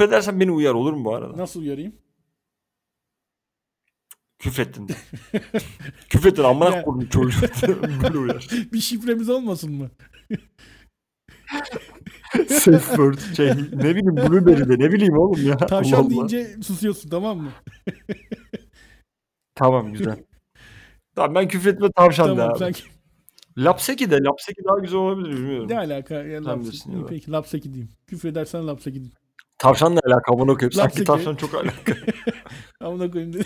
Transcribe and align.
Küfredersen 0.00 0.40
beni 0.40 0.50
uyar 0.50 0.74
olur 0.74 0.92
mu 0.92 1.04
bu 1.04 1.14
arada? 1.14 1.36
Nasıl 1.36 1.60
uyarayım? 1.60 1.92
Küfrettin. 4.38 4.86
Küfrettin 6.08 6.42
amına 6.42 6.82
koydum 6.82 7.08
çocuğu. 7.08 7.40
Böyle 8.02 8.18
uyar. 8.18 8.48
Bir 8.72 8.80
şifremiz 8.80 9.30
olmasın 9.30 9.72
mı? 9.72 9.90
Safe 12.48 12.78
word 12.78 13.18
şey 13.36 13.48
ne 13.72 13.96
bileyim 13.96 14.16
Blueberry'de 14.16 14.78
ne 14.84 14.92
bileyim 14.92 15.18
oğlum 15.18 15.46
ya. 15.46 15.56
Tavşan 15.56 15.96
Allah 15.98 16.10
deyince 16.10 16.56
susuyorsun 16.62 17.08
tamam 17.10 17.38
mı? 17.38 17.50
Tamam 19.54 19.92
güzel. 19.92 20.24
Tamam 21.16 21.34
ben 21.34 21.48
küfretme 21.48 21.92
tavşan 21.92 22.28
de 22.28 22.36
tamam 22.36 22.50
abi. 22.50 22.58
sen 22.58 22.74
Lapseki 23.58 24.10
de 24.10 24.18
Lapseki 24.22 24.64
daha 24.64 24.78
güzel 24.78 24.98
olabilir 24.98 25.36
bilmiyorum. 25.36 25.68
ne 25.68 25.78
alaka? 25.78 26.14
Ya, 26.14 26.42
Sen 26.42 26.52
laps- 26.52 26.60
bilirsin 26.60 26.90
İyi, 26.92 27.00
ya. 27.00 27.06
Peki 27.06 27.30
lapseki 27.30 27.68
diyeyim. 27.74 27.92
Küfredersen 28.06 28.66
lapseki 28.66 28.94
diyeyim. 28.94 29.19
Tavşan 29.60 29.94
ne 29.94 30.00
alaka 30.06 30.32
amına 30.32 30.54
koyayım. 30.54 30.72
Sanki 30.72 31.04
tavşan 31.04 31.36
çok 31.36 31.54
alaka. 31.54 31.94
Amına 32.80 33.10
koyayım 33.10 33.32
dedi. 33.32 33.44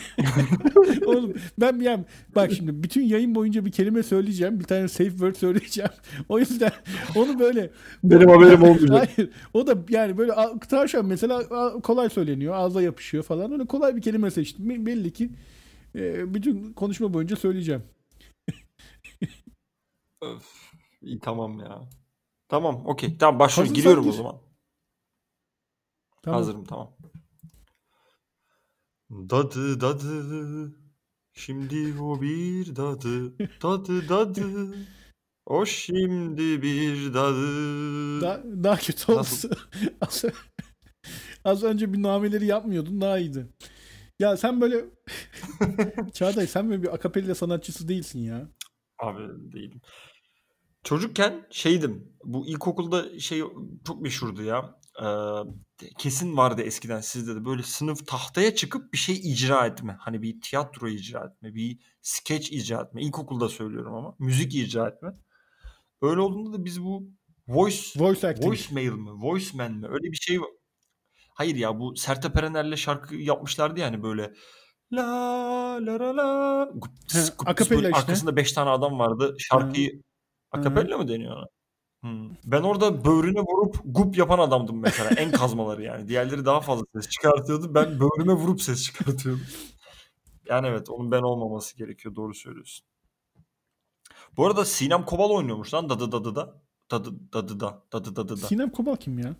Oğlum 1.06 1.34
ben 1.60 1.80
bir 1.80 1.84
yani 1.84 2.04
bak 2.34 2.52
şimdi 2.52 2.82
bütün 2.82 3.02
yayın 3.02 3.34
boyunca 3.34 3.64
bir 3.64 3.72
kelime 3.72 4.02
söyleyeceğim. 4.02 4.60
Bir 4.60 4.64
tane 4.64 4.88
safe 4.88 5.10
word 5.10 5.34
söyleyeceğim. 5.34 5.90
O 6.28 6.38
yüzden 6.38 6.72
onu 7.16 7.38
böyle 7.38 7.70
Benim 8.04 8.28
haberim 8.28 8.62
olmayacak. 8.62 8.90
Hayır. 9.16 9.30
O 9.54 9.66
da 9.66 9.76
yani 9.88 10.18
böyle 10.18 10.32
tavşan 10.68 11.06
mesela 11.06 11.42
kolay 11.82 12.08
söyleniyor. 12.08 12.54
Ağza 12.54 12.82
yapışıyor 12.82 13.24
falan. 13.24 13.52
Öyle 13.52 13.66
kolay 13.66 13.96
bir 13.96 14.02
kelime 14.02 14.30
seçtim. 14.30 14.68
Be- 14.68 14.86
Belli 14.86 15.12
ki 15.12 15.30
e, 15.94 16.34
bütün 16.34 16.72
konuşma 16.72 17.14
boyunca 17.14 17.36
söyleyeceğim. 17.36 17.82
Öf, 20.22 20.44
iyi 21.02 21.20
tamam 21.20 21.58
ya. 21.58 21.80
Tamam 22.48 22.82
okey. 22.86 23.18
Tamam 23.18 23.38
başlıyorum. 23.38 23.74
Hazırsan 23.74 23.92
Giriyorum 23.92 24.08
o 24.08 24.12
zaman. 24.12 24.43
Tamam. 26.24 26.38
Hazırım 26.40 26.64
tamam. 26.64 26.96
Dadı 29.10 29.80
dadı. 29.80 30.74
Şimdi 31.32 32.00
o 32.00 32.22
bir 32.22 32.76
dadı. 32.76 33.38
Dadı 33.62 34.08
dadı. 34.08 34.74
O 35.46 35.66
şimdi 35.66 36.62
bir 36.62 37.14
dadı. 37.14 38.20
Daha, 38.20 38.42
daha 38.64 38.76
kötü 38.76 39.12
oldu. 39.12 39.56
az, 40.00 40.24
az 41.44 41.62
önce 41.62 41.92
bir 41.92 42.02
nameleri 42.02 42.46
yapmıyordun 42.46 43.00
daha 43.00 43.18
iyiydi. 43.18 43.46
Ya 44.18 44.36
sen 44.36 44.60
böyle 44.60 44.84
Çağatay 46.12 46.46
sen 46.46 46.70
böyle 46.70 46.82
bir 46.82 46.94
akapella 46.94 47.34
sanatçısı 47.34 47.88
değilsin 47.88 48.18
ya. 48.18 48.48
Abi 48.98 49.52
değilim. 49.52 49.80
Çocukken 50.84 51.46
şeydim. 51.50 52.12
Bu 52.24 52.46
ilkokulda 52.46 53.18
şey 53.18 53.42
çok 53.86 54.00
meşhurdu 54.00 54.42
ya. 54.42 54.80
Kesin 55.98 56.36
vardı 56.36 56.62
eskiden 56.62 57.00
sizde 57.00 57.34
de 57.36 57.44
böyle 57.44 57.62
sınıf 57.62 58.06
tahtaya 58.06 58.54
çıkıp 58.54 58.92
bir 58.92 58.98
şey 58.98 59.14
icra 59.32 59.66
etme. 59.66 59.96
Hani 60.00 60.22
bir 60.22 60.40
tiyatro 60.40 60.88
icra 60.88 61.24
etme, 61.24 61.54
bir 61.54 61.78
skeç 62.02 62.52
icra 62.52 62.80
etme. 62.80 63.02
İlkokulda 63.02 63.48
söylüyorum 63.48 63.94
ama 63.94 64.14
müzik 64.18 64.54
icra 64.54 64.88
etme. 64.88 65.08
Öyle 66.02 66.20
olduğunda 66.20 66.58
da 66.58 66.64
biz 66.64 66.84
bu 66.84 67.08
voice 67.48 67.82
Voice 67.96 68.28
acting. 68.28 68.48
voicemail 68.48 68.92
mi, 68.92 69.10
voiceman 69.10 69.72
mi 69.72 69.86
öyle 69.88 70.12
bir 70.12 70.16
şey 70.16 70.40
var. 70.40 70.50
Hayır 71.34 71.56
ya 71.56 71.78
bu 71.78 71.96
Sertab 71.96 72.36
Erener'le 72.36 72.76
şarkı 72.76 73.14
yapmışlardı 73.14 73.80
yani 73.80 74.02
böyle 74.02 74.32
la 74.92 75.06
la 75.86 75.98
la 76.00 76.16
la 76.16 76.64
gups, 76.74 77.14
gups, 77.14 77.30
akapella 77.46 77.88
işte. 77.88 78.00
arkasında 78.00 78.36
5 78.36 78.52
tane 78.52 78.70
adam 78.70 78.98
vardı. 78.98 79.36
Şarkıyı 79.38 80.02
akapella 80.50 80.98
mı 80.98 81.08
deniyor 81.08 81.36
ona? 81.36 81.46
Hmm. 82.04 82.30
Ben 82.44 82.62
orada 82.62 83.04
böğrüne 83.04 83.40
vurup 83.40 83.76
gup 83.84 84.18
yapan 84.18 84.38
adamdım 84.38 84.80
mesela. 84.80 85.10
En 85.10 85.30
kazmaları 85.30 85.82
yani. 85.82 86.08
Diğerleri 86.08 86.44
daha 86.44 86.60
fazla 86.60 86.84
ses 86.94 87.08
çıkartıyordu. 87.08 87.74
Ben 87.74 88.00
böğrüme 88.00 88.32
vurup 88.32 88.62
ses 88.62 88.84
çıkartıyordum. 88.84 89.46
Yani 90.48 90.66
evet 90.66 90.90
onun 90.90 91.10
ben 91.10 91.22
olmaması 91.22 91.76
gerekiyor. 91.76 92.16
Doğru 92.16 92.34
söylüyorsun. 92.34 92.86
Bu 94.36 94.46
arada 94.46 94.64
Sinem 94.64 95.04
Kobal 95.04 95.30
oynuyormuş 95.30 95.74
lan 95.74 95.88
Dadı 95.88 96.12
Dadı 96.12 96.34
da. 96.34 96.60
Dadı 96.90 97.32
Dadı 97.32 97.60
da. 97.60 97.82
Dadı 97.92 98.16
Dadı 98.16 98.42
da. 98.42 98.46
Sinem 98.46 98.70
Kobal 98.70 98.96
kim 98.96 99.18
ya? 99.18 99.36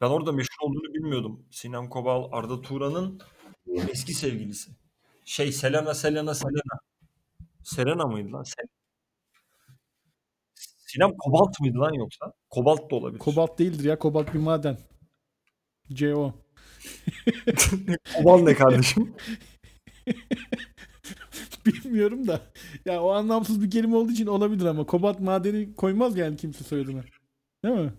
Ben 0.00 0.06
orada 0.06 0.32
meşhur 0.32 0.66
olduğunu 0.66 0.94
bilmiyordum. 0.94 1.44
Sinem 1.50 1.88
Kobal 1.88 2.28
Arda 2.32 2.60
Turan'ın 2.60 3.20
eski 3.66 4.14
sevgilisi. 4.14 4.70
Şey 5.24 5.52
Selena 5.52 5.94
Selena 5.94 6.34
Selena. 6.34 6.80
Selena 7.62 8.06
mıydı 8.06 8.32
lan? 8.32 8.42
Sel 8.42 8.66
Sinem 10.88 11.16
Kobalt 11.16 11.60
mıydı 11.60 11.78
lan 11.80 11.92
yoksa? 11.92 12.32
Kobalt 12.50 12.90
da 12.90 12.96
olabilir. 12.96 13.18
Kobalt 13.18 13.58
değildir 13.58 13.84
ya. 13.84 13.98
Kobalt 13.98 14.34
bir 14.34 14.38
maden. 14.38 14.78
CO. 15.92 16.32
Kobal 18.16 18.38
ne 18.38 18.54
kardeşim? 18.54 19.14
Bilmiyorum 21.66 22.28
da. 22.28 22.40
Ya 22.84 23.02
o 23.02 23.10
anlamsız 23.10 23.62
bir 23.62 23.70
kelime 23.70 23.96
olduğu 23.96 24.12
için 24.12 24.26
olabilir 24.26 24.64
ama 24.64 24.86
kobalt 24.86 25.20
madeni 25.20 25.74
koymaz 25.74 26.16
yani 26.16 26.36
kimse 26.36 26.64
soyadına. 26.64 27.02
Değil 27.64 27.74
mi? 27.74 27.92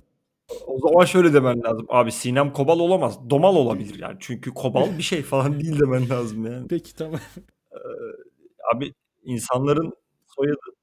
O 0.68 0.80
zaman 0.80 1.06
şöyle 1.06 1.34
demen 1.34 1.64
lazım. 1.64 1.86
Abi 1.90 2.12
Sinem 2.12 2.54
Kobal 2.54 2.80
olamaz. 2.80 3.30
Domal 3.30 3.56
olabilir 3.56 4.00
yani. 4.00 4.18
Çünkü 4.20 4.54
Kobal 4.54 4.98
bir 4.98 5.04
şey 5.04 5.22
falan 5.22 5.60
değil 5.60 5.80
demen 5.80 6.10
lazım 6.10 6.46
yani. 6.46 6.68
Peki 6.68 6.96
tamam. 6.96 7.20
Abi 8.76 8.94
insanların 9.24 9.94
soyadı. 10.28 10.79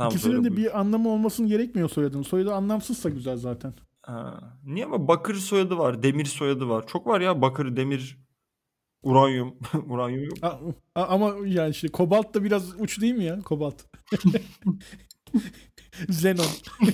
Tamam, 0.00 0.12
İkisinin 0.12 0.44
de 0.44 0.48
buyur. 0.50 0.56
bir 0.56 0.80
anlamı 0.80 1.08
olmasın 1.08 1.46
gerekmiyor 1.46 1.88
soyadın. 1.90 2.22
Soyadı 2.22 2.54
anlamsızsa 2.54 3.08
güzel 3.08 3.36
zaten. 3.36 3.74
Ha. 4.02 4.40
Niye 4.64 4.84
ama 4.84 5.08
Bakır 5.08 5.34
soyadı 5.34 5.78
var. 5.78 6.02
Demir 6.02 6.24
soyadı 6.24 6.68
var. 6.68 6.86
Çok 6.86 7.06
var 7.06 7.20
ya 7.20 7.42
Bakır, 7.42 7.76
Demir, 7.76 8.18
Uranyum. 9.02 9.54
Uranyum 9.88 10.24
yok. 10.24 10.38
A- 10.42 10.58
a- 10.94 11.06
ama 11.06 11.34
yani 11.46 11.70
işte 11.70 11.88
kobalt 11.88 12.34
da 12.34 12.44
biraz 12.44 12.80
uç 12.80 13.00
değil 13.00 13.14
mi 13.14 13.24
ya? 13.24 13.40
Kobalt. 13.40 13.82
Xenon. 16.08 16.46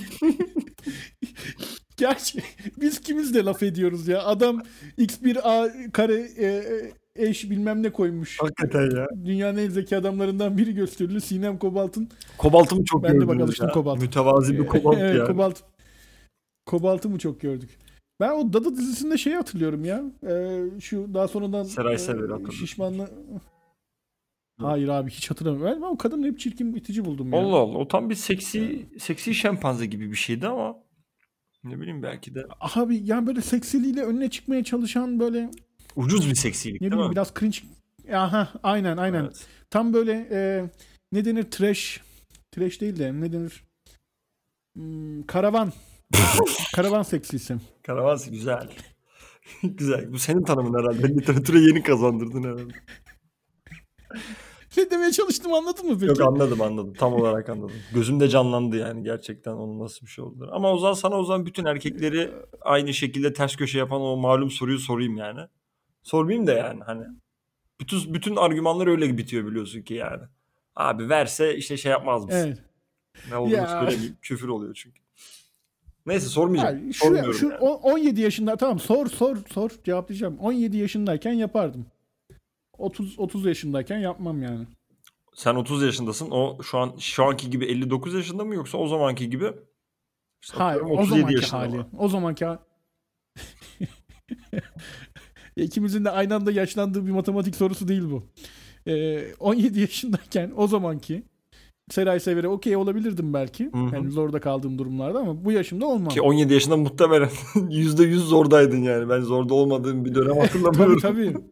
Gerçi 1.97 2.43
biz 2.81 3.01
kimiz 3.01 3.33
de 3.33 3.43
laf 3.45 3.63
ediyoruz 3.63 4.07
ya. 4.07 4.23
Adam 4.25 4.61
X1A 4.97 5.91
kare 5.91 6.13
e, 6.37 6.45
e, 6.45 6.91
eş 7.17 7.49
bilmem 7.49 7.83
ne 7.83 7.89
koymuş. 7.89 8.37
Hakikaten 8.41 8.97
ya. 8.97 9.07
Dünyanın 9.25 9.57
en 9.57 9.69
zeki 9.69 9.97
adamlarından 9.97 10.57
biri 10.57 10.73
gösterili. 10.73 11.21
Sinem 11.21 11.59
Kobalt'ın 11.59 12.09
Kobaltımı 12.37 12.85
çok 12.85 13.03
Ben 13.03 13.15
de 13.15 13.19
bak 13.19 13.27
gördünüz 13.27 13.43
alıştım 13.43 13.67
ya. 13.67 13.73
kobalt. 13.73 14.01
Mütevazi 14.01 14.59
bir 14.59 14.67
kobalt 14.67 14.97
evet, 14.99 15.15
ya. 15.15 15.25
Kobalt. 15.25 15.59
Kobalt'ı 16.65 17.09
mı 17.09 17.19
çok 17.19 17.41
gördük? 17.41 17.69
Ben 18.19 18.31
o 18.31 18.53
Dada 18.53 18.77
dizisinde 18.77 19.17
şeyi 19.17 19.35
hatırlıyorum 19.35 19.85
ya. 19.85 20.03
Ee, 20.27 20.63
şu 20.79 21.13
daha 21.13 21.27
sonradan 21.27 21.63
Seray 21.63 21.93
e, 21.93 21.97
Sever'i 21.97 22.21
hatırlıyorum. 22.21 22.51
şişmanlı 22.51 23.09
Hayır 24.61 24.87
abi 24.87 25.11
hiç 25.11 25.31
hatırlamıyorum. 25.31 25.81
Ben 25.81 25.87
o 25.87 25.97
kadını 25.97 26.27
hep 26.27 26.39
çirkin 26.39 26.73
itici 26.73 27.05
buldum 27.05 27.33
ya. 27.33 27.39
Allah 27.39 27.55
Allah. 27.55 27.77
O 27.77 27.87
tam 27.87 28.09
bir 28.09 28.15
seksi 28.15 28.85
seksi 28.99 29.35
şempanze 29.35 29.85
gibi 29.85 30.11
bir 30.11 30.15
şeydi 30.15 30.47
ama 30.47 30.75
ne 31.63 31.79
bileyim 31.79 32.03
belki 32.03 32.35
de 32.35 32.45
Abi 32.59 33.01
yani 33.03 33.27
böyle 33.27 33.41
seksiliğiyle 33.41 34.03
önüne 34.03 34.29
çıkmaya 34.29 34.63
çalışan 34.63 35.19
böyle 35.19 35.49
ucuz 35.97 36.29
bir 36.29 36.35
seksilik 36.35 36.81
ne 36.81 36.91
değil 36.91 37.03
mi? 37.03 37.11
biraz 37.11 37.33
cringe. 37.39 37.57
Aha 38.13 38.53
aynen 38.63 38.97
aynen. 38.97 39.23
Evet. 39.23 39.47
Tam 39.69 39.93
böyle 39.93 40.27
e, 40.31 40.69
ne 41.11 41.25
denir 41.25 41.43
trash. 41.43 42.01
Trash 42.51 42.81
değil 42.81 42.99
de 42.99 43.21
ne 43.21 43.33
denir? 43.33 43.63
Hmm, 44.75 45.23
karavan. 45.23 45.73
karavan 46.75 47.03
seksisi. 47.03 47.55
Karavans 47.83 48.29
güzel. 48.29 48.69
güzel. 49.63 50.13
Bu 50.13 50.19
senin 50.19 50.43
tanımın 50.43 50.79
herhalde. 50.79 51.09
Literatüre 51.09 51.59
yeni 51.59 51.83
kazandırdın 51.83 52.43
herhalde. 52.43 52.73
Ne 54.77 54.91
demeye 54.91 55.11
çalıştım 55.11 55.53
anladın 55.53 55.85
mı 55.85 55.99
peki? 55.99 56.05
Yok 56.05 56.21
anladım 56.21 56.61
anladım. 56.61 56.93
Tam 56.93 57.13
olarak 57.13 57.49
anladım. 57.49 57.75
Gözümde 57.93 58.29
canlandı 58.29 58.77
yani 58.77 59.03
gerçekten 59.03 59.51
onun 59.51 59.79
nasıl 59.79 60.05
bir 60.05 60.11
şey 60.11 60.23
olduğunu. 60.23 60.55
Ama 60.55 60.71
o 60.73 60.77
zaman 60.77 60.93
sana 60.93 61.15
o 61.15 61.23
zaman 61.23 61.45
bütün 61.45 61.65
erkekleri 61.65 62.31
aynı 62.61 62.93
şekilde 62.93 63.33
ters 63.33 63.55
köşe 63.55 63.79
yapan 63.79 64.01
o 64.01 64.17
malum 64.17 64.51
soruyu 64.51 64.79
sorayım 64.79 65.17
yani. 65.17 65.39
Sormayayım 66.07 66.47
da 66.47 66.53
yani 66.53 66.83
hani. 66.83 67.05
Bütün 67.79 68.13
bütün 68.13 68.35
argümanlar 68.35 68.87
öyle 68.87 69.17
bitiyor 69.17 69.45
biliyorsun 69.47 69.81
ki 69.81 69.93
yani. 69.93 70.23
Abi 70.75 71.09
verse 71.09 71.55
işte 71.57 71.77
şey 71.77 71.91
yapmaz 71.91 72.25
mısın? 72.25 72.37
Evet. 72.47 72.57
Ne 73.29 73.35
olduğunu 73.37 73.53
Ya. 73.55 73.67
söylemeyeyim. 73.67 74.17
Küfür 74.21 74.47
oluyor 74.47 74.73
çünkü. 74.75 75.01
Neyse 76.05 76.27
sormayacağım. 76.27 76.77
Yani 76.79 76.93
şu, 76.93 76.99
Sormuyorum 77.05 77.33
şu 77.33 77.45
yani. 77.49 77.57
o- 77.59 77.73
17 77.91 78.21
yaşında 78.21 78.55
tamam 78.55 78.79
sor 78.79 79.07
sor 79.07 79.37
sor 79.53 79.69
cevaplayacağım. 79.83 80.37
17 80.39 80.77
yaşındayken 80.77 81.33
yapardım. 81.33 81.85
30 82.77 83.19
30 83.19 83.45
yaşındayken 83.45 83.97
yapmam 83.97 84.41
yani. 84.43 84.67
Sen 85.33 85.55
30 85.55 85.83
yaşındasın. 85.83 86.31
O 86.31 86.63
şu 86.63 86.77
an 86.77 86.95
şu 86.99 87.23
anki 87.23 87.49
gibi 87.49 87.65
59 87.65 88.13
yaşında 88.13 88.43
mı 88.45 88.55
yoksa 88.55 88.77
o 88.77 88.87
zamanki 88.87 89.29
gibi 89.29 89.53
işte 90.41 90.57
Hayır 90.57 90.81
o 90.81 90.85
37 90.85 91.19
zamanki 91.21 91.45
hali. 91.47 91.77
mı? 91.77 91.87
O 91.97 92.09
zamanki 92.09 92.45
ha- 92.45 92.59
İkimizin 95.63 96.05
de 96.05 96.09
aynı 96.09 96.35
anda 96.35 96.51
yaşlandığı 96.51 97.05
bir 97.05 97.11
matematik 97.11 97.55
sorusu 97.55 97.87
değil 97.87 98.03
bu. 98.11 98.23
Ee, 98.87 99.33
17 99.39 99.79
yaşındayken 99.79 100.51
o 100.57 100.67
zamanki 100.67 101.23
Seray 101.89 102.19
Sever'e 102.19 102.47
okey 102.47 102.75
olabilirdim 102.75 103.33
belki. 103.33 103.65
Hı 103.65 103.77
hı. 103.77 103.95
Yani 103.95 104.11
zorda 104.11 104.39
kaldığım 104.39 104.77
durumlarda 104.77 105.19
ama 105.19 105.45
bu 105.45 105.51
yaşımda 105.51 105.85
olmam. 105.85 106.09
Ki 106.09 106.21
17 106.21 106.53
yaşında 106.53 106.77
muhtemelen 106.77 107.29
%100 107.55 108.15
zordaydın 108.15 108.81
yani. 108.81 109.09
Ben 109.09 109.21
zorda 109.21 109.53
olmadığım 109.53 110.05
bir 110.05 110.15
dönem 110.15 110.37
hatırlamıyorum. 110.39 110.99
tabii 110.99 111.33
tabii. 111.33 111.43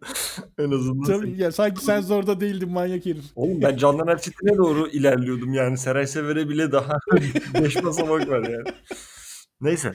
en 0.68 0.72
azından. 0.72 1.04
tabii. 1.04 1.42
Ya, 1.42 1.51
sanki 1.51 1.86
sen 1.86 2.01
zorda 2.01 2.40
değildin 2.40 2.69
manyak 2.69 3.06
herif. 3.06 3.24
Oğlum 3.36 3.62
ben 3.62 3.78
Candan 3.78 4.08
Erçetin'e 4.08 4.58
doğru 4.58 4.88
ilerliyordum 4.88 5.54
yani. 5.54 5.78
Seray 5.78 6.08
Sever'e 6.08 6.50
bile 6.50 6.72
daha 6.72 6.98
5 7.62 7.84
basamak 7.84 8.30
var 8.30 8.50
yani. 8.50 8.78
Neyse. 9.62 9.94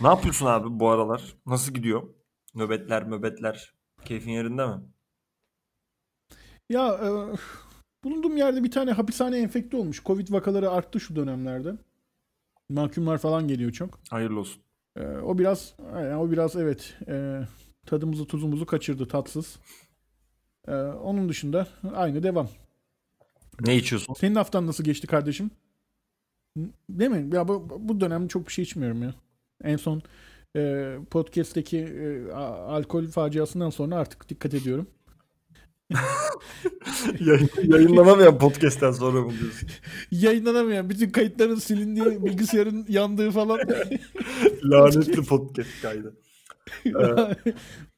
Ne 0.00 0.06
yapıyorsun 0.08 0.46
abi 0.46 0.66
bu 0.70 0.88
aralar? 0.88 1.22
Nasıl 1.46 1.74
gidiyor? 1.74 2.02
Nöbetler, 2.56 3.04
möbetler. 3.04 3.72
Keyfin 4.04 4.30
yerinde 4.30 4.66
mi? 4.66 4.74
Ya 6.70 6.88
e, 6.88 7.08
bulunduğum 8.04 8.36
yerde 8.36 8.64
bir 8.64 8.70
tane 8.70 8.92
hapishane 8.92 9.38
enfekte 9.38 9.76
olmuş. 9.76 10.04
Covid 10.04 10.32
vakaları 10.32 10.70
arttı 10.70 11.00
şu 11.00 11.16
dönemlerde. 11.16 11.76
Mahkumlar 12.68 13.18
falan 13.18 13.48
geliyor 13.48 13.72
çok. 13.72 14.00
Hayırlı 14.10 14.40
olsun. 14.40 14.62
E, 14.96 15.06
o 15.06 15.38
biraz 15.38 15.74
yani 15.94 16.16
o 16.16 16.30
biraz 16.30 16.56
evet 16.56 16.96
e, 17.08 17.42
tadımızı 17.86 18.26
tuzumuzu 18.26 18.66
kaçırdı 18.66 19.08
tatsız. 19.08 19.58
E, 20.68 20.74
onun 20.74 21.28
dışında 21.28 21.66
aynı 21.94 22.22
devam. 22.22 22.48
Ne 23.60 23.76
içiyorsun? 23.76 24.14
Senin 24.14 24.34
haftan 24.34 24.66
nasıl 24.66 24.84
geçti 24.84 25.06
kardeşim? 25.06 25.50
Değil 26.90 27.10
mi? 27.10 27.36
Ya 27.36 27.48
bu, 27.48 27.78
bu 27.80 28.00
dönem 28.00 28.28
çok 28.28 28.46
bir 28.46 28.52
şey 28.52 28.62
içmiyorum 28.62 29.02
ya. 29.02 29.14
En 29.64 29.76
son 29.76 30.02
e, 30.56 30.94
podcast'teki 31.10 31.78
e, 31.78 32.32
alkol 32.32 33.06
faciasından 33.06 33.70
sonra 33.70 33.96
artık 33.96 34.28
dikkat 34.28 34.54
ediyorum. 34.54 34.86
Yayın, 37.20 37.50
yayınlanamayan 37.62 38.38
podcast'ten 38.38 38.90
sonra 38.90 39.20
mı 39.20 39.32
diyorsun? 39.40 39.68
Yayınlanamayan 40.10 40.90
bütün 40.90 41.10
kayıtların 41.10 41.54
silindiği, 41.54 42.24
bilgisayarın 42.24 42.86
yandığı 42.88 43.30
falan. 43.30 43.58
Lanetli 44.64 45.22
podcast 45.22 45.82
kaydı. 45.82 46.16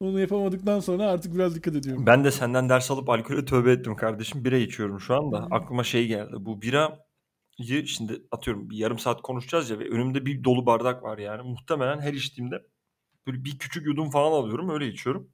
Onu 0.01 0.21
yapamadıktan 0.21 0.81
sonra 0.81 1.07
artık 1.07 1.35
biraz 1.35 1.55
dikkat 1.55 1.77
ediyorum. 1.77 2.07
Ben 2.07 2.25
de 2.25 2.31
senden 2.31 2.69
ders 2.69 2.91
alıp 2.91 3.09
alkole 3.09 3.45
tövbe 3.45 3.73
ettim 3.73 3.97
kardeşim. 3.97 4.45
Bira 4.45 4.57
içiyorum 4.57 5.01
şu 5.01 5.15
anda. 5.15 5.49
Aklıma 5.51 5.85
şey 5.85 6.07
geldi. 6.07 6.35
Bu 6.39 6.63
birayı 6.63 6.89
şimdi 7.87 8.23
atıyorum 8.31 8.71
bir 8.71 8.77
yarım 8.77 8.99
saat 8.99 9.23
konuşacağız 9.23 9.71
ya 9.71 9.79
ve 9.79 9.89
önümde 9.89 10.27
bir 10.27 10.45
dolu 10.45 10.67
bardak 10.67 11.03
var 11.03 11.19
yani. 11.19 11.43
Muhtemelen 11.43 12.01
her 12.01 12.13
içtiğimde 12.13 12.67
böyle 13.27 13.45
bir 13.45 13.59
küçük 13.59 13.87
yudum 13.87 14.11
falan 14.11 14.33
alıyorum 14.33 14.71
öyle 14.71 14.89
içiyorum. 14.89 15.31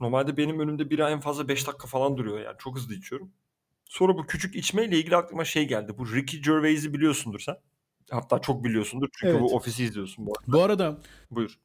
Normalde 0.00 0.36
benim 0.36 0.60
önümde 0.60 0.90
bira 0.90 1.10
en 1.10 1.20
fazla 1.20 1.48
5 1.48 1.66
dakika 1.66 1.86
falan 1.86 2.16
duruyor 2.16 2.40
yani. 2.40 2.56
Çok 2.58 2.76
hızlı 2.76 2.94
içiyorum. 2.94 3.32
Sonra 3.84 4.16
bu 4.16 4.26
küçük 4.26 4.56
içmeyle 4.56 4.98
ilgili 4.98 5.16
aklıma 5.16 5.44
şey 5.44 5.68
geldi. 5.68 5.98
Bu 5.98 6.14
Ricky 6.14 6.42
Gervais'i 6.42 6.94
biliyorsundur 6.94 7.40
sen. 7.40 7.56
Hatta 8.10 8.38
çok 8.38 8.64
biliyorsundur 8.64 9.08
çünkü 9.12 9.32
Evet. 9.32 9.40
bu 9.42 9.54
ofisi 9.56 9.84
izliyorsun 9.84 10.26
bu 10.26 10.32
arada. 10.38 10.52
Bu 10.52 10.62
arada 10.62 10.98
Buyur. 11.30 11.58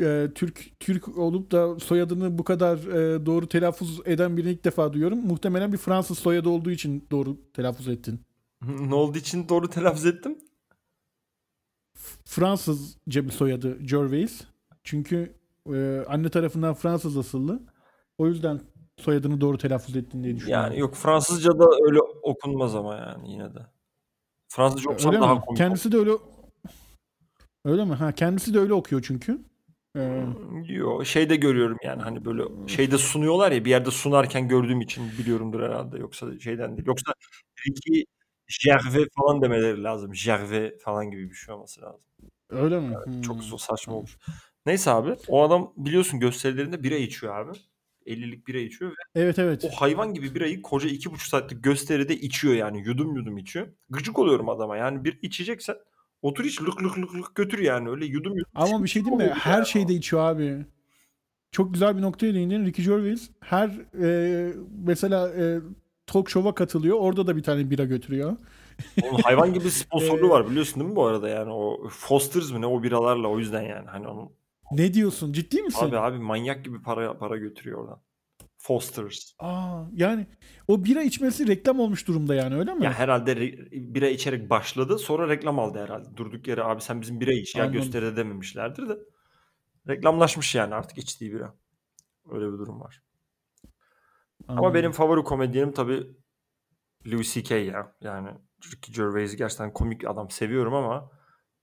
e, 0.00 0.28
Türk 0.34 0.80
Türk 0.80 1.18
olup 1.18 1.50
da 1.50 1.78
soyadını 1.80 2.38
bu 2.38 2.44
kadar 2.44 2.78
e, 2.78 3.26
doğru 3.26 3.48
telaffuz 3.48 4.00
eden 4.04 4.36
birini 4.36 4.50
ilk 4.50 4.64
defa 4.64 4.92
duyuyorum. 4.92 5.18
Muhtemelen 5.18 5.72
bir 5.72 5.78
Fransız 5.78 6.18
soyadı 6.18 6.48
olduğu 6.48 6.70
için 6.70 7.06
doğru 7.10 7.36
telaffuz 7.52 7.88
ettin. 7.88 8.20
Ne 8.62 8.94
olduğu 8.94 9.18
için 9.18 9.48
doğru 9.48 9.70
telaffuz 9.70 10.06
ettim? 10.06 10.38
Fransızca 12.24 13.24
bir 13.24 13.30
soyadı 13.30 13.78
Gervais. 13.82 14.42
Çünkü 14.84 15.36
e, 15.74 16.04
anne 16.08 16.28
tarafından 16.28 16.74
Fransız 16.74 17.16
asıllı. 17.16 17.62
O 18.18 18.26
yüzden 18.26 18.60
soyadını 18.98 19.40
doğru 19.40 19.58
telaffuz 19.58 19.96
ettin 19.96 20.24
diye 20.24 20.36
düşünüyorum. 20.36 20.64
Yani 20.64 20.78
yok 20.80 20.94
Fransızca 20.94 21.58
da 21.58 21.66
öyle 21.86 22.00
okunmaz 22.00 22.74
ama 22.74 22.96
yani 22.96 23.32
yine 23.32 23.54
de. 23.54 23.66
Fransızca 24.48 24.90
okusam 24.90 25.12
Öyle 25.12 25.22
daha 25.22 25.34
mi? 25.34 25.40
komik. 25.40 25.58
Kendisi 25.58 25.92
de 25.92 25.96
öyle 25.96 26.10
Öyle 27.64 27.84
mi? 27.84 27.94
Ha 27.94 28.12
kendisi 28.12 28.54
de 28.54 28.58
öyle 28.58 28.72
okuyor 28.74 29.02
çünkü. 29.02 29.38
Ee. 29.96 30.24
Yo, 30.68 31.04
şeyde 31.04 31.36
görüyorum 31.36 31.78
yani 31.84 32.02
hani 32.02 32.24
böyle 32.24 32.68
şeyde 32.68 32.98
sunuyorlar 32.98 33.52
ya 33.52 33.64
bir 33.64 33.70
yerde 33.70 33.90
sunarken 33.90 34.48
gördüğüm 34.48 34.80
için 34.80 35.04
biliyorumdur 35.18 35.62
herhalde. 35.62 35.98
Yoksa 35.98 36.38
şeyden 36.38 36.76
değil. 36.76 36.86
Yoksa 36.86 37.12
Ricky 37.66 38.04
Gervais 38.64 39.08
falan 39.18 39.42
demeleri 39.42 39.82
lazım. 39.82 40.12
Gervais 40.24 40.72
falan 40.82 41.10
gibi 41.10 41.30
bir 41.30 41.34
şey 41.34 41.54
olması 41.54 41.82
lazım. 41.82 42.00
öyle 42.50 42.80
mi? 42.80 42.94
Çok 43.22 43.36
Hmm. 43.36 43.42
zor 43.42 43.58
saçma 43.58 43.94
olmuş. 43.94 44.18
Neyse 44.66 44.90
abi 44.90 45.14
o 45.28 45.42
adam 45.42 45.72
biliyorsun 45.76 46.20
gösterilerinde 46.20 46.82
bira 46.82 46.94
içiyor 46.94 47.36
abi. 47.36 47.58
50'lik 48.06 48.46
bira 48.46 48.58
içiyor 48.58 48.90
ve 48.90 48.94
Evet 49.14 49.38
evet. 49.38 49.64
o 49.64 49.68
hayvan 49.68 50.14
gibi 50.14 50.34
birayı 50.34 50.62
koca 50.62 50.88
iki 50.88 51.10
buçuk 51.12 51.28
saatlik 51.28 51.64
gösteride 51.64 52.16
içiyor 52.16 52.54
yani 52.54 52.80
yudum 52.86 53.16
yudum 53.16 53.38
içiyor. 53.38 53.66
Gıcık 53.90 54.18
oluyorum 54.18 54.48
adama 54.48 54.76
yani 54.76 55.04
bir 55.04 55.18
içeceksen 55.22 55.76
otur 56.22 56.44
iç 56.44 56.62
lık 56.62 56.82
lık 56.82 56.98
lık 56.98 57.14
lık 57.14 57.34
götür 57.34 57.58
yani 57.58 57.88
öyle 57.90 58.06
yudum 58.06 58.32
yudum. 58.38 58.50
Ama 58.54 58.84
bir 58.84 58.88
şey 58.88 59.04
diyeyim 59.04 59.24
mi? 59.26 59.34
Her 59.38 59.52
yani. 59.52 59.66
şeyde 59.66 59.94
içiyor 59.94 60.22
abi. 60.22 60.66
Çok 61.50 61.72
güzel 61.74 61.96
bir 61.96 62.02
noktaya 62.02 62.34
değindin. 62.34 62.66
Ricky 62.66 62.88
Gervais 62.88 63.30
her 63.40 63.68
e, 64.02 64.52
mesela 64.84 65.28
e, 65.34 65.60
talk 66.06 66.30
show'a 66.30 66.54
katılıyor. 66.54 66.96
Orada 67.00 67.26
da 67.26 67.36
bir 67.36 67.42
tane 67.42 67.70
bira 67.70 67.84
götürüyor. 67.84 68.36
Onun 69.02 69.18
hayvan 69.22 69.54
gibi 69.54 69.70
sponsorluğu 69.70 70.26
Ee, 70.26 70.30
var 70.30 70.50
biliyorsun 70.50 70.80
değil 70.80 70.90
mi 70.90 70.96
bu 70.96 71.06
arada 71.06 71.28
yani 71.28 71.52
o 71.52 71.88
Foster's 71.88 72.50
mı 72.50 72.60
ne 72.60 72.66
o 72.66 72.82
biralarla 72.82 73.28
o 73.28 73.38
yüzden 73.38 73.62
yani 73.62 73.88
hani 73.88 74.08
onun 74.08 74.30
Ne 74.72 74.94
diyorsun? 74.94 75.32
Ciddi 75.32 75.62
misin? 75.62 75.86
abi 75.86 75.98
abi 75.98 76.18
manyak 76.18 76.64
gibi 76.64 76.82
para 76.82 77.18
para 77.18 77.36
götürüyor 77.36 77.78
oradan. 77.80 78.00
Foster's. 78.58 79.32
Aa, 79.38 79.82
yani 79.92 80.26
o 80.68 80.84
bira 80.84 81.02
içmesi 81.02 81.46
reklam 81.48 81.80
olmuş 81.80 82.08
durumda 82.08 82.34
yani 82.34 82.54
öyle 82.56 82.74
mi? 82.74 82.84
Ya 82.84 82.92
herhalde 82.92 83.32
re- 83.32 83.94
bira 83.94 84.08
içerek 84.08 84.50
başladı 84.50 84.98
sonra 84.98 85.28
reklam 85.28 85.58
aldı 85.58 85.82
herhalde. 85.82 86.16
Durduk 86.16 86.48
yere 86.48 86.62
abi 86.64 86.80
sen 86.80 87.00
bizim 87.00 87.20
bira 87.20 87.32
iç 87.32 87.54
ya 87.54 87.64
Anladım. 87.64 87.80
gösteride 87.80 88.16
dememişlerdir 88.16 88.88
de. 88.88 88.98
Reklamlaşmış 89.88 90.54
yani 90.54 90.74
artık 90.74 90.98
içtiği 90.98 91.32
bira. 91.32 91.54
Öyle 92.30 92.46
bir 92.52 92.58
durum 92.58 92.80
var. 92.80 93.02
Ama 94.48 94.60
Anladım. 94.60 94.74
benim 94.74 94.92
favori 94.92 95.24
komedyenim 95.24 95.72
tabii 95.72 96.06
Louis 97.06 97.34
C.K. 97.34 97.54
ya. 97.56 97.96
Yani 98.00 98.28
Ricky 98.72 98.96
Gervais'i 98.96 99.36
gerçekten 99.36 99.72
komik 99.72 100.04
adam 100.04 100.30
seviyorum 100.30 100.74
ama 100.74 101.10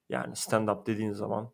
yani 0.09 0.33
stand-up 0.35 0.85
dediğin 0.85 1.13
zaman 1.13 1.53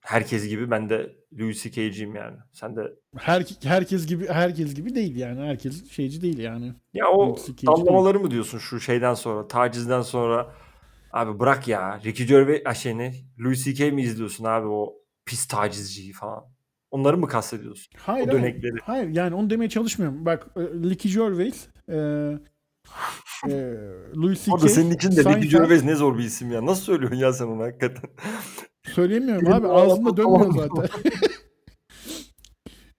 herkes 0.00 0.48
gibi 0.48 0.70
ben 0.70 0.88
de 0.88 1.16
Louis 1.38 1.62
C.K.'ciyim 1.62 2.14
yani. 2.14 2.36
Sen 2.52 2.76
de 2.76 2.92
Her, 3.16 3.44
herkes 3.62 4.06
gibi 4.06 4.28
herkes 4.28 4.74
gibi 4.74 4.94
değil 4.94 5.16
yani. 5.16 5.40
Herkes 5.40 5.90
şeyci 5.90 6.20
değil 6.22 6.38
yani. 6.38 6.74
ya 6.92 7.08
o 7.10 7.36
damlamaları 7.66 8.20
mı 8.20 8.30
diyorsun 8.30 8.58
şu 8.58 8.80
şeyden 8.80 9.14
sonra 9.14 9.48
tacizden 9.48 10.02
sonra 10.02 10.54
abi 11.12 11.40
bırak 11.40 11.68
ya 11.68 12.00
Ricky 12.04 12.28
Gervais 12.28 12.78
şey 12.78 12.98
ne 12.98 13.14
Louis 13.40 13.64
C.K. 13.64 13.90
mi 13.90 14.02
izliyorsun 14.02 14.44
abi 14.44 14.66
o 14.66 14.94
pis 15.26 15.46
tacizciyi 15.46 16.12
falan. 16.12 16.53
Onları 16.94 17.18
mı 17.18 17.28
kastediyorsun? 17.28 17.92
Hayır, 17.96 18.28
O 18.28 18.32
dönekleri. 18.32 18.76
Hayır 18.82 19.08
yani 19.08 19.34
onu 19.34 19.50
demeye 19.50 19.68
çalışmıyorum. 19.68 20.26
Bak 20.26 20.46
e, 20.56 20.60
Ricky 20.60 21.14
Gervais 21.14 21.66
e, 21.88 21.94
e, 23.48 23.52
Louis 24.16 24.44
C.K. 24.44 24.68
senin 24.68 24.90
için 24.90 25.16
de 25.16 25.24
Ricky 25.24 25.48
Gervais 25.48 25.84
ne 25.84 25.94
zor 25.94 26.18
bir 26.18 26.24
isim 26.24 26.52
ya. 26.52 26.66
Nasıl 26.66 26.82
söylüyorsun 26.82 27.18
ya 27.18 27.32
sen 27.32 27.46
onu 27.46 27.62
hakikaten? 27.62 28.10
Söyleyemiyorum 28.82 29.52
abi. 29.52 29.68
Ağzımda 29.68 30.16
dönmüyor 30.16 30.52
zaten. 30.54 30.88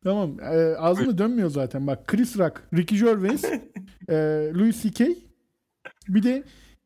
tamam. 0.04 0.40
E, 0.40 0.76
ağzımda 0.76 1.18
dönmüyor 1.18 1.50
zaten. 1.50 1.88
Bak 1.88 2.08
Chris 2.08 2.38
Rock, 2.38 2.64
Ricky 2.74 3.02
Gervais, 3.02 3.44
e, 4.10 4.16
Louis 4.56 4.84
C.K. 4.84 5.08
Bir 6.08 6.24
de 6.24 6.44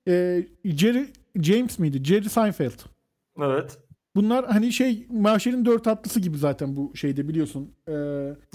e, 0.07 0.43
Jerry 0.65 1.07
James 1.35 1.79
miydi? 1.79 2.03
Jerry 2.03 2.29
Seinfeld. 2.29 2.79
Evet. 3.41 3.77
Bunlar 4.15 4.45
hani 4.45 4.71
şey 4.71 5.07
Mahşer'in 5.09 5.65
dört 5.65 5.87
atlısı 5.87 6.19
gibi 6.19 6.37
zaten 6.37 6.75
bu 6.75 6.91
şeyde 6.95 7.27
biliyorsun. 7.27 7.71
E, 7.87 7.91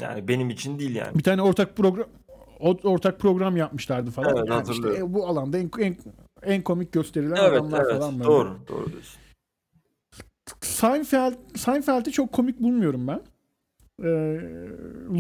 Yani 0.01 0.29
benim 0.29 0.51
için 0.51 0.79
değil 0.79 0.95
yani. 0.95 1.19
bir 1.19 1.23
tane 1.23 1.43
ortak 1.43 1.77
program 1.77 2.07
ortak 2.61 3.21
program 3.21 3.57
yapmışlardı 3.57 4.11
falan. 4.11 4.29
Evet, 4.37 4.49
Yani 4.49 4.63
işte 4.63 4.73
hatırlıyorum. 4.73 5.11
e, 5.11 5.15
bu 5.15 5.27
alanda 5.27 5.59
en, 5.59 5.71
en, 5.81 5.97
en 6.43 6.63
komik 6.63 6.93
gösterilen 6.93 7.37
Evet 7.37 7.53
adamlar 7.53 7.85
evet 7.85 7.99
falan 7.99 8.15
böyle. 8.19 8.25
doğru 8.31 8.57
doğru 8.69 8.93
diyorsun. 8.93 9.21
Seinfeld, 10.61 11.35
Seinfeld'i 11.57 12.13
çok 12.13 12.33
komik 12.33 12.61
bulmuyorum 12.61 13.07
ben. 13.09 13.21
Ee, 14.03 14.07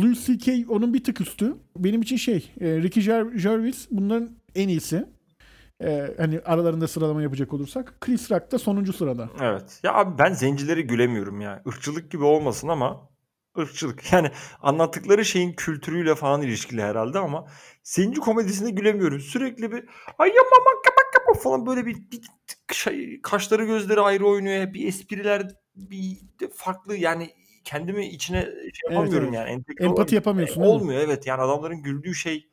Louis 0.02 0.26
C.K. 0.26 0.64
onun 0.72 0.94
bir 0.94 1.04
tık 1.04 1.20
üstü. 1.20 1.54
Benim 1.76 2.02
için 2.02 2.16
şey, 2.16 2.50
e, 2.60 2.82
Ricky 2.82 3.06
Ger- 3.06 3.42
Gervais 3.42 3.88
bunların 3.90 4.30
en 4.54 4.68
iyisi. 4.68 5.04
Ee, 5.82 6.14
hani 6.18 6.40
aralarında 6.40 6.88
sıralama 6.88 7.22
yapacak 7.22 7.52
olursak. 7.52 8.00
Chris 8.00 8.30
Rock 8.30 8.52
da 8.52 8.58
sonuncu 8.58 8.92
sırada. 8.92 9.30
Evet. 9.40 9.80
Ya 9.82 9.94
abi 9.94 10.18
ben 10.18 10.32
zencileri 10.32 10.86
gülemiyorum 10.86 11.40
ya. 11.40 11.62
Irkçılık 11.66 12.10
gibi 12.10 12.24
olmasın 12.24 12.68
ama 12.68 13.08
ırkçılık. 13.58 14.02
Yani 14.12 14.30
anlattıkları 14.62 15.24
şeyin 15.24 15.52
kültürüyle 15.52 16.14
falan 16.14 16.42
ilişkili 16.42 16.82
herhalde 16.82 17.18
ama 17.18 17.46
zenci 17.82 18.20
komedisine 18.20 18.70
gülemiyorum. 18.70 19.20
Sürekli 19.20 19.72
bir 19.72 19.84
ay 20.18 20.28
ya 20.28 20.42
mama 20.42 20.82
kapa 20.84 21.02
kapa 21.14 21.40
falan 21.40 21.66
böyle 21.66 21.86
bir, 21.86 21.96
bir 21.96 22.20
şey, 22.74 23.20
kaşları 23.22 23.64
gözleri 23.64 24.00
ayrı 24.00 24.26
oynuyor. 24.26 24.74
Bir 24.74 24.88
espriler 24.88 25.48
bir 25.76 26.18
farklı 26.54 26.96
yani 26.96 27.30
kendimi 27.64 28.06
içine 28.06 28.42
şey 28.42 28.90
yapamıyorum 28.90 29.28
evet. 29.28 29.34
yani. 29.34 29.50
entegre 29.50 29.84
Empati 29.84 30.14
yapamıyorsun, 30.14 30.62
E? 30.62 30.66
Olmuyor 30.66 31.00
evet 31.00 31.26
yani 31.26 31.42
adamların 31.42 31.82
güldüğü 31.82 32.14
şey 32.14 32.50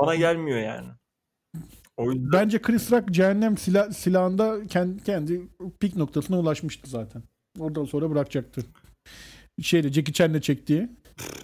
bana 0.00 0.14
gelmiyor 0.14 0.58
yani. 0.58 0.88
O 1.96 2.12
yüzden 2.12 2.32
Bence 2.32 2.62
Chris 2.62 2.92
Rock 2.92 3.10
cehennem 3.10 3.56
sila, 3.58 3.90
silahında 3.92 4.66
kendi, 4.66 5.04
kendi 5.04 5.48
pik 5.80 5.96
noktasına 5.96 6.38
ulaşmıştı 6.38 6.90
zaten. 6.90 7.22
Oradan 7.58 7.84
sonra 7.84 8.10
bırakacaktı. 8.10 8.62
Şeyde 9.62 9.92
Jackie 9.92 10.12
Chan'le 10.12 10.40
çektiği. 10.40 10.88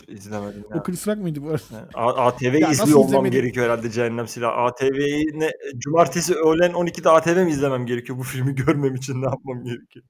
izlemedim 0.08 0.64
ya. 0.70 0.80
O 0.80 0.82
Chris 0.82 1.08
Rock 1.08 1.18
mıydı 1.18 1.42
bu 1.42 1.48
arada? 1.48 1.62
Yani 1.72 1.86
A- 1.94 2.26
ATV'yi 2.26 2.62
Ya 2.62 2.68
nasıl 2.68 2.82
izliyor 2.82 2.98
olmam 2.98 3.08
izlemedin? 3.08 3.30
gerekiyor 3.40 3.66
herhalde 3.66 3.90
Cehennem 3.90 4.28
Silahı. 4.28 4.52
ATV'yi 4.52 5.40
ne 5.40 5.50
cumartesi 5.78 6.34
öğlen 6.34 6.70
12'de 6.72 7.10
ATV 7.10 7.44
mi 7.44 7.50
izlemem 7.50 7.86
gerekiyor 7.86 8.18
bu 8.18 8.22
filmi 8.22 8.54
görmem 8.66 8.94
için 8.94 9.22
ne 9.22 9.26
yapmam 9.26 9.64
gerekiyor? 9.64 10.04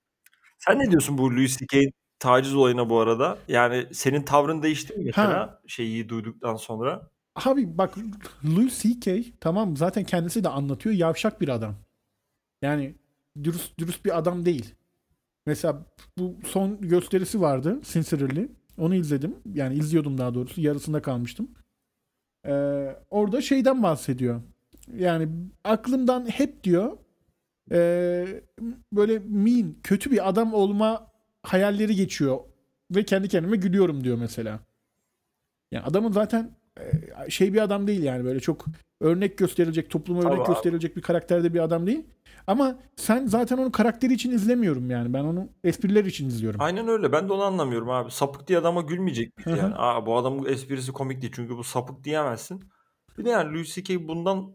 Sen 0.58 0.78
ne 0.78 0.90
diyorsun 0.90 1.18
bu 1.18 1.30
Louis 1.30 1.56
C.K. 1.58 1.80
taciz 2.18 2.54
olayına 2.54 2.90
bu 2.90 3.00
arada? 3.00 3.38
Yani 3.48 3.86
senin 3.92 4.22
tavrın 4.22 4.62
değişti 4.62 4.94
mi 4.94 5.04
mesela 5.04 5.60
şeyi 5.66 6.08
duyduktan 6.08 6.56
sonra? 6.56 7.10
Abi 7.44 7.78
bak 7.78 7.94
Louis 8.44 8.82
C.K. 8.82 9.24
tamam 9.40 9.76
zaten 9.76 10.04
kendisi 10.04 10.44
de 10.44 10.48
anlatıyor 10.48 10.94
yavşak 10.94 11.40
bir 11.40 11.48
adam. 11.48 11.74
Yani 12.62 12.94
dürüst 13.44 13.78
dürüst 13.78 14.04
bir 14.04 14.18
adam 14.18 14.44
değil. 14.44 14.74
Mesela 15.46 15.84
bu 16.18 16.36
son 16.46 16.80
gösterisi 16.80 17.40
vardı 17.40 17.80
Sincerely. 17.82 18.48
Onu 18.78 18.94
izledim. 18.94 19.36
Yani 19.54 19.74
izliyordum 19.74 20.18
daha 20.18 20.34
doğrusu. 20.34 20.60
Yarısında 20.60 21.02
kalmıştım. 21.02 21.50
Ee, 22.46 22.96
orada 23.10 23.40
şeyden 23.40 23.82
bahsediyor. 23.82 24.42
Yani 24.96 25.28
aklımdan 25.64 26.26
hep 26.26 26.64
diyor 26.64 26.98
ee, 27.72 28.42
böyle 28.92 29.18
mean, 29.18 29.74
kötü 29.82 30.10
bir 30.10 30.28
adam 30.28 30.54
olma 30.54 31.12
hayalleri 31.42 31.96
geçiyor. 31.96 32.38
Ve 32.90 33.04
kendi 33.04 33.28
kendime 33.28 33.56
gülüyorum 33.56 34.04
diyor 34.04 34.18
mesela. 34.18 34.60
Yani 35.72 35.84
adamın 35.84 36.12
zaten 36.12 36.44
e, 36.44 36.57
şey 37.28 37.54
bir 37.54 37.62
adam 37.62 37.86
değil 37.86 38.02
yani 38.02 38.24
böyle 38.24 38.40
çok 38.40 38.64
örnek 39.00 39.38
gösterilecek, 39.38 39.90
topluma 39.90 40.22
örnek 40.22 40.40
abi. 40.40 40.46
gösterilecek 40.46 40.96
bir 40.96 41.02
karakterde 41.02 41.54
bir 41.54 41.60
adam 41.60 41.86
değil. 41.86 42.06
Ama 42.46 42.78
sen 42.96 43.26
zaten 43.26 43.58
onu 43.58 43.72
karakteri 43.72 44.12
için 44.12 44.30
izlemiyorum 44.30 44.90
yani. 44.90 45.14
Ben 45.14 45.24
onu 45.24 45.48
espriler 45.64 46.04
için 46.04 46.28
izliyorum. 46.28 46.60
Aynen 46.60 46.88
öyle. 46.88 47.12
Ben 47.12 47.28
de 47.28 47.32
onu 47.32 47.42
anlamıyorum 47.42 47.90
abi. 47.90 48.10
Sapık 48.10 48.48
diye 48.48 48.58
adama 48.58 48.80
gülmeyecek 48.80 49.32
Hı 49.44 49.50
hı. 49.50 49.56
yani? 49.56 49.74
Aa 49.76 50.06
bu 50.06 50.16
adamın 50.16 50.44
esprisi 50.44 50.92
komik 50.92 51.22
değil 51.22 51.32
çünkü 51.36 51.56
bu 51.56 51.64
sapık 51.64 52.04
diyemezsin. 52.04 52.64
Bir 53.18 53.24
de 53.24 53.30
yani 53.30 53.54
Louis 53.54 53.74
C.K. 53.74 54.08
bundan 54.08 54.52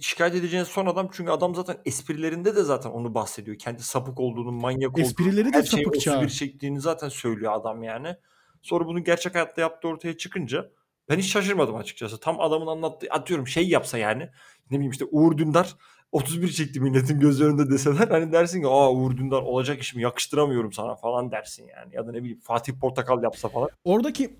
şikayet 0.00 0.34
edeceğin 0.34 0.64
son 0.64 0.86
adam 0.86 1.08
çünkü 1.12 1.30
adam 1.30 1.54
zaten 1.54 1.76
esprilerinde 1.84 2.56
de 2.56 2.62
zaten 2.62 2.90
onu 2.90 3.14
bahsediyor. 3.14 3.58
Kendi 3.58 3.82
sapık 3.82 4.20
olduğunu, 4.20 4.52
manyak 4.52 4.90
olduğunu, 4.90 5.04
Esprileri 5.04 5.52
de 5.52 5.56
her 5.56 5.62
şeyi 5.62 5.84
sapıkça. 5.84 6.12
31 6.12 6.28
çektiğini 6.28 6.80
zaten 6.80 7.08
söylüyor 7.08 7.52
adam 7.52 7.82
yani. 7.82 8.16
Sonra 8.62 8.86
bunu 8.86 9.04
gerçek 9.04 9.34
hayatta 9.34 9.60
yaptığı 9.60 9.88
ortaya 9.88 10.16
çıkınca 10.16 10.70
ben 11.08 11.18
hiç 11.18 11.32
şaşırmadım 11.32 11.76
açıkçası. 11.76 12.20
Tam 12.20 12.40
adamın 12.40 12.66
anlattığı 12.66 13.06
atıyorum 13.10 13.46
şey 13.46 13.68
yapsa 13.68 13.98
yani 13.98 14.22
ne 14.70 14.76
bileyim 14.76 14.90
işte 14.90 15.04
Uğur 15.10 15.38
Dündar 15.38 15.76
31 16.12 16.48
çekti 16.48 16.80
milletin 16.80 17.20
göz 17.20 17.40
önünde 17.40 17.70
deseler 17.70 18.08
hani 18.08 18.32
dersin 18.32 18.60
ki 18.60 18.66
aa 18.68 18.92
Uğur 18.92 19.16
Dündar 19.16 19.42
olacak 19.42 19.80
iş 19.80 19.94
mi 19.94 20.02
yakıştıramıyorum 20.02 20.72
sana 20.72 20.94
falan 20.94 21.30
dersin 21.30 21.68
yani. 21.76 21.94
Ya 21.94 22.06
da 22.06 22.12
ne 22.12 22.18
bileyim 22.18 22.40
Fatih 22.40 22.72
Portakal 22.80 23.22
yapsa 23.22 23.48
falan. 23.48 23.68
Oradaki 23.84 24.36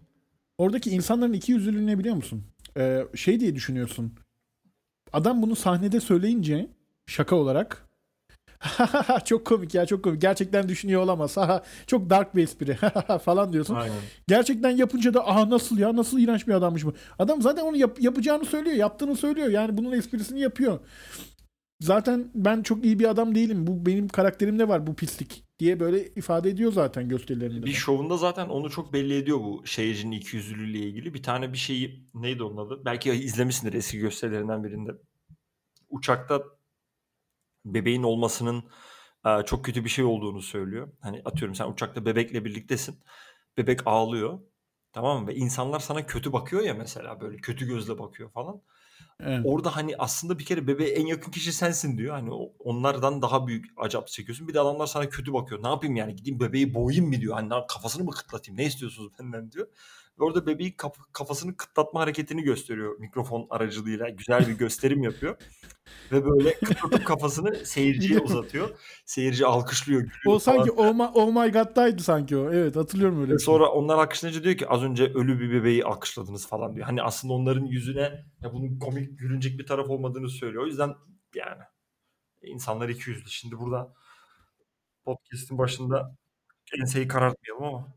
oradaki 0.58 0.90
insanların 0.90 1.32
iki 1.32 1.52
yüzlülüğü 1.52 1.86
ne 1.86 1.98
biliyor 1.98 2.16
musun? 2.16 2.44
Ee, 2.76 3.02
şey 3.14 3.40
diye 3.40 3.54
düşünüyorsun. 3.54 4.14
Adam 5.12 5.42
bunu 5.42 5.56
sahnede 5.56 6.00
söyleyince 6.00 6.70
şaka 7.06 7.36
olarak 7.36 7.85
çok 9.24 9.46
komik 9.46 9.74
ya 9.74 9.86
çok 9.86 10.04
komik. 10.04 10.22
Gerçekten 10.22 10.68
düşünüyor 10.68 11.02
olamaz. 11.02 11.36
Çok 11.86 12.10
dark 12.10 12.36
bir 12.36 12.42
espri 12.42 12.74
falan 13.24 13.52
diyorsun. 13.52 13.74
Aynen. 13.74 13.96
Gerçekten 14.28 14.70
yapınca 14.70 15.14
da 15.14 15.28
aha 15.28 15.50
nasıl 15.50 15.78
ya 15.78 15.96
nasıl 15.96 16.18
iğrenç 16.18 16.48
bir 16.48 16.52
adammış 16.54 16.84
bu. 16.84 16.94
Adam 17.18 17.42
zaten 17.42 17.62
onu 17.62 17.76
yap- 17.76 18.00
yapacağını 18.02 18.44
söylüyor, 18.44 18.76
yaptığını 18.76 19.16
söylüyor. 19.16 19.48
Yani 19.48 19.76
bunun 19.78 19.92
esprisini 19.92 20.40
yapıyor. 20.40 20.80
Zaten 21.80 22.30
ben 22.34 22.62
çok 22.62 22.84
iyi 22.84 22.98
bir 22.98 23.08
adam 23.10 23.34
değilim. 23.34 23.66
Bu 23.66 23.86
benim 23.86 24.08
karakterimde 24.08 24.68
var 24.68 24.86
bu 24.86 24.94
pislik 24.94 25.44
diye 25.58 25.80
böyle 25.80 26.06
ifade 26.06 26.50
ediyor 26.50 26.72
zaten 26.72 27.08
gösterilerinde. 27.08 27.62
Bir 27.66 27.70
de. 27.70 27.74
şovunda 27.74 28.16
zaten 28.16 28.48
onu 28.48 28.70
çok 28.70 28.92
belli 28.92 29.16
ediyor 29.16 29.38
bu 29.38 29.62
şehircinin 29.66 30.16
ikiyüzlülüğüyle 30.16 30.78
ilgili. 30.78 31.14
Bir 31.14 31.22
tane 31.22 31.52
bir 31.52 31.58
şeyi 31.58 32.08
neydi 32.14 32.42
onun 32.42 32.66
adı? 32.66 32.82
Belki 32.84 33.10
izlemişsindir 33.10 33.74
eski 33.74 33.98
gösterilerinden 33.98 34.64
birinde. 34.64 34.90
Uçakta 35.90 36.42
bebeğin 37.74 38.02
olmasının 38.02 38.64
e, 39.26 39.42
çok 39.46 39.64
kötü 39.64 39.84
bir 39.84 39.90
şey 39.90 40.04
olduğunu 40.04 40.42
söylüyor. 40.42 40.92
Hani 41.00 41.22
atıyorum 41.24 41.54
sen 41.54 41.70
uçakta 41.70 42.04
bebekle 42.06 42.44
birliktesin. 42.44 42.98
Bebek 43.56 43.80
ağlıyor. 43.86 44.40
Tamam 44.92 45.22
mı? 45.22 45.28
Ve 45.28 45.34
insanlar 45.34 45.80
sana 45.80 46.06
kötü 46.06 46.32
bakıyor 46.32 46.62
ya 46.62 46.74
mesela 46.74 47.20
böyle 47.20 47.36
kötü 47.36 47.66
gözle 47.66 47.98
bakıyor 47.98 48.30
falan. 48.30 48.62
Evet. 49.20 49.40
Orada 49.44 49.76
hani 49.76 49.94
aslında 49.98 50.38
bir 50.38 50.44
kere 50.44 50.66
bebeğe 50.66 50.90
en 50.90 51.06
yakın 51.06 51.30
kişi 51.30 51.52
sensin 51.52 51.98
diyor. 51.98 52.14
Hani 52.14 52.30
onlardan 52.58 53.22
daha 53.22 53.46
büyük 53.46 53.66
acap 53.76 54.08
çekiyorsun. 54.08 54.48
Bir 54.48 54.54
de 54.54 54.60
adamlar 54.60 54.86
sana 54.86 55.08
kötü 55.08 55.32
bakıyor. 55.32 55.62
Ne 55.62 55.68
yapayım 55.68 55.96
yani 55.96 56.16
gideyim 56.16 56.40
bebeği 56.40 56.74
boğayım 56.74 57.06
mı 57.08 57.20
diyor. 57.20 57.34
Hani 57.34 57.48
kafasını 57.68 58.04
mı 58.04 58.10
kıtlatayım? 58.10 58.60
Ne 58.60 58.64
istiyorsunuz 58.64 59.12
benden 59.18 59.52
diyor. 59.52 59.66
Orada 60.20 60.46
bebeğin 60.46 60.72
kaf- 60.72 61.12
kafasını 61.12 61.56
kıtlatma 61.56 62.00
hareketini 62.00 62.42
gösteriyor 62.42 62.98
mikrofon 62.98 63.46
aracılığıyla. 63.50 64.08
Güzel 64.08 64.48
bir 64.48 64.52
gösterim 64.52 65.02
yapıyor. 65.02 65.36
Ve 66.12 66.24
böyle 66.26 66.54
kıtlatıp 66.54 67.04
kafasını 67.04 67.66
seyirciye 67.66 68.18
uzatıyor. 68.20 68.70
Seyirci 69.04 69.46
alkışlıyor, 69.46 70.00
gülüyor 70.00 70.20
O 70.26 70.38
falan. 70.38 70.56
sanki 70.56 70.72
oh 70.72 70.94
my, 70.94 71.02
oh 71.14 71.28
my 71.44 71.52
God'daydı 71.52 72.02
sanki 72.02 72.36
o. 72.36 72.52
Evet 72.52 72.76
hatırlıyorum 72.76 73.20
öyle 73.20 73.32
Ve 73.34 73.38
şey. 73.38 73.44
sonra 73.44 73.66
onlar 73.72 73.98
alkışlayınca 73.98 74.44
diyor 74.44 74.56
ki 74.56 74.68
az 74.68 74.82
önce 74.82 75.04
ölü 75.04 75.40
bir 75.40 75.50
bebeği 75.52 75.84
alkışladınız 75.84 76.46
falan 76.48 76.74
diyor. 76.74 76.86
Hani 76.86 77.02
aslında 77.02 77.34
onların 77.34 77.64
yüzüne 77.64 78.24
ya 78.40 78.52
bunun 78.52 78.78
komik 78.78 79.18
gülünecek 79.18 79.58
bir 79.58 79.66
taraf 79.66 79.90
olmadığını 79.90 80.28
söylüyor. 80.28 80.62
O 80.62 80.66
yüzden 80.66 80.94
yani 81.34 81.62
insanlar 82.42 82.88
iki 82.88 83.10
yüzlü. 83.10 83.30
Şimdi 83.30 83.58
burada 83.58 83.92
podcast'in 85.04 85.58
başında 85.58 86.16
enseyi 86.80 87.08
karartmayalım 87.08 87.64
ama. 87.64 87.95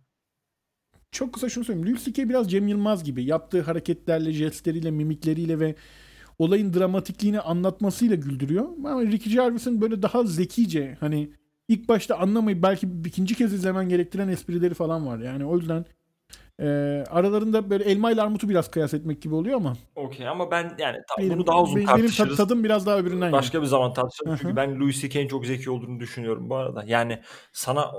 Çok 1.12 1.34
kısa 1.34 1.50
şunu 1.50 1.66
söyleyeyim. 1.66 1.88
Louis 1.88 2.06
C.K. 2.06 2.30
biraz 2.30 2.52
Cem 2.52 2.68
Yılmaz 2.68 3.04
gibi. 3.04 3.24
Yaptığı 3.24 3.62
hareketlerle, 3.62 4.34
jestleriyle, 4.34 4.92
mimikleriyle 4.92 5.60
ve 5.60 5.76
olayın 6.40 6.74
dramatikliğini 6.74 7.40
anlatmasıyla 7.40 8.16
güldürüyor. 8.16 8.66
Ama 8.78 9.02
Ricky 9.02 9.36
Gervais'in 9.36 9.82
böyle 9.82 10.02
daha 10.02 10.24
zekice 10.24 10.98
hani 11.00 11.30
ilk 11.68 11.90
başta 11.90 12.18
anlamayıp 12.18 12.64
belki 12.64 12.90
ikinci 13.06 13.36
kez 13.36 13.54
izlemen 13.54 13.90
gerektiren 13.90 14.28
esprileri 14.28 14.74
falan 14.74 15.08
var. 15.08 15.20
Yani 15.20 15.46
o 15.46 15.58
yüzden 15.58 15.86
e, 16.60 16.66
aralarında 17.10 17.70
böyle 17.70 17.84
elma 17.84 18.12
ile 18.12 18.22
armutu 18.22 18.50
biraz 18.50 18.72
kıyas 18.72 18.94
etmek 18.94 19.22
gibi 19.22 19.36
oluyor 19.36 19.58
ama 19.58 19.78
Okey 19.96 20.28
ama 20.28 20.52
ben 20.52 20.76
yani 20.80 20.98
ta- 21.08 21.22
benim, 21.22 21.34
bunu 21.34 21.48
daha 21.48 21.64
uzun 21.64 21.76
benim, 21.76 21.88
benim 21.88 22.02
tartışırız. 22.02 22.38
tadım 22.38 22.64
biraz 22.64 22.86
daha 22.86 22.98
öbüründen 22.98 23.26
yani. 23.26 23.34
Başka 23.34 23.62
bir 23.62 23.68
zaman 23.68 23.94
tartışalım. 23.94 24.38
Çünkü 24.42 24.56
ben 24.56 24.80
Louis 24.80 25.02
C.K.'in 25.02 25.28
çok 25.28 25.46
zeki 25.46 25.70
olduğunu 25.70 26.00
düşünüyorum 26.00 26.50
bu 26.50 26.56
arada. 26.56 26.84
Yani 26.88 27.22
sana 27.54 27.92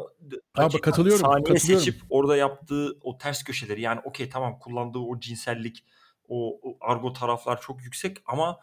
Abi 0.56 0.80
katılıyorum, 0.80 1.20
saniye 1.20 1.44
katılıyorum. 1.54 1.84
seçip 1.84 2.02
orada 2.10 2.36
yaptığı 2.36 2.98
o 3.02 3.18
ters 3.18 3.44
köşeleri 3.44 3.80
yani 3.80 4.00
okey 4.04 4.28
tamam 4.28 4.58
kullandığı 4.58 4.98
o 4.98 5.20
cinsellik 5.20 5.84
o, 6.28 6.60
o 6.62 6.76
argo 6.80 7.12
taraflar 7.12 7.60
çok 7.60 7.82
yüksek 7.84 8.16
ama 8.26 8.58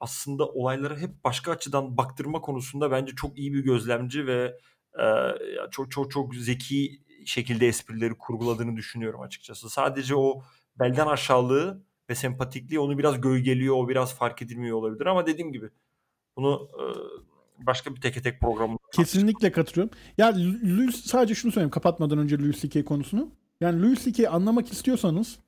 aslında 0.00 0.46
olaylara 0.46 0.96
hep 0.98 1.24
başka 1.24 1.52
açıdan 1.52 1.96
baktırma 1.96 2.40
konusunda 2.40 2.90
bence 2.90 3.14
çok 3.14 3.38
iyi 3.38 3.52
bir 3.54 3.64
gözlemci 3.64 4.26
ve 4.26 4.58
e, 5.00 5.04
çok 5.70 5.90
çok 5.90 6.10
çok 6.10 6.34
zeki 6.34 7.00
şekilde 7.26 7.68
esprileri 7.68 8.14
kurguladığını 8.14 8.76
düşünüyorum 8.76 9.20
açıkçası. 9.20 9.70
Sadece 9.70 10.16
o 10.16 10.42
belden 10.78 11.06
aşağılığı 11.06 11.82
ve 12.10 12.14
sempatikliği 12.14 12.80
onu 12.80 12.98
biraz 12.98 13.20
gölgeliyor, 13.20 13.76
o 13.76 13.88
biraz 13.88 14.14
fark 14.14 14.42
edilmiyor 14.42 14.76
olabilir 14.76 15.06
ama 15.06 15.26
dediğim 15.26 15.52
gibi 15.52 15.70
bunu 16.36 16.68
e, 16.74 16.84
başka 17.66 17.94
bir 17.94 18.00
teke 18.00 18.22
tek 18.22 18.40
programda 18.40 18.78
Kesinlikle 18.92 19.52
katılıyorum. 19.52 19.96
Ya 20.18 20.34
Louis 20.64 21.04
sadece 21.04 21.34
şunu 21.34 21.52
söyleyeyim 21.52 21.70
kapatmadan 21.70 22.18
önce 22.18 22.38
Louis 22.38 22.60
C.K. 22.60 22.84
konusunu. 22.84 23.30
Yani 23.60 23.82
Louis 23.82 24.04
C.K. 24.04 24.30
anlamak 24.30 24.72
istiyorsanız 24.72 25.38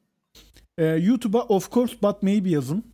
e, 0.78 0.84
YouTube'a 0.86 1.42
of 1.42 1.72
course 1.72 1.96
but 2.02 2.22
maybe 2.22 2.50
yazın. 2.50 2.84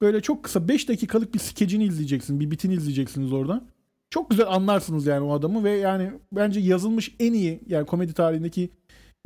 Böyle 0.00 0.20
çok 0.20 0.44
kısa 0.44 0.68
5 0.68 0.88
dakikalık 0.88 1.34
bir 1.34 1.38
skecini 1.38 1.84
izleyeceksin. 1.84 2.40
Bir 2.40 2.50
bitini 2.50 2.74
izleyeceksiniz 2.74 3.32
orada. 3.32 3.64
Çok 4.10 4.30
güzel 4.30 4.46
anlarsınız 4.48 5.06
yani 5.06 5.24
o 5.24 5.32
adamı 5.32 5.64
ve 5.64 5.70
yani 5.70 6.10
bence 6.32 6.60
yazılmış 6.60 7.14
en 7.20 7.32
iyi 7.32 7.60
yani 7.66 7.86
komedi 7.86 8.12
tarihindeki 8.14 8.70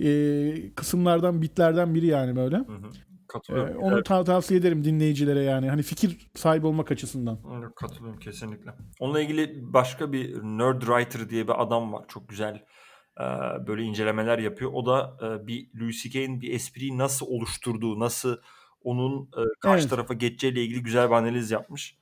e, 0.03 0.75
kısımlardan 0.75 1.43
bitlerden 1.43 1.95
biri 1.95 2.07
yani 2.07 2.37
böyle. 2.37 2.57
Hı 2.57 2.63
hı. 2.63 2.87
E, 2.87 3.27
katılıyorum. 3.29 3.83
onu 3.83 4.03
ta- 4.03 4.25
tavsiye 4.25 4.61
ederim 4.61 4.85
dinleyicilere 4.85 5.41
yani 5.43 5.69
hani 5.71 5.83
fikir 5.83 6.31
sahibi 6.35 6.67
olmak 6.67 6.93
açısından. 6.93 7.39
Evet, 7.59 7.75
Katılıyorum 7.77 8.19
kesinlikle. 8.19 8.71
Onunla 9.01 9.21
ilgili 9.21 9.73
başka 9.73 10.13
bir 10.13 10.35
Nerd 10.43 10.81
Writer 10.83 11.29
diye 11.31 11.49
bir 11.49 11.63
adam 11.63 11.93
var. 11.93 12.05
Çok 12.09 12.29
güzel 12.29 12.55
e, 13.21 13.25
böyle 13.67 13.83
incelemeler 13.83 14.39
yapıyor. 14.39 14.71
O 14.75 14.87
da 14.87 15.17
e, 15.23 15.47
bir 15.47 15.69
Louis 15.81 16.03
C.K.'in 16.03 16.41
bir 16.41 16.53
espriyi 16.53 16.99
nasıl 16.99 17.27
oluşturduğu, 17.27 18.01
nasıl 18.01 18.37
onun 18.83 19.23
e, 19.23 19.43
karşı 19.61 19.81
Evet. 19.81 19.91
tarafa 19.91 20.15
geçeceğiyle 20.15 20.63
ilgili 20.63 20.83
güzel 20.83 21.09
bir 21.11 21.15
analiz 21.15 21.51
yapmış. 21.51 21.97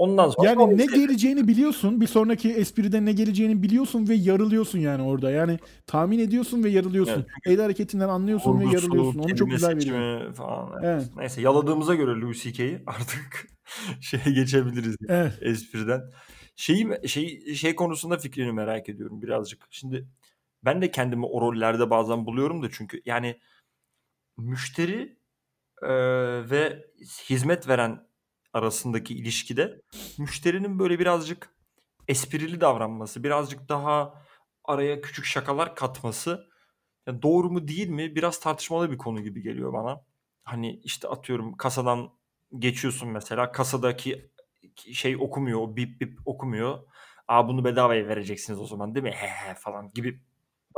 Ondan 0.00 0.30
sonra 0.30 0.48
Yani 0.48 0.78
ne 0.78 0.86
geleceğini 0.86 1.48
biliyorsun. 1.48 2.00
Bir 2.00 2.06
sonraki 2.06 2.52
espride 2.52 3.04
ne 3.04 3.12
geleceğini 3.12 3.62
biliyorsun 3.62 4.08
ve 4.08 4.14
yarılıyorsun 4.14 4.78
yani 4.78 5.02
orada. 5.02 5.30
Yani 5.30 5.58
tahmin 5.86 6.18
ediyorsun 6.18 6.64
ve 6.64 6.70
yarılıyorsun. 6.70 7.26
Evet, 7.28 7.58
El 7.58 7.60
hareketinden 7.60 8.08
anlıyorsun 8.08 8.60
ve 8.60 8.64
Kurgusu, 8.64 8.76
yarılıyorsun. 8.76 9.18
Onu 9.18 9.36
çok 9.36 9.50
güzel 9.50 9.76
veriyor. 9.76 10.20
seçimi 10.20 10.34
falan. 10.34 10.72
evet. 10.72 10.84
Evet. 10.84 11.16
Neyse 11.16 11.40
yaladığımıza 11.40 11.94
göre 11.94 12.20
Louis 12.20 12.42
C.K.'yi 12.42 12.82
artık 12.86 13.46
şeye 14.00 14.34
geçebiliriz 14.34 14.96
yani, 15.00 15.18
Evet. 15.20 15.38
espriden. 15.40 16.02
Şeyi, 16.56 17.08
şey, 17.08 17.54
şey 17.54 17.74
konusunda 17.74 18.18
fikrini 18.18 18.52
merak 18.52 18.88
ediyorum 18.88 19.22
birazcık. 19.22 19.66
Şimdi 19.70 20.06
ben 20.64 20.82
de 20.82 20.90
kendimi 20.90 21.26
o 21.26 21.40
rollerde 21.40 21.90
bazen 21.90 22.26
buluyorum 22.26 22.62
da 22.62 22.70
çünkü 22.70 23.02
yani 23.04 23.40
müşteri 24.36 25.16
e, 25.82 25.90
ve 26.50 26.86
hizmet 27.30 27.68
veren 27.68 28.09
arasındaki 28.52 29.14
ilişkide 29.14 29.80
müşterinin 30.18 30.78
böyle 30.78 30.98
birazcık 30.98 31.54
esprili 32.08 32.60
davranması, 32.60 33.24
birazcık 33.24 33.68
daha 33.68 34.14
araya 34.64 35.00
küçük 35.00 35.24
şakalar 35.24 35.74
katması 35.74 36.50
ya 37.06 37.22
doğru 37.22 37.50
mu 37.50 37.68
değil 37.68 37.88
mi 37.88 38.14
biraz 38.14 38.40
tartışmalı 38.40 38.90
bir 38.90 38.98
konu 38.98 39.22
gibi 39.22 39.42
geliyor 39.42 39.72
bana. 39.72 40.04
Hani 40.44 40.80
işte 40.84 41.08
atıyorum 41.08 41.56
kasadan 41.56 42.10
geçiyorsun 42.58 43.08
mesela 43.08 43.52
kasadaki 43.52 44.30
şey 44.92 45.16
okumuyor, 45.16 45.76
bip 45.76 46.00
bip 46.00 46.18
okumuyor. 46.24 46.78
Aa 47.28 47.48
bunu 47.48 47.64
bedavaya 47.64 48.08
vereceksiniz 48.08 48.60
o 48.60 48.66
zaman 48.66 48.94
değil 48.94 49.04
mi? 49.04 49.12
He 49.12 49.26
he 49.50 49.54
falan 49.54 49.90
gibi 49.94 50.20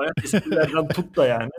bayağı 0.03 0.13
esprilerden 0.25 0.89
tut 0.89 1.17
da 1.17 1.27
yani. 1.27 1.51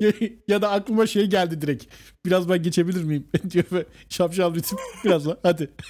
ya 0.48 0.62
da 0.62 0.70
aklıma 0.70 1.06
şey 1.06 1.26
geldi 1.26 1.60
direkt. 1.60 1.84
Biraz 2.26 2.48
ben 2.48 2.62
geçebilir 2.62 3.04
miyim? 3.04 3.26
diyor 3.50 3.64
ve 3.72 3.86
şapşal 4.08 4.54
ritim. 4.54 4.78
Biraz 5.04 5.26
da 5.26 5.38
hadi. 5.42 5.70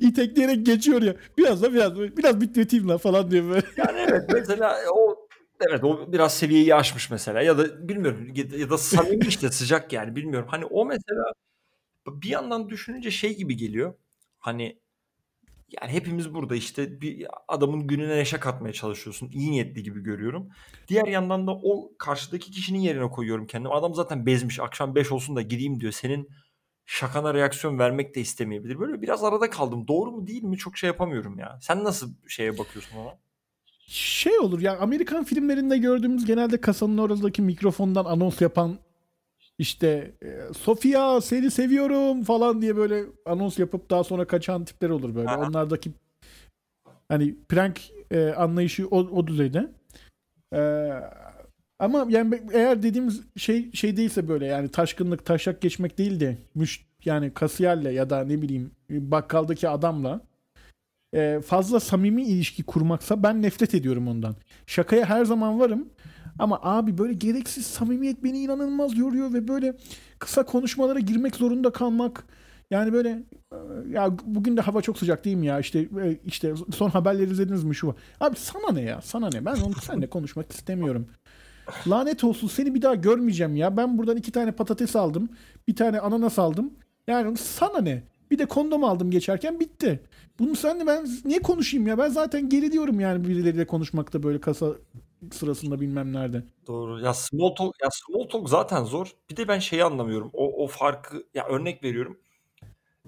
İtekleyerek 0.00 0.66
geçiyor 0.66 1.02
ya. 1.02 1.16
Biraz 1.38 1.62
da 1.62 1.74
biraz 1.74 1.98
biraz 1.98 2.40
bitleteyim 2.40 2.88
lan 2.88 2.98
falan 2.98 3.30
diyor 3.30 3.48
böyle. 3.48 3.66
Yani 3.76 4.00
evet 4.08 4.22
mesela 4.32 4.76
o 4.94 5.28
evet 5.68 5.84
o 5.84 6.12
biraz 6.12 6.34
seviyeyi 6.36 6.74
aşmış 6.74 7.10
mesela 7.10 7.42
ya 7.42 7.58
da 7.58 7.88
bilmiyorum 7.88 8.28
ya- 8.34 8.58
ya 8.58 8.70
da 8.70 8.78
samimi 8.78 9.26
işte 9.26 9.50
sıcak 9.50 9.92
yani 9.92 10.16
bilmiyorum. 10.16 10.48
Hani 10.50 10.64
o 10.64 10.84
mesela 10.86 11.32
bir 12.08 12.28
yandan 12.28 12.70
düşününce 12.70 13.10
şey 13.10 13.36
gibi 13.36 13.56
geliyor. 13.56 13.94
Hani 14.38 14.78
yani 15.70 15.92
hepimiz 15.92 16.34
burada 16.34 16.56
işte 16.56 17.00
bir 17.00 17.26
adamın 17.48 17.86
gününe 17.86 18.16
neşe 18.16 18.40
katmaya 18.40 18.72
çalışıyorsun. 18.72 19.30
İyi 19.32 19.50
niyetli 19.50 19.82
gibi 19.82 20.02
görüyorum. 20.02 20.48
Diğer 20.88 21.06
yandan 21.06 21.46
da 21.46 21.52
o 21.52 21.92
karşıdaki 21.98 22.50
kişinin 22.50 22.78
yerine 22.78 23.10
koyuyorum 23.10 23.46
kendimi. 23.46 23.74
Adam 23.74 23.94
zaten 23.94 24.26
bezmiş. 24.26 24.60
Akşam 24.60 24.94
5 24.94 25.12
olsun 25.12 25.36
da 25.36 25.42
gideyim 25.42 25.80
diyor. 25.80 25.92
Senin 25.92 26.28
şakana 26.86 27.34
reaksiyon 27.34 27.78
vermek 27.78 28.14
de 28.14 28.20
istemeyebilir. 28.20 28.80
Böyle 28.80 29.02
biraz 29.02 29.24
arada 29.24 29.50
kaldım. 29.50 29.88
Doğru 29.88 30.10
mu 30.10 30.26
değil 30.26 30.42
mi 30.42 30.56
çok 30.56 30.78
şey 30.78 30.88
yapamıyorum 30.88 31.38
ya. 31.38 31.58
Sen 31.62 31.84
nasıl 31.84 32.14
şeye 32.28 32.58
bakıyorsun 32.58 32.96
ona? 32.96 33.18
Şey 33.86 34.38
olur 34.38 34.60
ya 34.60 34.78
Amerikan 34.78 35.24
filmlerinde 35.24 35.78
gördüğümüz 35.78 36.24
genelde 36.24 36.60
kasanın 36.60 36.98
oradaki 36.98 37.42
mikrofondan 37.42 38.04
anons 38.04 38.40
yapan 38.40 38.78
işte 39.58 40.14
e, 40.22 40.54
Sofia 40.54 41.20
seni 41.20 41.50
seviyorum 41.50 42.22
falan 42.22 42.62
diye 42.62 42.76
böyle 42.76 43.04
anons 43.26 43.58
yapıp 43.58 43.90
daha 43.90 44.04
sonra 44.04 44.26
kaçan 44.26 44.64
tipler 44.64 44.90
olur 44.90 45.14
böyle. 45.14 45.28
Aha. 45.28 45.48
Onlardaki 45.48 45.90
hani 47.08 47.34
prank 47.48 47.80
e, 48.10 48.28
anlayışı 48.28 48.86
o, 48.88 48.98
o 48.98 49.26
düzeyde. 49.26 49.70
E, 50.54 50.90
ama 51.78 52.06
yani 52.08 52.42
eğer 52.52 52.82
dediğimiz 52.82 53.22
şey 53.36 53.72
şey 53.72 53.96
değilse 53.96 54.28
böyle 54.28 54.46
yani 54.46 54.68
taşkınlık 54.68 55.26
taşak 55.26 55.60
geçmek 55.60 55.98
değil 55.98 56.20
de 56.20 56.38
müş 56.54 56.86
yani 57.04 57.34
kasiyerle 57.34 57.92
ya 57.92 58.10
da 58.10 58.24
ne 58.24 58.42
bileyim 58.42 58.70
bakkaldaki 58.90 59.68
adamla 59.68 60.20
e, 61.14 61.40
fazla 61.46 61.80
samimi 61.80 62.22
ilişki 62.22 62.62
kurmaksa 62.62 63.22
ben 63.22 63.42
nefret 63.42 63.74
ediyorum 63.74 64.08
ondan. 64.08 64.36
Şakaya 64.66 65.06
her 65.06 65.24
zaman 65.24 65.60
varım. 65.60 65.88
Ama 66.38 66.60
abi 66.62 66.98
böyle 66.98 67.12
gereksiz 67.12 67.66
samimiyet 67.66 68.24
beni 68.24 68.38
inanılmaz 68.38 68.96
yoruyor 68.98 69.32
ve 69.32 69.48
böyle 69.48 69.76
kısa 70.18 70.44
konuşmalara 70.44 70.98
girmek 70.98 71.36
zorunda 71.36 71.72
kalmak. 71.72 72.24
Yani 72.70 72.92
böyle 72.92 73.22
ya 73.90 74.12
bugün 74.24 74.56
de 74.56 74.60
hava 74.60 74.82
çok 74.82 74.98
sıcak 74.98 75.24
değil 75.24 75.36
mi 75.36 75.46
ya 75.46 75.60
işte 75.60 75.78
e, 75.78 76.18
işte 76.24 76.54
son 76.74 76.90
haberleri 76.90 77.30
izlediniz 77.30 77.64
mi 77.64 77.74
şu 77.74 77.86
var. 77.86 77.96
Abi 78.20 78.36
sana 78.36 78.72
ne 78.72 78.80
ya 78.80 79.00
sana 79.00 79.28
ne 79.28 79.44
ben 79.44 79.56
onu 79.56 79.74
seninle 79.74 80.10
konuşmak 80.10 80.52
istemiyorum. 80.52 81.06
Lanet 81.86 82.24
olsun 82.24 82.48
seni 82.48 82.74
bir 82.74 82.82
daha 82.82 82.94
görmeyeceğim 82.94 83.56
ya. 83.56 83.76
Ben 83.76 83.98
buradan 83.98 84.16
iki 84.16 84.32
tane 84.32 84.52
patates 84.52 84.96
aldım. 84.96 85.28
Bir 85.68 85.76
tane 85.76 86.00
ananas 86.00 86.38
aldım. 86.38 86.72
Yani 87.06 87.36
sana 87.36 87.80
ne? 87.80 88.02
Bir 88.30 88.38
de 88.38 88.46
kondom 88.46 88.84
aldım 88.84 89.10
geçerken 89.10 89.60
bitti. 89.60 90.00
Bunu 90.38 90.56
seninle 90.56 90.86
ben 90.86 91.06
niye 91.24 91.42
konuşayım 91.42 91.86
ya? 91.86 91.98
Ben 91.98 92.08
zaten 92.08 92.48
geri 92.48 92.72
diyorum 92.72 93.00
yani 93.00 93.28
birileriyle 93.28 93.66
konuşmakta 93.66 94.22
böyle 94.22 94.40
kasa 94.40 94.72
sırasında 95.32 95.80
bilmem 95.80 96.12
nerede. 96.12 96.44
Doğru. 96.66 97.00
Ya 97.00 97.14
small 97.14 97.54
talk, 97.54 97.74
ya 97.82 97.88
small 97.92 98.28
talk 98.28 98.48
zaten 98.48 98.84
zor. 98.84 99.10
Bir 99.30 99.36
de 99.36 99.48
ben 99.48 99.58
şeyi 99.58 99.84
anlamıyorum. 99.84 100.30
O, 100.32 100.64
o 100.64 100.66
farkı 100.66 101.26
ya 101.34 101.46
örnek 101.46 101.84
veriyorum. 101.84 102.18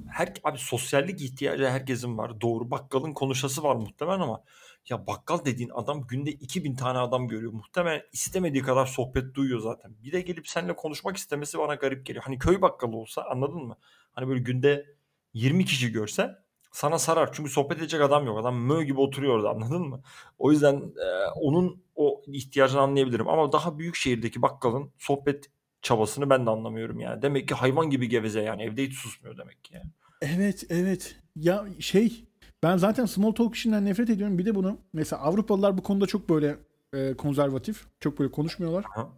Her 0.09 0.33
abi 0.45 0.59
sosyallik 0.59 1.23
ihtiyacı 1.23 1.67
herkesin 1.67 2.19
var. 2.19 2.41
Doğru. 2.41 2.71
Bakkalın 2.71 3.13
konuşası 3.15 3.63
var 3.63 3.77
muhtemelen 3.77 4.21
ama 4.21 4.43
ya 4.89 5.07
bakkal 5.07 5.45
dediğin 5.45 5.71
adam 5.75 6.07
günde 6.07 6.31
2000 6.31 6.77
tane 6.77 6.99
adam 6.99 7.29
görüyor. 7.29 7.53
Muhtemelen 7.53 8.03
istemediği 8.13 8.63
kadar 8.63 8.87
sohbet 8.87 9.35
duyuyor 9.35 9.61
zaten. 9.61 9.95
Bir 10.05 10.13
de 10.13 10.21
gelip 10.21 10.49
seninle 10.49 10.77
konuşmak 10.77 11.17
istemesi 11.17 11.59
bana 11.59 11.75
garip 11.75 12.07
geliyor. 12.07 12.25
Hani 12.25 12.39
köy 12.39 12.63
bakkalı 12.63 12.97
olsa 12.97 13.23
anladın 13.23 13.63
mı? 13.63 13.77
Hani 14.13 14.29
böyle 14.29 14.41
günde 14.41 14.87
20 15.35 15.65
kişi 15.65 15.93
görse 15.93 16.39
sana 16.73 16.99
sarar. 16.99 17.33
Çünkü 17.33 17.51
sohbet 17.51 17.79
edecek 17.79 18.01
adam 18.01 18.27
yok. 18.27 18.39
Adam 18.39 18.57
mö 18.57 18.83
gibi 18.83 19.01
oturuyor 19.01 19.35
orada 19.35 19.51
anladın 19.51 19.83
mı? 19.83 20.03
O 20.39 20.53
yüzden 20.53 20.75
e, 20.77 21.31
onun 21.41 21.83
o 21.97 22.23
ihtiyacını 22.27 22.81
anlayabilirim. 22.81 23.29
Ama 23.29 23.53
daha 23.53 23.79
büyük 23.79 23.97
şehirdeki 23.97 24.43
bakkalın 24.43 24.93
sohbet 24.99 25.51
çabasını 25.83 26.31
ben 26.31 26.47
de 26.47 26.51
anlamıyorum 26.51 27.01
yani. 27.01 27.23
Demek 27.23 27.49
ki 27.49 27.55
hayvan 27.55 27.91
gibi 27.91 28.09
geveze 28.09 28.41
yani. 28.41 28.63
Evde 28.63 28.87
hiç 28.87 28.95
susmuyor 28.95 29.39
demek 29.39 29.65
ki 29.65 29.75
yani. 29.75 29.91
Evet 30.21 30.65
evet. 30.69 31.17
Ya 31.37 31.67
şey 31.79 32.25
ben 32.63 32.77
zaten 32.77 33.07
small 33.07 33.33
talk 33.33 33.55
işinden 33.55 33.85
nefret 33.85 34.11
ediyorum. 34.11 34.39
Bir 34.39 34.47
de 34.47 34.55
bunu 34.55 34.79
mesela 34.93 35.23
Avrupalılar 35.23 35.79
bu 35.79 35.83
konuda 35.83 36.07
çok 36.07 36.29
böyle 36.29 36.57
e, 36.95 37.15
konservatif. 37.15 37.87
Çok 38.01 38.19
böyle 38.19 38.31
konuşmuyorlar. 38.31 38.85
Aha. 38.95 39.09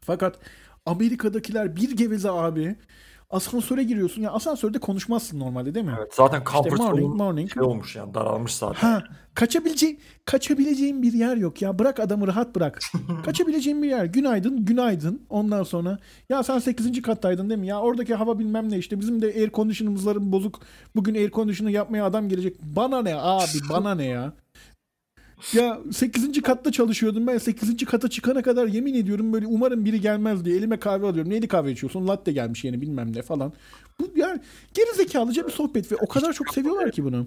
Fakat 0.00 0.38
Amerika'dakiler 0.86 1.76
bir 1.76 1.96
geveze 1.96 2.30
abi. 2.30 2.76
Asansöre 3.30 3.82
giriyorsun. 3.82 4.22
Ya 4.22 4.30
asansörde 4.30 4.78
konuşmazsın 4.78 5.40
normalde 5.40 5.74
değil 5.74 5.86
mi? 5.86 5.94
Evet, 5.98 6.14
zaten 6.14 6.38
İşte 6.38 6.50
comfort 6.52 6.78
morning 6.78 7.00
zone'un 7.00 7.16
morning. 7.16 7.52
şey 7.52 7.62
olmuş 7.62 7.96
yani 7.96 8.14
daralmış 8.14 8.54
zaten. 8.54 8.80
Ha, 8.88 9.04
kaçabileceğin 9.34 9.98
kaçabileceğin 10.24 11.02
bir 11.02 11.12
yer 11.12 11.36
yok 11.36 11.62
ya. 11.62 11.78
Bırak 11.78 12.00
adamı 12.00 12.26
rahat 12.26 12.54
bırak. 12.54 12.78
kaçabileceğin 13.24 13.82
bir 13.82 13.88
yer. 13.88 14.04
Günaydın, 14.04 14.64
günaydın. 14.64 15.22
Ondan 15.30 15.62
sonra 15.62 15.98
ya 16.28 16.42
sen 16.42 16.58
8. 16.58 17.02
kattaydın 17.02 17.50
değil 17.50 17.60
mi? 17.60 17.66
Ya 17.66 17.80
oradaki 17.80 18.14
hava 18.14 18.38
bilmem 18.38 18.70
ne 18.70 18.78
işte. 18.78 19.00
Bizim 19.00 19.22
de 19.22 19.26
air 19.26 19.50
conditioning'ımızların 19.50 20.32
bozuk. 20.32 20.60
Bugün 20.96 21.14
air 21.14 21.30
conditioning 21.30 21.74
yapmaya 21.76 22.04
adam 22.06 22.28
gelecek. 22.28 22.62
Bana 22.62 23.02
ne 23.02 23.14
abi? 23.14 23.46
Bana 23.70 23.94
ne 23.94 24.04
ya? 24.04 24.32
Ya 25.52 25.80
8. 25.92 26.42
katta 26.42 26.72
çalışıyordum 26.72 27.26
ben 27.26 27.38
8. 27.38 27.84
kata 27.84 28.10
çıkana 28.10 28.42
kadar 28.42 28.66
yemin 28.66 28.94
ediyorum 28.94 29.32
böyle 29.32 29.46
umarım 29.46 29.84
biri 29.84 30.00
gelmez 30.00 30.44
diye 30.44 30.56
elime 30.56 30.80
kahve 30.80 31.06
alıyorum. 31.06 31.30
Neyli 31.30 31.48
kahve 31.48 31.72
içiyorsun? 31.72 32.08
Latte 32.08 32.32
gelmiş 32.32 32.64
yeni 32.64 32.80
bilmem 32.80 33.16
ne 33.16 33.22
falan. 33.22 33.52
Bu 34.00 34.10
yani 34.16 34.40
geri 34.74 34.96
zekalıca 34.96 35.46
bir 35.46 35.52
sohbet 35.52 35.92
ve 35.92 35.96
o 35.96 36.06
kadar 36.06 36.32
çok 36.32 36.54
seviyorlar 36.54 36.92
ki 36.92 37.04
bunu. 37.04 37.26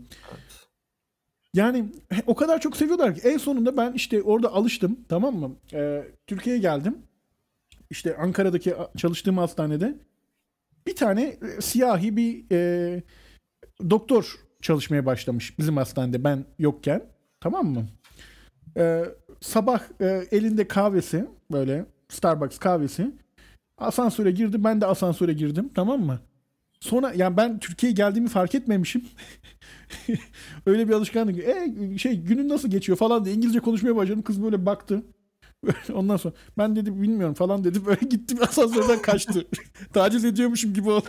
Yani 1.54 1.86
o 2.28 2.36
kadar 2.36 2.62
çok 2.62 2.78
seviyorlar 2.78 3.16
ki 3.16 3.22
en 3.24 3.38
sonunda 3.38 3.78
ben 3.78 3.94
işte 3.94 4.22
orada 4.22 4.52
alıştım 4.54 5.00
tamam 5.10 5.36
mı? 5.36 5.56
Ee, 5.74 6.04
Türkiye'ye 6.28 6.62
geldim. 6.62 6.98
İşte 7.90 8.18
Ankara'daki 8.18 8.76
çalıştığım 8.98 9.38
hastanede 9.38 9.96
bir 10.88 10.96
tane 10.96 11.24
e, 11.24 11.62
siyahi 11.62 12.18
bir 12.18 12.44
e, 12.52 13.04
doktor 13.90 14.36
çalışmaya 14.62 15.06
başlamış 15.06 15.60
bizim 15.60 15.78
hastanede 15.78 16.24
ben 16.24 16.46
yokken. 16.60 17.04
Tamam 17.42 17.66
mı? 17.68 17.88
Ee, 18.78 19.06
sabah 19.42 19.82
e, 20.02 20.28
elinde 20.32 20.68
kahvesi 20.68 21.26
böyle 21.52 21.86
Starbucks 22.10 22.58
kahvesi. 22.58 23.12
Asansöre 23.78 24.32
girdi 24.32 24.64
ben 24.64 24.82
de 24.82 24.86
asansöre 24.86 25.34
girdim 25.34 25.70
tamam 25.76 26.02
mı? 26.02 26.20
Sonra 26.80 27.14
yani 27.16 27.38
ben 27.38 27.60
Türkiye'ye 27.60 27.96
geldiğimi 27.96 28.30
fark 28.30 28.56
etmemişim. 28.56 29.06
Öyle 30.66 30.88
bir 30.88 30.94
alışkanlık. 30.94 31.40
E 31.40 31.74
şey 31.98 32.22
günün 32.22 32.50
nasıl 32.50 32.70
geçiyor 32.70 32.98
falan 32.98 33.26
diye 33.26 33.36
İngilizce 33.36 33.60
konuşmaya 33.60 33.96
başladım. 33.96 34.22
Kız 34.22 34.44
böyle 34.44 34.66
baktı. 34.66 35.04
Ondan 35.94 36.18
sonra 36.18 36.34
ben 36.58 36.76
dedi 36.76 37.02
bilmiyorum 37.02 37.34
falan 37.34 37.64
dedi. 37.64 37.86
Böyle 37.86 38.00
gittim 38.10 38.38
asansörden 38.42 39.02
kaçtı. 39.02 39.48
Taciz 39.94 40.26
ediyormuşum 40.26 40.74
gibi 40.74 40.90
oldu. 40.90 41.08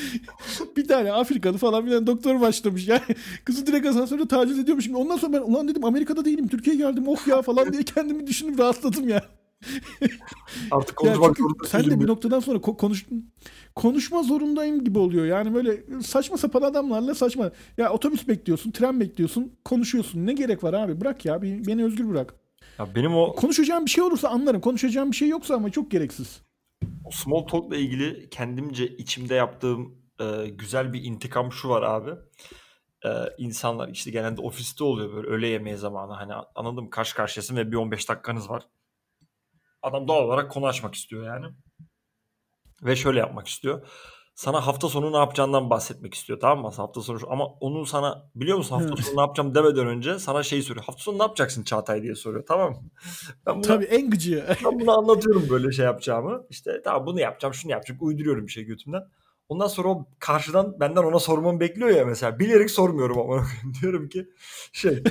bir 0.76 0.88
tane 0.88 1.12
Afrikalı 1.12 1.58
falan 1.58 1.86
bir 1.86 1.90
tane 1.90 2.06
doktor 2.06 2.40
başlamış. 2.40 2.88
Yani 2.88 3.00
kızı 3.44 3.66
direkt 3.66 3.86
asansörde 3.86 4.28
taciz 4.28 4.58
ediyormuşum. 4.58 4.94
Ondan 4.94 5.16
sonra 5.16 5.32
ben 5.32 5.40
ulan 5.40 5.68
dedim 5.68 5.84
Amerika'da 5.84 6.24
değilim 6.24 6.48
Türkiye'ye 6.48 6.82
geldim 6.82 7.04
oh 7.08 7.26
ya 7.26 7.42
falan 7.42 7.72
diye 7.72 7.82
kendimi 7.94 8.26
düşünüp 8.26 8.58
rahatladım 8.58 9.08
ya. 9.08 9.22
Artık 10.70 10.96
konuşmak 10.96 11.38
zorunda 11.38 11.68
sen 11.68 11.90
de 11.90 12.00
bir 12.00 12.06
noktadan 12.06 12.40
sonra 12.40 12.58
ko- 12.58 12.76
konuş 12.76 13.06
konuşma 13.74 14.22
zorundayım 14.22 14.84
gibi 14.84 14.98
oluyor. 14.98 15.26
Yani 15.26 15.54
böyle 15.54 15.82
saçma 16.02 16.36
sapan 16.36 16.62
adamlarla 16.62 17.14
saçma. 17.14 17.50
Ya 17.78 17.92
otobüs 17.92 18.28
bekliyorsun, 18.28 18.70
tren 18.70 19.00
bekliyorsun, 19.00 19.52
konuşuyorsun. 19.64 20.26
Ne 20.26 20.32
gerek 20.32 20.64
var 20.64 20.74
abi? 20.74 21.00
Bırak 21.00 21.24
ya, 21.24 21.42
beni 21.42 21.84
özgür 21.84 22.08
bırak. 22.08 22.34
Ya 22.78 22.94
benim 22.94 23.14
o, 23.14 23.34
Konuşacağım 23.34 23.86
bir 23.86 23.90
şey 23.90 24.04
olursa 24.04 24.28
anlarım. 24.28 24.60
Konuşacağım 24.60 25.10
bir 25.10 25.16
şey 25.16 25.28
yoksa 25.28 25.54
ama 25.54 25.70
çok 25.70 25.90
gereksiz. 25.90 26.40
Small 27.12 27.46
talk'la 27.46 27.76
ilgili 27.76 28.30
kendimce 28.30 28.86
içimde 28.88 29.34
yaptığım 29.34 30.02
e, 30.20 30.46
güzel 30.48 30.92
bir 30.92 31.04
intikam 31.04 31.52
şu 31.52 31.68
var 31.68 31.82
abi. 31.82 32.10
E, 33.04 33.10
insanlar 33.38 33.88
işte 33.88 34.10
genelde 34.10 34.40
ofiste 34.40 34.84
oluyor 34.84 35.12
böyle 35.12 35.28
öğle 35.28 35.48
yemeği 35.48 35.76
zamanı. 35.76 36.12
Hani 36.12 36.32
anladım 36.54 36.90
karşı 36.90 37.14
karşıyasın 37.16 37.56
ve 37.56 37.72
bir 37.72 37.76
15 37.76 38.08
dakikanız 38.08 38.50
var. 38.50 38.62
Adam 39.82 40.08
doğal 40.08 40.24
olarak 40.24 40.50
konu 40.50 40.66
açmak 40.66 40.94
istiyor 40.94 41.26
yani. 41.26 41.46
Ve 42.82 42.96
şöyle 42.96 43.18
yapmak 43.18 43.48
istiyor. 43.48 43.88
Sana 44.34 44.66
hafta 44.66 44.88
sonu 44.88 45.12
ne 45.12 45.16
yapacağından 45.16 45.70
bahsetmek 45.70 46.14
istiyor 46.14 46.40
tamam 46.40 46.64
mı? 46.64 46.72
Hafta 46.76 47.00
sonu 47.00 47.18
ama 47.28 47.46
onu 47.46 47.86
sana 47.86 48.30
biliyor 48.34 48.58
musun 48.58 48.78
hafta 48.78 49.02
sonu 49.02 49.16
ne 49.16 49.20
yapacağım 49.20 49.54
demeden 49.54 49.86
önce 49.86 50.18
sana 50.18 50.42
şey 50.42 50.62
soruyor. 50.62 50.84
Hafta 50.84 51.02
sonu 51.02 51.18
ne 51.18 51.22
yapacaksın 51.22 51.62
Çağatay 51.62 52.02
diye 52.02 52.14
soruyor 52.14 52.44
tamam 52.46 52.70
mı? 52.70 52.76
Ben 53.46 53.54
buna, 53.54 53.62
Tabii 53.62 53.84
en 53.84 54.10
gıcığı. 54.10 54.46
ben 54.64 54.80
bunu 54.80 54.98
anlatıyorum 54.98 55.46
böyle 55.50 55.72
şey 55.72 55.84
yapacağımı. 55.84 56.46
İşte 56.50 56.82
tamam 56.84 57.06
bunu 57.06 57.20
yapacağım 57.20 57.54
şunu 57.54 57.72
yapacağım 57.72 57.98
uyduruyorum 58.02 58.46
bir 58.46 58.52
şey 58.52 58.64
götümden. 58.64 59.02
Ondan 59.48 59.66
sonra 59.66 59.88
o 59.88 60.06
karşıdan 60.18 60.80
benden 60.80 61.02
ona 61.02 61.18
sormamı 61.18 61.60
bekliyor 61.60 61.90
ya 61.90 62.04
mesela. 62.04 62.38
Bilerek 62.38 62.70
sormuyorum 62.70 63.18
ama 63.18 63.46
diyorum 63.82 64.08
ki 64.08 64.26
şey 64.72 65.02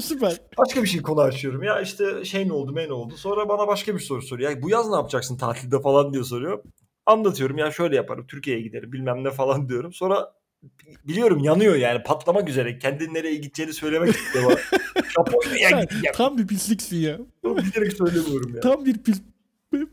Süper. 0.00 0.40
başka 0.58 0.82
bir 0.82 0.88
şey 0.88 1.02
konu 1.02 1.20
açıyorum. 1.20 1.62
Ya 1.62 1.80
işte 1.80 2.24
şey 2.24 2.48
ne 2.48 2.52
oldu, 2.52 2.74
ne 2.74 2.92
oldu. 2.92 3.16
Sonra 3.16 3.48
bana 3.48 3.68
başka 3.68 3.94
bir 3.94 4.00
soru 4.00 4.22
soruyor. 4.22 4.50
Ya 4.50 4.62
bu 4.62 4.70
yaz 4.70 4.88
ne 4.88 4.96
yapacaksın 4.96 5.36
tatilde 5.36 5.80
falan 5.80 6.12
diye 6.12 6.24
soruyor. 6.24 6.62
Anlatıyorum 7.06 7.58
ya 7.58 7.70
şöyle 7.70 7.96
yaparım. 7.96 8.26
Türkiye'ye 8.26 8.62
giderim 8.62 8.92
bilmem 8.92 9.24
ne 9.24 9.30
falan 9.30 9.68
diyorum. 9.68 9.92
Sonra 9.92 10.32
biliyorum 11.04 11.38
yanıyor 11.38 11.74
yani 11.74 12.02
patlamak 12.02 12.48
üzere. 12.48 12.78
Kendi 12.78 13.14
nereye 13.14 13.34
gideceğini 13.34 13.72
söylemek 13.72 14.14
istiyor. 14.14 14.70
Japonya'ya 15.16 15.80
gideceğim. 15.80 16.14
tam 16.14 16.38
bir 16.38 16.46
pisliksin 16.46 16.96
ya. 16.96 17.18
Bilerek 17.44 17.92
söylemiyorum 17.92 18.54
ya. 18.54 18.60
Tam 18.60 18.84
bir 18.86 18.98
pis, 18.98 19.22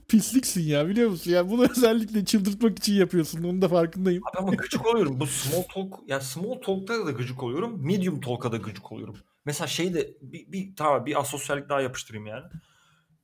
pisliksin 0.08 0.64
ya 0.64 0.88
biliyor 0.88 1.10
musun? 1.10 1.32
Ya 1.32 1.50
bunu 1.50 1.64
özellikle 1.78 2.26
çıldırtmak 2.26 2.80
için 2.80 2.94
yapıyorsun. 2.94 3.44
Onun 3.44 3.62
da 3.62 3.68
farkındayım. 3.68 4.24
Abi 4.28 4.38
ama 4.38 4.54
gıcık 4.56 4.86
oluyorum. 4.86 5.20
Bu 5.20 5.28
small 5.28 5.64
talk, 5.64 6.00
ya 6.08 6.22
small 6.22 6.62
talk'ta 6.62 7.06
da 7.06 7.12
gıcık 7.12 7.44
oluyorum. 7.44 7.86
Medium 7.86 8.22
talk'a 8.22 8.52
da 8.52 8.58
gıcık 8.58 8.92
oluyorum. 8.92 9.18
Mesela 9.46 9.68
şeyde 9.68 10.18
bir, 10.22 10.52
bir 10.52 10.76
tamam 10.76 11.06
bir 11.06 11.20
asosyallik 11.20 11.70
daha 11.70 11.82
yapıştırayım 11.82 12.28
yani. 12.28 12.46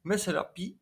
Mesela 0.04 0.54
bir 0.58 0.76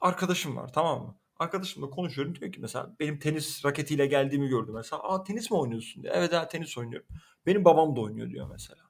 arkadaşım 0.00 0.56
var 0.56 0.72
tamam 0.72 1.02
mı? 1.02 1.16
Arkadaşımla 1.42 1.90
konuşuyorum 1.90 2.34
diyor 2.34 2.52
ki 2.52 2.60
mesela 2.60 2.96
benim 3.00 3.18
tenis 3.18 3.64
raketiyle 3.64 4.06
geldiğimi 4.06 4.48
gördü 4.48 4.72
mesela. 4.74 5.02
Aa 5.02 5.24
tenis 5.24 5.50
mi 5.50 5.56
oynuyorsun 5.56 6.02
diyor. 6.02 6.14
Evet 6.16 6.32
ha 6.32 6.48
tenis 6.48 6.78
oynuyorum. 6.78 7.06
Benim 7.46 7.64
babam 7.64 7.96
da 7.96 8.00
oynuyor 8.00 8.30
diyor 8.30 8.48
mesela. 8.50 8.80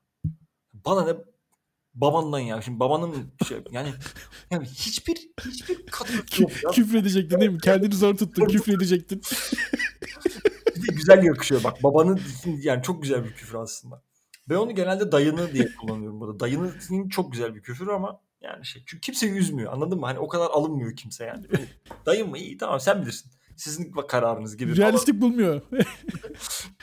Bana 0.72 1.04
ne 1.04 1.16
babandan 1.94 2.38
ya. 2.38 2.62
Şimdi 2.62 2.80
babanın 2.80 3.32
şey 3.48 3.58
yani, 3.70 3.92
yani 4.50 4.66
hiçbir 4.66 5.16
hiçbir 5.46 5.86
katkısı 5.86 6.42
yok 6.42 6.52
ya. 6.64 6.70
Küfredecektin 6.70 7.40
değil 7.40 7.50
mi? 7.50 7.58
Kendini 7.58 7.94
zor 7.94 8.16
tuttun. 8.16 8.46
Küfredecektin. 8.46 9.22
Güzel 10.74 11.24
yakışıyor 11.24 11.64
bak. 11.64 11.82
Babanın 11.82 12.20
yani 12.46 12.82
çok 12.82 13.02
güzel 13.02 13.24
bir 13.24 13.32
küfür 13.32 13.54
aslında. 13.58 14.02
Ben 14.48 14.54
onu 14.54 14.74
genelde 14.74 15.12
dayını 15.12 15.52
diye 15.52 15.68
kullanıyorum 15.80 16.20
burada. 16.20 16.40
Dayının 16.40 17.08
çok 17.08 17.32
güzel 17.32 17.54
bir 17.54 17.62
küfür 17.62 17.88
ama 17.88 18.20
yani 18.44 18.66
şey. 18.66 18.82
Çünkü 18.86 19.00
kimseyi 19.00 19.32
üzmüyor 19.32 19.72
anladın 19.72 20.00
mı? 20.00 20.06
Hani 20.06 20.18
o 20.18 20.28
kadar 20.28 20.50
alınmıyor 20.50 20.96
kimse 20.96 21.24
yani. 21.24 21.46
Dayın 22.06 22.30
mı? 22.30 22.38
İyi 22.38 22.58
tamam 22.58 22.80
sen 22.80 23.02
bilirsin. 23.02 23.30
Sizin 23.56 23.92
kararınız 24.08 24.56
gibi. 24.56 24.74
falan. 24.74 24.86
Realistik 24.86 25.20
bulmuyor. 25.20 25.62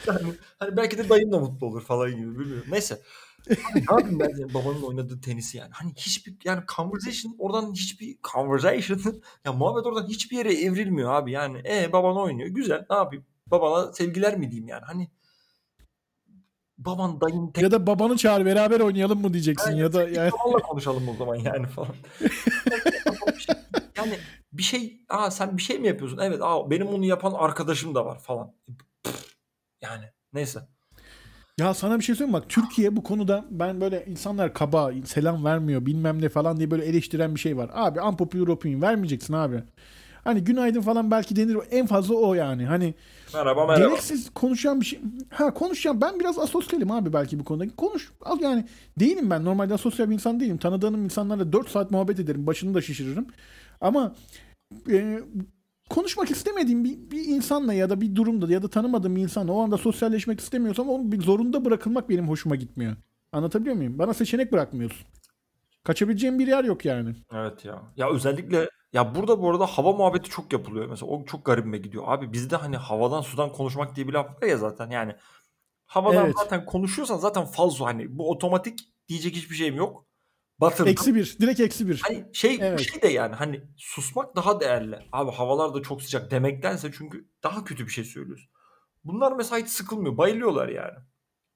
Yani, 0.07 0.33
hani 0.59 0.77
belki 0.77 0.97
de 0.97 1.09
dayın 1.09 1.31
da 1.31 1.39
mutlu 1.39 1.67
olur 1.67 1.83
falan 1.83 2.11
gibi 2.11 2.39
bilmiyorum. 2.39 2.67
Neyse. 2.71 3.01
Abi 3.49 3.57
ne 3.73 3.79
yapayım 3.89 4.19
ben 4.19 4.53
babanın 4.53 4.81
oynadığı 4.81 5.21
tenisi 5.21 5.57
yani. 5.57 5.69
Hani 5.73 5.93
hiçbir 5.95 6.35
yani 6.43 6.63
conversation 6.75 7.35
oradan 7.39 7.73
hiçbir 7.73 8.17
conversation 8.33 9.21
ya 9.45 9.53
muhabbet 9.53 9.85
oradan 9.85 10.07
hiçbir 10.07 10.37
yere 10.37 10.53
evrilmiyor 10.53 11.13
abi. 11.13 11.31
Yani 11.31 11.61
e 11.69 11.91
baban 11.91 12.17
oynuyor. 12.17 12.49
Güzel. 12.49 12.85
Ne 12.89 12.95
yapayım? 12.95 13.25
Babana 13.47 13.93
sevgiler 13.93 14.37
mi 14.37 14.51
diyeyim 14.51 14.67
yani? 14.67 14.83
Hani 14.85 15.09
baban 16.79 17.21
dayın 17.21 17.51
tek 17.51 17.63
ya 17.63 17.71
da 17.71 17.87
babanı 17.87 18.17
çağır 18.17 18.45
beraber 18.45 18.79
oynayalım 18.79 19.21
mı 19.21 19.33
diyeceksin 19.33 19.71
ya 19.71 19.93
da 19.93 20.09
yani 20.09 20.31
babanla 20.31 20.57
konuşalım 20.57 21.09
o 21.09 21.13
zaman 21.13 21.35
yani 21.35 21.67
falan. 21.67 21.95
yani 23.97 24.17
bir 24.53 24.63
şey 24.63 25.01
aa 25.09 25.31
sen 25.31 25.57
bir 25.57 25.61
şey 25.61 25.79
mi 25.79 25.87
yapıyorsun? 25.87 26.17
Evet 26.17 26.39
aa 26.41 26.69
benim 26.69 26.87
onu 26.87 27.05
yapan 27.05 27.33
arkadaşım 27.33 27.95
da 27.95 28.05
var 28.05 28.19
falan. 28.19 28.53
Yani 29.81 30.03
neyse. 30.33 30.59
Ya 31.59 31.73
sana 31.73 31.99
bir 31.99 32.03
şey 32.03 32.15
söyleyeyim 32.15 32.37
mi? 32.37 32.41
bak 32.41 32.49
Türkiye 32.49 32.95
bu 32.95 33.03
konuda 33.03 33.45
ben 33.49 33.81
böyle 33.81 34.05
insanlar 34.05 34.53
kaba 34.53 34.91
selam 35.05 35.45
vermiyor 35.45 35.85
bilmem 35.85 36.21
ne 36.21 36.29
falan 36.29 36.57
diye 36.57 36.71
böyle 36.71 36.85
eleştiren 36.85 37.35
bir 37.35 37.39
şey 37.39 37.57
var. 37.57 37.69
Abi 37.73 38.01
unpopular 38.01 38.47
opinion 38.47 38.81
vermeyeceksin 38.81 39.33
abi. 39.33 39.63
Hani 40.23 40.43
günaydın 40.43 40.81
falan 40.81 41.11
belki 41.11 41.35
denir 41.35 41.57
en 41.71 41.85
fazla 41.85 42.15
o 42.15 42.33
yani. 42.33 42.65
Hani 42.65 42.93
Merhaba 43.33 43.65
merhaba. 43.65 43.89
gereksiz 43.89 44.29
konuşan 44.29 44.81
bir 44.81 44.85
şey. 44.85 44.99
Ha 45.29 45.53
konuşacağım 45.53 46.01
ben 46.01 46.19
biraz 46.19 46.39
asosyalim 46.39 46.91
abi 46.91 47.13
belki 47.13 47.39
bu 47.39 47.43
konuda. 47.43 47.75
Konuş 47.75 48.11
al 48.21 48.39
yani 48.41 48.65
değilim 48.99 49.29
ben 49.29 49.45
normalde 49.45 49.73
asosyal 49.73 50.09
bir 50.09 50.13
insan 50.13 50.39
değilim. 50.39 50.57
Tanıdığım 50.57 51.03
insanlarla 51.03 51.53
4 51.53 51.69
saat 51.69 51.91
muhabbet 51.91 52.19
ederim 52.19 52.47
başını 52.47 52.73
da 52.73 52.81
şişiririm. 52.81 53.27
Ama 53.81 54.15
e, 54.91 55.19
konuşmak 55.89 56.31
istemediğim 56.31 56.83
bir, 56.83 57.11
bir 57.11 57.25
insanla 57.25 57.73
ya 57.73 57.89
da 57.89 58.01
bir 58.01 58.15
durumda 58.15 58.53
ya 58.53 58.63
da 58.63 58.67
tanımadığım 58.67 59.15
bir 59.15 59.21
insanla 59.21 59.51
o 59.51 59.61
anda 59.61 59.77
sosyalleşmek 59.77 60.39
istemiyorsam 60.39 60.89
onu 60.89 61.11
bir 61.11 61.21
zorunda 61.21 61.65
bırakılmak 61.65 62.09
benim 62.09 62.27
hoşuma 62.29 62.55
gitmiyor. 62.55 62.95
Anlatabiliyor 63.31 63.75
muyum? 63.75 63.99
Bana 63.99 64.13
seçenek 64.13 64.51
bırakmıyorsun. 64.51 65.07
Kaçabileceğim 65.83 66.39
bir 66.39 66.47
yer 66.47 66.63
yok 66.63 66.85
yani. 66.85 67.15
Evet 67.33 67.65
ya. 67.65 67.81
Ya 67.97 68.09
özellikle 68.09 68.69
ya 68.93 69.15
burada 69.15 69.41
bu 69.41 69.49
arada 69.49 69.65
hava 69.65 69.91
muhabbeti 69.91 70.29
çok 70.29 70.53
yapılıyor. 70.53 70.85
Mesela 70.85 71.11
o 71.11 71.25
çok 71.25 71.45
garibime 71.45 71.77
gidiyor. 71.77 72.03
Abi 72.07 72.33
bizde 72.33 72.55
hani 72.55 72.77
havadan 72.77 73.21
sudan 73.21 73.51
konuşmak 73.51 73.95
diye 73.95 74.07
bir 74.07 74.13
laf 74.13 74.41
var 74.41 74.47
ya 74.47 74.57
zaten 74.57 74.89
yani. 74.89 75.15
Havadan 75.85 76.25
Evet. 76.25 76.35
zaten 76.37 76.65
konuşuyorsan 76.65 77.17
zaten 77.17 77.45
falso 77.45 77.85
hani 77.85 78.17
bu 78.17 78.31
otomatik 78.31 78.79
diyecek 79.07 79.35
hiçbir 79.35 79.55
şeyim 79.55 79.75
yok. 79.75 80.05
Batırdım. 80.61 80.87
Eksi 80.91 81.15
bir. 81.15 81.37
Direkt 81.41 81.59
eksi 81.59 81.87
bir. 81.87 82.01
Hani 82.07 82.25
şey 82.33 82.57
Evet. 82.61 82.79
şey 82.79 83.01
de 83.01 83.07
yani 83.07 83.35
hani 83.35 83.61
susmak 83.77 84.35
daha 84.35 84.59
değerli. 84.59 84.99
Abi 85.11 85.31
havalar 85.31 85.73
da 85.73 85.81
çok 85.81 86.01
sıcak 86.01 86.31
demektense 86.31 86.91
çünkü 86.97 87.29
daha 87.43 87.63
kötü 87.63 87.85
bir 87.85 87.91
şey 87.91 88.03
söylüyorsun. 88.03 88.49
Bunlar 89.03 89.31
mesela 89.31 89.61
hiç 89.61 89.69
sıkılmıyor. 89.69 90.17
Bayılıyorlar 90.17 90.67
yani. 90.67 90.97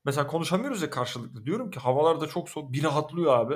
Mesela 0.05 0.27
konuşamıyoruz 0.27 0.81
ya 0.81 0.89
karşılıklı. 0.89 1.45
Diyorum 1.45 1.71
ki 1.71 1.79
havalar 1.79 2.21
da 2.21 2.27
çok 2.27 2.49
soğuk. 2.49 2.73
Bir 2.73 2.83
rahatlıyor 2.83 3.39
abi. 3.39 3.55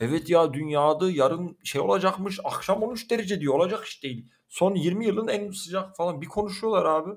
Evet 0.00 0.30
ya 0.30 0.52
dünyada 0.54 1.10
yarın 1.10 1.58
şey 1.64 1.80
olacakmış. 1.80 2.40
Akşam 2.44 2.82
13 2.82 3.10
derece 3.10 3.40
diyor. 3.40 3.54
Olacak 3.54 3.84
iş 3.84 4.02
değil. 4.02 4.28
Son 4.48 4.74
20 4.74 5.06
yılın 5.06 5.28
en 5.28 5.50
sıcak 5.50 5.96
falan. 5.96 6.20
Bir 6.20 6.26
konuşuyorlar 6.26 6.84
abi. 6.84 7.10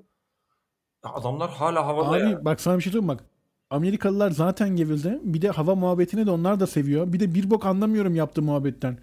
Ya 1.06 1.12
adamlar 1.14 1.50
hala 1.50 1.88
havada 1.88 2.10
Abi 2.10 2.32
ya. 2.32 2.46
bak 2.46 2.62
sana 2.62 2.78
bir 2.78 2.84
şey 2.84 2.92
söyleyeyim 2.92 3.08
bak. 3.08 3.24
Amerikalılar 3.70 4.32
zaten 4.32 4.76
gevildi. 4.76 5.20
Bir 5.24 5.42
de 5.42 5.50
hava 5.50 5.76
muhabbetini 5.76 6.26
de 6.26 6.32
onlar 6.32 6.60
da 6.60 6.68
seviyor. 6.68 7.14
Bir 7.14 7.20
de 7.20 7.34
bir 7.34 7.50
bok 7.50 7.66
anlamıyorum 7.66 8.16
yaptığı 8.16 8.42
muhabbetten. 8.42 8.98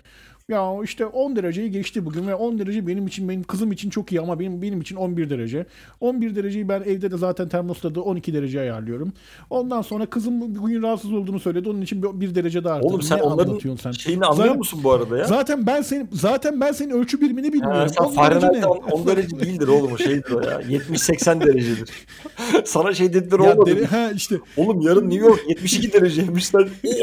Ya 0.51 0.73
işte 0.85 1.07
10 1.07 1.37
dereceyi 1.37 1.71
geçti 1.71 2.05
bugün 2.07 2.27
ve 2.29 2.35
10 2.35 2.59
derece 2.59 2.87
benim 2.87 3.07
için 3.07 3.29
benim 3.29 3.43
kızım 3.43 3.73
için 3.73 3.91
çok 3.91 4.13
iyi 4.13 4.21
ama 4.21 4.41
benim 4.41 4.63
benim 4.63 4.81
için 4.81 4.97
11 4.97 5.31
derece. 5.31 5.67
11 6.01 6.37
dereceyi 6.37 6.69
ben 6.69 6.81
evde 6.81 7.11
de 7.11 7.17
zaten 7.17 7.49
termostatı 7.49 8.03
12 8.03 8.35
derece 8.35 8.61
ayarlıyorum. 8.61 9.13
Ondan 9.51 9.83
sonra 9.83 10.07
kızım 10.07 10.55
bugün 10.63 10.83
rahatsız 10.83 11.13
olduğunu 11.13 11.41
söyledi. 11.41 11.69
Onun 11.69 11.81
için 11.83 12.03
bir, 12.03 12.21
bir 12.21 12.35
derece 12.35 12.65
daha 12.65 12.75
arttırdım. 12.75 12.91
Oğlum 12.93 13.03
sen 13.03 13.19
ne 13.19 13.23
onların 13.23 13.77
sen? 13.77 13.91
şeyini 13.91 14.25
anlıyor 14.27 14.45
Zaten- 14.47 14.59
musun 14.59 14.81
bu 14.85 14.93
arada 14.93 15.19
ya? 15.19 15.25
Zaten 15.25 15.67
ben 15.67 15.83
senin 15.83 16.09
zaten 16.13 16.61
ben 16.61 16.73
senin 16.73 16.91
ölçü 16.91 17.21
birimini 17.21 17.47
Ha, 17.47 17.53
bilmiyorum. 17.53 17.93
sen 17.99 18.05
10 18.05 18.17
derece 18.17 18.41
Fahrenheit 18.41 18.55
ne? 18.65 18.67
10 18.67 19.07
derece 19.07 19.41
değildir 19.41 19.69
oğlum 19.69 19.93
o 19.93 19.99
şeydir 19.99 20.31
o 20.33 20.41
ya. 20.41 20.61
70-80 20.61 21.41
derecedir. 21.41 21.91
Sana 22.65 22.95
şey 22.95 23.15
dediler 23.15 23.39
Ya 23.45 23.53
olmadı. 23.53 23.71
dere- 23.71 23.85
ha 23.87 24.11
işte 24.15 24.37
Oğlum 24.57 24.81
yarın 24.81 25.11
New 25.11 25.27
York 25.27 25.41
72 25.49 25.93
dereceymiş. 25.93 26.53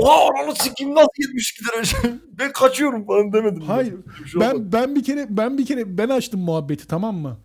Oha 0.01 0.29
ananı 0.29 0.55
sikeyim 0.55 0.95
nasıl 0.95 1.07
72 1.19 1.61
derece? 1.75 1.97
Ben 2.39 2.51
kaçıyorum 2.51 3.05
falan 3.05 3.33
demedim. 3.35 3.61
Hayır. 3.61 3.93
Bir 4.23 4.29
şey. 4.29 4.41
Ben 4.41 4.71
ben 4.71 4.95
bir 4.95 5.03
kere 5.03 5.27
ben 5.29 5.57
bir 5.57 5.65
kere 5.65 5.97
ben 5.97 6.09
açtım 6.09 6.41
muhabbeti 6.41 6.87
tamam 6.87 7.15
mı? 7.15 7.37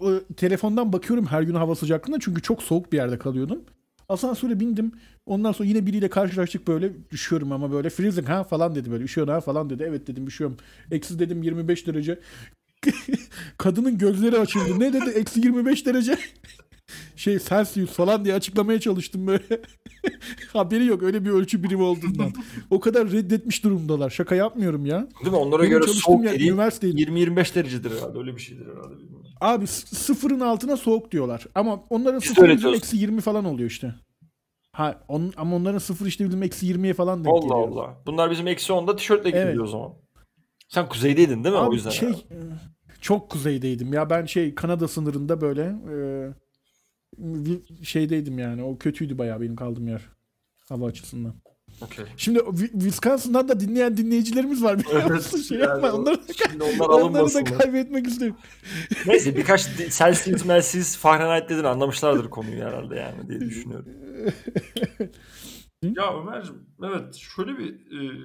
O, 0.00 0.12
telefondan 0.36 0.92
bakıyorum 0.92 1.26
her 1.26 1.42
gün 1.42 1.54
hava 1.54 1.74
sıcaklığına 1.74 2.16
çünkü 2.20 2.42
çok 2.42 2.62
soğuk 2.62 2.92
bir 2.92 2.96
yerde 2.96 3.18
kalıyordum. 3.18 3.62
Asansöre 4.08 4.60
bindim. 4.60 4.92
Ondan 5.26 5.52
sonra 5.52 5.68
yine 5.68 5.86
biriyle 5.86 6.10
karşılaştık 6.10 6.68
böyle 6.68 6.92
üşüyorum 7.12 7.52
ama 7.52 7.72
böyle 7.72 7.90
freezing 7.90 8.28
ha 8.28 8.44
falan 8.44 8.74
dedi 8.74 8.90
böyle 8.90 9.04
üşüyor 9.04 9.28
ha 9.28 9.40
falan 9.40 9.70
dedi. 9.70 9.84
Evet 9.88 10.06
dedim 10.06 10.26
üşüyorum. 10.26 10.56
Eksi 10.90 11.18
dedim 11.18 11.42
25 11.42 11.86
derece. 11.86 12.20
Kadının 13.58 13.98
gözleri 13.98 14.38
açıldı. 14.38 14.80
Ne 14.80 14.92
dedi? 14.92 15.10
Eksi 15.10 15.40
25 15.40 15.86
derece. 15.86 16.18
şey 17.16 17.38
Celsius 17.38 17.90
falan 17.90 18.24
diye 18.24 18.34
açıklamaya 18.34 18.80
çalıştım 18.80 19.26
böyle. 19.26 19.44
Haberi 20.54 20.86
yok 20.86 21.02
öyle 21.02 21.24
bir 21.24 21.30
ölçü 21.30 21.62
birimi 21.62 21.82
olduğundan. 21.82 22.32
o 22.70 22.80
kadar 22.80 23.10
reddetmiş 23.12 23.64
durumdalar. 23.64 24.10
Şaka 24.10 24.34
yapmıyorum 24.34 24.86
ya. 24.86 25.08
Değil 25.20 25.30
mi? 25.30 25.36
Onlara 25.36 25.62
Benim 25.62 25.72
göre 25.72 25.86
soğuk 25.86 26.24
yer 26.24 26.40
üniversiteydi. 26.40 27.02
20-25 27.02 27.54
derecedir 27.54 27.90
herhalde. 27.90 28.18
Öyle 28.18 28.36
bir 28.36 28.40
şeydir 28.40 28.66
herhalde. 28.66 28.98
Bilmiyorum. 28.98 29.26
Abi 29.40 29.66
sıfırın 29.66 30.40
altına 30.40 30.76
soğuk 30.76 31.12
diyorlar. 31.12 31.46
Ama 31.54 31.84
onların 31.90 32.20
Biz 32.20 32.24
de 32.24 32.28
sıfır 32.28 32.42
öyle 32.42 32.52
bizim 32.52 32.62
diyoruz. 32.62 32.78
eksi 32.78 32.96
20 32.96 33.20
falan 33.20 33.44
oluyor 33.44 33.70
işte. 33.70 33.94
Ha, 34.72 35.04
on, 35.08 35.32
ama 35.36 35.56
onların 35.56 35.78
sıfır 35.78 36.06
işte 36.06 36.24
bizim 36.26 36.42
eksi 36.42 36.66
20'ye 36.66 36.94
falan 36.94 37.24
denk 37.24 37.34
Allah 37.34 37.40
geliyor. 37.40 37.68
Allah. 37.68 38.02
Bunlar 38.06 38.30
bizim 38.30 38.46
eksi 38.46 38.72
10'da 38.72 38.96
tişörtle 38.96 39.30
Evet. 39.30 39.46
gidiyor 39.48 39.64
o 39.64 39.68
zaman. 39.68 39.92
Sen 40.68 40.88
kuzeydeydin 40.88 41.44
değil 41.44 41.54
mi 41.54 41.60
o 41.60 41.64
Abi 41.64 41.74
yüzden? 41.74 41.90
şey 41.90 42.08
e, 42.10 42.36
çok 43.00 43.30
kuzeydeydim 43.30 43.92
ya 43.92 44.10
ben 44.10 44.24
şey 44.24 44.54
Kanada 44.54 44.88
sınırında 44.88 45.40
böyle 45.40 45.62
e, 45.62 45.96
şeydeydim 47.84 48.38
yani 48.38 48.62
o 48.62 48.78
kötüydü 48.78 49.18
bayağı 49.18 49.40
benim 49.40 49.56
kaldığım 49.56 49.88
yer 49.88 50.02
hava 50.68 50.86
açısından. 50.86 51.34
Okey. 51.82 52.04
Şimdi 52.16 52.38
Wi- 52.38 52.72
Wisconsin'dan 52.72 53.48
da 53.48 53.60
dinleyen 53.60 53.96
dinleyicilerimiz 53.96 54.62
var 54.62 54.78
biliyor 54.78 55.10
musun? 55.10 55.38
Şey 55.40 55.58
yani 55.58 55.68
yapma, 55.68 55.88
o- 55.92 56.00
onları, 56.00 56.18
Şimdi 56.50 56.64
onlar 56.64 56.88
onları 57.02 57.34
da 57.34 57.44
kaybetmek 57.44 58.06
istemiyorum. 58.06 58.42
Neyse 59.06 59.36
birkaç 59.36 59.76
Celsius, 59.76 60.42
Celsius, 60.42 60.96
Fahrenheit 60.96 61.48
dedin 61.50 61.64
anlamışlardır 61.64 62.30
konuyu 62.30 62.64
herhalde 62.64 62.96
yani 62.96 63.28
diye 63.28 63.40
düşünüyorum. 63.40 63.86
ya 65.82 66.20
Ömer'cim 66.20 66.66
evet 66.84 67.14
şöyle 67.14 67.58
bir 67.58 67.70
e, 67.74 68.20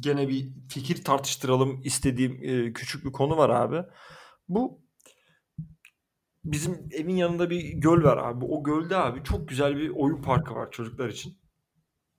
gene 0.00 0.28
bir 0.28 0.48
fikir 0.68 1.04
tartıştıralım 1.04 1.80
istediğim 1.84 2.38
e, 2.42 2.72
küçük 2.72 3.04
bir 3.04 3.12
konu 3.12 3.36
var 3.36 3.50
abi. 3.50 3.82
Bu 4.48 4.80
bizim 6.44 6.88
evin 6.90 7.16
yanında 7.16 7.50
bir 7.50 7.60
göl 7.72 8.02
var 8.04 8.16
abi. 8.16 8.44
O 8.44 8.64
gölde 8.64 8.96
abi 8.96 9.24
çok 9.24 9.48
güzel 9.48 9.76
bir 9.76 9.88
oyun 9.88 10.22
parkı 10.22 10.54
var 10.54 10.70
çocuklar 10.70 11.08
için. 11.08 11.41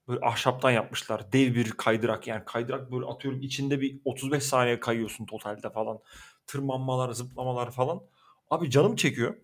Böyle 0.08 0.20
ahşaptan 0.20 0.70
yapmışlar. 0.70 1.32
Dev 1.32 1.54
bir 1.54 1.70
kaydırak 1.70 2.26
yani 2.26 2.44
kaydırak 2.44 2.92
böyle 2.92 3.06
atıyorum 3.06 3.42
içinde 3.42 3.80
bir 3.80 4.00
35 4.04 4.42
saniye 4.42 4.80
kayıyorsun 4.80 5.26
totalde 5.26 5.70
falan. 5.70 5.98
Tırmanmalar, 6.46 7.12
zıplamalar 7.12 7.70
falan. 7.70 8.02
Abi 8.50 8.70
canım 8.70 8.96
çekiyor. 8.96 9.36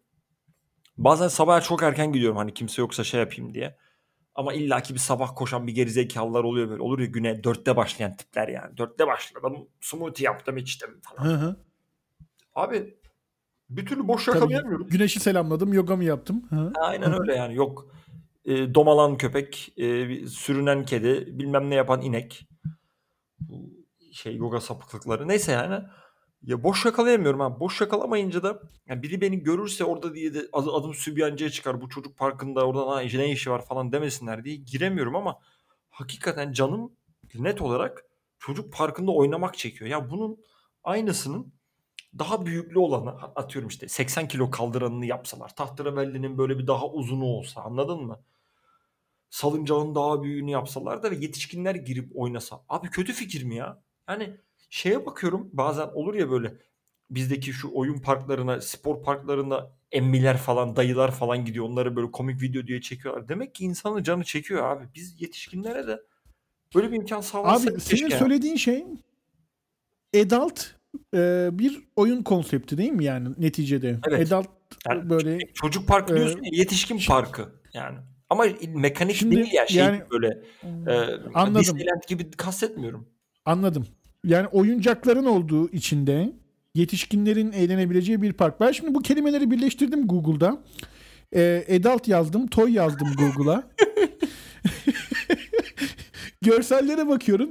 Bazen 0.98 1.28
sabah 1.28 1.62
çok 1.62 1.82
erken 1.82 2.12
gidiyorum 2.12 2.36
hani 2.36 2.54
kimse 2.54 2.82
yoksa 2.82 3.04
şey 3.04 3.20
yapayım 3.20 3.54
diye. 3.54 3.76
Ama 4.34 4.52
illaki 4.52 4.94
bir 4.94 4.98
sabah 4.98 5.36
koşan 5.36 5.66
bir 5.66 5.72
gerizekalılar 5.72 6.44
oluyor 6.44 6.68
böyle. 6.68 6.82
Olur 6.82 6.98
ya 6.98 7.06
güne 7.06 7.44
dörtte 7.44 7.76
başlayan 7.76 8.16
tipler 8.16 8.48
yani. 8.48 8.76
Dörtte 8.76 9.06
başladım, 9.06 9.68
smoothie 9.80 10.24
yaptım 10.24 10.56
içtim 10.56 11.00
falan. 11.02 11.30
Hı 11.30 11.34
hı. 11.34 11.56
Abi 12.54 12.94
bir 13.70 13.86
türlü 13.86 14.08
boş 14.08 14.28
yakalayamıyorum. 14.28 14.88
güneşi 14.88 15.20
selamladım, 15.20 15.72
yoga 15.72 15.96
mı 15.96 16.04
yaptım? 16.04 16.46
Hı. 16.50 16.72
Aynen 16.80 17.20
öyle 17.20 17.34
yani 17.34 17.54
yok. 17.54 17.94
E, 18.44 18.74
domalan 18.74 19.16
köpek, 19.18 19.72
e, 19.76 20.26
sürünen 20.26 20.84
kedi, 20.84 21.38
bilmem 21.38 21.70
ne 21.70 21.74
yapan 21.74 22.02
inek. 22.02 22.48
Bu 23.40 23.70
şey 24.12 24.36
yoga 24.36 24.60
sapıklıkları. 24.60 25.28
Neyse 25.28 25.52
yani. 25.52 25.84
Ya 26.42 26.64
boş 26.64 26.84
yakalayamıyorum 26.84 27.40
ha. 27.40 27.60
Boş 27.60 27.80
yakalamayınca 27.80 28.42
da 28.42 28.62
ya 28.86 29.02
biri 29.02 29.20
beni 29.20 29.42
görürse 29.42 29.84
orada 29.84 30.14
diye 30.14 30.34
de 30.34 30.48
adı- 30.52 30.72
adım 30.72 30.94
Sübyancı'ya 30.94 31.50
çıkar. 31.50 31.80
Bu 31.80 31.88
çocuk 31.88 32.16
parkında 32.18 32.66
orada 32.66 32.86
ha, 32.96 33.00
ne 33.00 33.30
işi 33.32 33.50
var 33.50 33.64
falan 33.66 33.92
demesinler 33.92 34.44
diye 34.44 34.56
giremiyorum 34.56 35.16
ama 35.16 35.38
hakikaten 35.90 36.52
canım 36.52 36.92
net 37.34 37.62
olarak 37.62 38.04
çocuk 38.38 38.72
parkında 38.72 39.10
oynamak 39.12 39.58
çekiyor. 39.58 39.90
Ya 39.90 40.10
bunun 40.10 40.38
aynısının 40.84 41.52
daha 42.18 42.46
büyüklü 42.46 42.78
olanı 42.78 43.10
atıyorum 43.10 43.68
işte 43.68 43.88
80 43.88 44.28
kilo 44.28 44.50
kaldıranını 44.50 45.06
yapsalar. 45.06 45.54
Tahterevellinin 45.56 46.38
böyle 46.38 46.58
bir 46.58 46.66
daha 46.66 46.88
uzunu 46.88 47.24
olsa 47.24 47.60
anladın 47.60 48.02
mı? 48.02 48.20
Salıncağın 49.30 49.94
daha 49.94 50.22
büyüğünü 50.22 50.50
yapsalar 50.50 51.02
da 51.02 51.10
ve 51.10 51.16
yetişkinler 51.16 51.74
girip 51.74 52.12
oynasa. 52.14 52.60
Abi 52.68 52.90
kötü 52.90 53.12
fikir 53.12 53.44
mi 53.44 53.56
ya? 53.56 53.82
Yani 54.08 54.36
şeye 54.70 55.06
bakıyorum 55.06 55.50
bazen 55.52 55.88
olur 55.94 56.14
ya 56.14 56.30
böyle 56.30 56.56
bizdeki 57.10 57.52
şu 57.52 57.70
oyun 57.74 57.98
parklarına, 57.98 58.60
spor 58.60 59.02
parklarına 59.02 59.70
emmiler 59.92 60.36
falan, 60.36 60.76
dayılar 60.76 61.10
falan 61.10 61.44
gidiyor. 61.44 61.64
Onları 61.64 61.96
böyle 61.96 62.10
komik 62.10 62.42
video 62.42 62.66
diye 62.66 62.80
çekiyorlar. 62.80 63.28
Demek 63.28 63.54
ki 63.54 63.64
insanın 63.64 64.02
canı 64.02 64.24
çekiyor 64.24 64.64
abi. 64.64 64.84
Biz 64.94 65.22
yetişkinlere 65.22 65.86
de 65.86 66.00
böyle 66.74 66.92
bir 66.92 66.96
imkan 66.96 67.20
sağlasak 67.20 67.72
Abi 67.72 67.80
senin 67.80 68.08
söylediğin 68.08 68.56
şey 68.56 68.86
adult 70.16 70.79
e, 71.14 71.48
bir 71.52 71.80
oyun 71.96 72.22
konsepti 72.22 72.78
değil 72.78 72.92
mi 72.92 73.04
yani 73.04 73.28
neticede? 73.38 73.98
Evet. 74.08 74.32
Adult 74.32 74.46
Yani 74.88 75.10
böyle 75.10 75.38
Çocuk 75.54 75.88
parkı 75.88 76.12
Ee, 76.14 76.16
diyorsun 76.16 76.42
ya, 76.42 76.50
yetişkin 76.52 77.00
parkı 77.08 77.48
yani. 77.74 77.98
Ama 78.30 78.44
mekanik 78.74 79.16
Şimdi 79.16 79.36
değil 79.36 79.52
ya 79.52 79.66
şey 79.66 79.82
yani- 79.82 80.02
böyle 80.10 80.26
e, 80.62 80.92
Anladım. 81.34 81.60
Disneyland 81.62 82.02
gibi 82.08 82.30
kastetmiyorum. 82.30 83.08
anladım. 83.44 83.86
Yani 84.24 84.46
oyuncakların 84.46 85.26
olduğu 85.26 85.68
içinde 85.68 86.32
yetişkinlerin 86.74 87.52
eğlenebileceği 87.52 88.22
bir 88.22 88.32
park. 88.32 88.60
Ben 88.60 88.72
şimdi 88.72 88.94
bu 88.94 89.02
kelimeleri 89.02 89.50
birleştirdim 89.50 90.06
Google'da. 90.06 90.62
E, 91.34 91.64
adult 91.76 92.08
yazdım, 92.08 92.46
toy 92.46 92.72
yazdım 92.72 93.08
Google'a. 93.18 93.70
Görsellere 96.42 97.08
bakıyorum. 97.08 97.50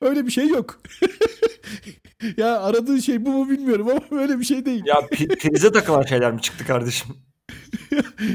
Öyle 0.00 0.26
bir 0.26 0.30
şey 0.30 0.48
yok. 0.48 0.82
ya 2.36 2.60
aradığın 2.60 2.98
şey 2.98 3.24
bu 3.26 3.30
mu 3.30 3.50
bilmiyorum 3.50 3.88
ama 3.88 4.00
öyle 4.22 4.38
bir 4.38 4.44
şey 4.44 4.64
değil. 4.66 4.82
Ya 4.86 4.94
pi- 4.94 5.38
prize 5.38 5.72
takılan 5.72 6.02
şeyler 6.02 6.32
mi 6.32 6.40
çıktı 6.40 6.66
kardeşim? 6.66 7.08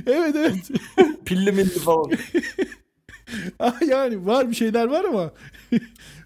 Evet 0.08 0.36
evet. 0.36 0.70
Pilli 1.26 1.52
milli 1.52 1.80
falan. 1.80 2.12
Ah, 3.60 3.82
yani 3.88 4.26
var 4.26 4.50
bir 4.50 4.56
şeyler 4.56 4.88
var 4.88 5.04
ama 5.04 5.32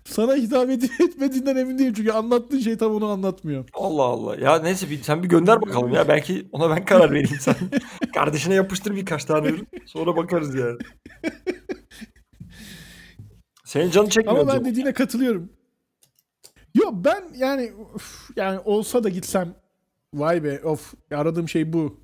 sana 0.05 0.35
hitap 0.35 0.69
etmediğinden 0.69 1.55
emin 1.55 1.77
değilim. 1.79 1.93
Çünkü 1.93 2.11
anlattığın 2.11 2.59
şey 2.59 2.77
tam 2.77 2.91
onu 2.95 3.05
anlatmıyor. 3.07 3.65
Allah 3.73 4.03
Allah. 4.03 4.35
Ya 4.35 4.59
neyse 4.59 4.89
bir, 4.89 5.01
sen 5.03 5.23
bir 5.23 5.29
gönder 5.29 5.61
bakalım 5.61 5.93
ya. 5.93 6.07
Belki 6.07 6.47
ona 6.51 6.69
ben 6.69 6.85
karar 6.85 7.11
vereyim 7.11 7.37
sen. 7.39 7.55
Kardeşine 8.13 8.53
yapıştır 8.53 8.95
birkaç 8.95 9.25
tane 9.25 9.47
ürün. 9.47 9.67
Sonra 9.85 10.15
bakarız 10.15 10.55
yani. 10.55 10.77
Senin 13.65 13.91
canın 13.91 14.09
çekmiyor. 14.09 14.41
Ama 14.41 14.53
ben 14.53 14.65
dediğine 14.65 14.93
katılıyorum. 14.93 15.49
Yok 16.77 16.93
ben 16.93 17.23
yani 17.37 17.71
uf, 17.95 18.29
yani 18.35 18.59
olsa 18.65 19.03
da 19.03 19.09
gitsem 19.09 19.55
vay 20.13 20.43
be 20.43 20.59
of 20.63 20.93
aradığım 21.11 21.49
şey 21.49 21.73
bu. 21.73 21.99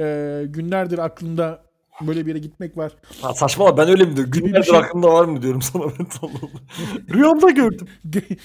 Ee, 0.00 0.44
günlerdir 0.48 0.98
aklımda 0.98 1.62
böyle 2.06 2.26
bir 2.26 2.28
yere 2.30 2.38
gitmek 2.38 2.76
var. 2.76 2.96
Ha, 3.20 3.34
saçmalama 3.34 3.76
ben 3.76 3.88
öyle 3.88 4.04
mi 4.04 4.16
diyorum? 4.16 4.30
Günlerdir 4.32 4.66
şey. 4.66 4.78
aklımda 4.78 5.08
var 5.12 5.24
mı 5.24 5.42
diyorum 5.42 5.62
sana 5.62 5.82
ben 5.82 6.06
Allah. 6.22 6.50
Rüyamda 7.14 7.50
gördüm. 7.50 7.88
Ge- 8.10 8.38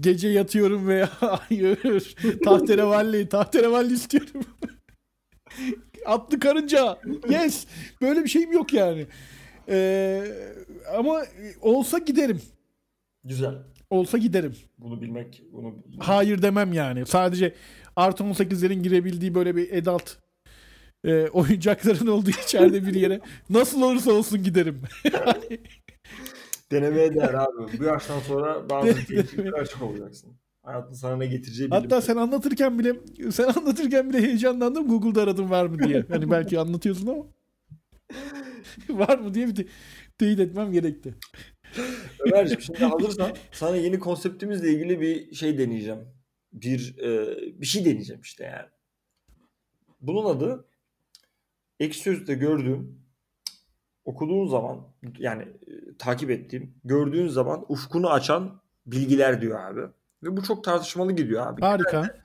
Gece 0.00 0.28
yatıyorum 0.28 0.88
ve 0.88 1.04
hayır 1.04 2.14
tahterevalli 2.44 3.28
tahterevalli 3.28 3.94
istiyorum. 3.94 4.40
Atlı 6.06 6.40
karınca. 6.40 6.98
Yes. 7.28 7.66
Böyle 8.00 8.24
bir 8.24 8.28
şeyim 8.28 8.52
yok 8.52 8.72
yani. 8.72 9.06
Ee, 9.68 10.24
ama 10.96 11.22
olsa 11.60 11.98
giderim. 11.98 12.42
Güzel. 13.24 13.54
Olsa 13.90 14.18
giderim. 14.18 14.56
Bunu 14.78 15.00
bilmek, 15.02 15.42
bunu 15.52 15.74
Hayır 15.98 16.42
demem 16.42 16.72
yani. 16.72 17.06
Sadece 17.06 17.54
artı 17.96 18.24
18'lerin 18.24 18.82
girebildiği 18.82 19.34
böyle 19.34 19.56
bir 19.56 19.72
adult 19.72 20.16
e, 21.04 21.28
oyuncakların 21.28 22.06
olduğu 22.06 22.30
içeride 22.30 22.86
bir 22.86 22.94
yere 22.94 23.20
nasıl 23.50 23.82
olursa 23.82 24.12
olsun 24.12 24.42
giderim. 24.42 24.82
denemeye 26.70 27.14
değer 27.14 27.34
abi. 27.34 27.78
Bu 27.78 27.84
yaştan 27.84 28.20
sonra 28.20 28.70
bazı 28.70 28.94
tehlikelere 29.06 29.56
açık 29.56 29.82
olacaksın. 29.82 30.32
Hayatın 30.62 30.94
sana 30.94 31.16
ne 31.16 31.26
getireceği 31.26 31.70
bilim. 31.70 31.82
Hatta 31.82 32.00
sen 32.00 32.16
anlatırken 32.16 32.78
bile 32.78 32.94
sen 33.32 33.44
anlatırken 33.44 34.08
bile 34.10 34.22
heyecanlandım. 34.22 34.88
Google'da 34.88 35.22
aradım 35.22 35.50
var 35.50 35.66
mı 35.66 35.78
diye. 35.78 36.04
Hani 36.10 36.30
belki 36.30 36.58
anlatıyorsun 36.60 37.06
ama 37.06 37.24
var 39.08 39.18
mı 39.18 39.34
diye 39.34 39.46
bir 39.48 39.54
te- 39.54 39.66
teyit 40.18 40.40
etmem 40.40 40.72
gerekti. 40.72 41.14
Ömerciğim 42.26 42.60
şimdi 42.60 42.84
hazırsan 42.84 43.32
sana 43.52 43.76
yeni 43.76 43.98
konseptimizle 43.98 44.72
ilgili 44.72 45.00
bir 45.00 45.34
şey 45.34 45.58
deneyeceğim. 45.58 46.08
Bir 46.52 46.98
e, 46.98 47.36
bir 47.60 47.66
şey 47.66 47.84
deneyeceğim 47.84 48.20
işte 48.22 48.44
yani. 48.44 48.68
Bunun 50.00 50.24
adı 50.24 50.64
Ekşi 51.80 52.00
Sözlük'te 52.00 52.34
gördüğüm 52.34 53.00
okuduğun 54.04 54.46
zaman 54.46 54.88
yani 55.18 55.42
e, 55.42 55.96
takip 55.98 56.30
ettiğim 56.30 56.74
gördüğün 56.84 57.28
zaman 57.28 57.64
ufkunu 57.68 58.10
açan 58.10 58.60
bilgiler 58.86 59.40
diyor 59.40 59.60
abi. 59.60 59.80
Ve 60.22 60.36
bu 60.36 60.42
çok 60.42 60.64
tartışmalı 60.64 61.12
gidiyor 61.12 61.46
abi. 61.46 61.60
Harika. 61.60 62.16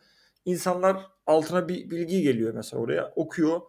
İnsanlar 0.45 1.07
altına 1.27 1.67
bir 1.69 1.89
bilgi 1.89 2.21
geliyor 2.21 2.53
mesela 2.53 2.81
oraya 2.81 3.13
okuyor 3.15 3.61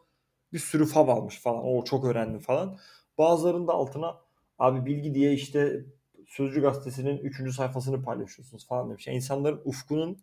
bir 0.53 0.59
sürü 0.59 0.87
fab 0.87 1.09
almış 1.09 1.41
falan 1.41 1.65
o 1.65 1.85
çok 1.85 2.05
öğrendim 2.05 2.41
falan. 2.41 2.79
Bazılarının 3.19 3.69
da 3.69 3.73
altına 3.73 4.26
abi 4.59 4.87
bilgi 4.87 5.14
diye 5.14 5.33
işte 5.33 5.85
Sözcü 6.27 6.62
gazetesinin 6.62 7.19
3. 7.19 7.53
sayfasını 7.53 8.03
paylaşıyorsunuz 8.03 8.66
falan 8.66 8.90
demiş. 8.90 9.07
Yani 9.07 9.16
insanların 9.16 9.61
ufkunun 9.64 10.19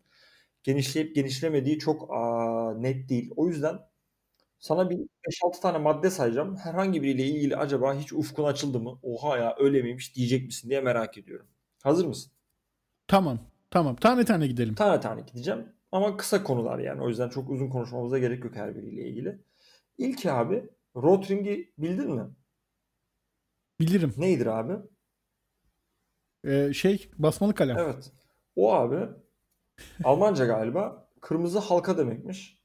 genişleyip 0.63 1.15
genişlemediği 1.15 1.79
çok 1.79 2.07
aa, 2.13 2.73
net 2.77 3.09
değil. 3.09 3.31
O 3.35 3.47
yüzden 3.47 3.79
Sana 4.59 4.89
bir 4.89 4.97
5-6 4.97 5.61
tane 5.61 5.77
madde 5.77 6.09
sayacağım. 6.09 6.55
Herhangi 6.57 7.03
biriyle 7.03 7.25
ilgili 7.25 7.57
acaba 7.57 7.93
hiç 7.95 8.13
ufkun 8.13 8.43
açıldı 8.43 8.79
mı? 8.79 8.99
Oha 9.03 9.37
ya 9.37 9.55
öyle 9.59 9.81
miymiş 9.81 10.15
diyecek 10.15 10.45
misin 10.45 10.69
diye 10.69 10.81
merak 10.81 11.17
ediyorum. 11.17 11.47
Hazır 11.83 12.05
mısın? 12.05 12.31
Tamam. 13.07 13.39
Tamam. 13.71 13.95
Tane 13.95 14.25
tane 14.25 14.47
gidelim. 14.47 14.75
Tane 14.75 14.99
tane 15.01 15.21
gideceğim. 15.21 15.65
Ama 15.91 16.17
kısa 16.17 16.43
konular 16.43 16.79
yani. 16.79 17.01
O 17.01 17.09
yüzden 17.09 17.29
çok 17.29 17.49
uzun 17.49 17.69
konuşmamıza 17.69 18.19
gerek 18.19 18.43
yok 18.43 18.55
her 18.55 18.75
biriyle 18.75 19.07
ilgili. 19.09 19.39
İlk 19.97 20.25
abi 20.25 20.69
Rotring'i 20.95 21.71
bildin 21.77 22.11
mi? 22.15 22.23
Bilirim. 23.79 24.13
Neydir 24.17 24.45
abi? 24.45 24.73
Ee, 26.45 26.73
şey 26.73 27.09
basmalı 27.17 27.55
kalem. 27.55 27.77
Evet. 27.77 28.11
O 28.55 28.73
abi 28.73 29.09
Almanca 30.03 30.45
galiba 30.45 31.09
kırmızı 31.21 31.59
halka 31.59 31.97
demekmiş. 31.97 32.57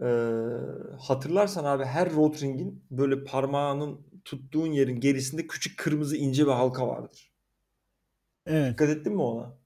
Ee, 0.00 0.06
hatırlarsan 1.00 1.64
abi 1.64 1.84
her 1.84 2.14
Rotring'in 2.14 2.84
böyle 2.90 3.24
parmağının 3.24 4.00
tuttuğun 4.24 4.66
yerin 4.66 5.00
gerisinde 5.00 5.46
küçük 5.46 5.78
kırmızı 5.78 6.16
ince 6.16 6.46
bir 6.46 6.52
halka 6.52 6.88
vardır. 6.88 7.32
Evet. 8.46 8.72
Dikkat 8.72 8.88
ettin 8.88 9.12
mi 9.12 9.22
ona? 9.22 9.56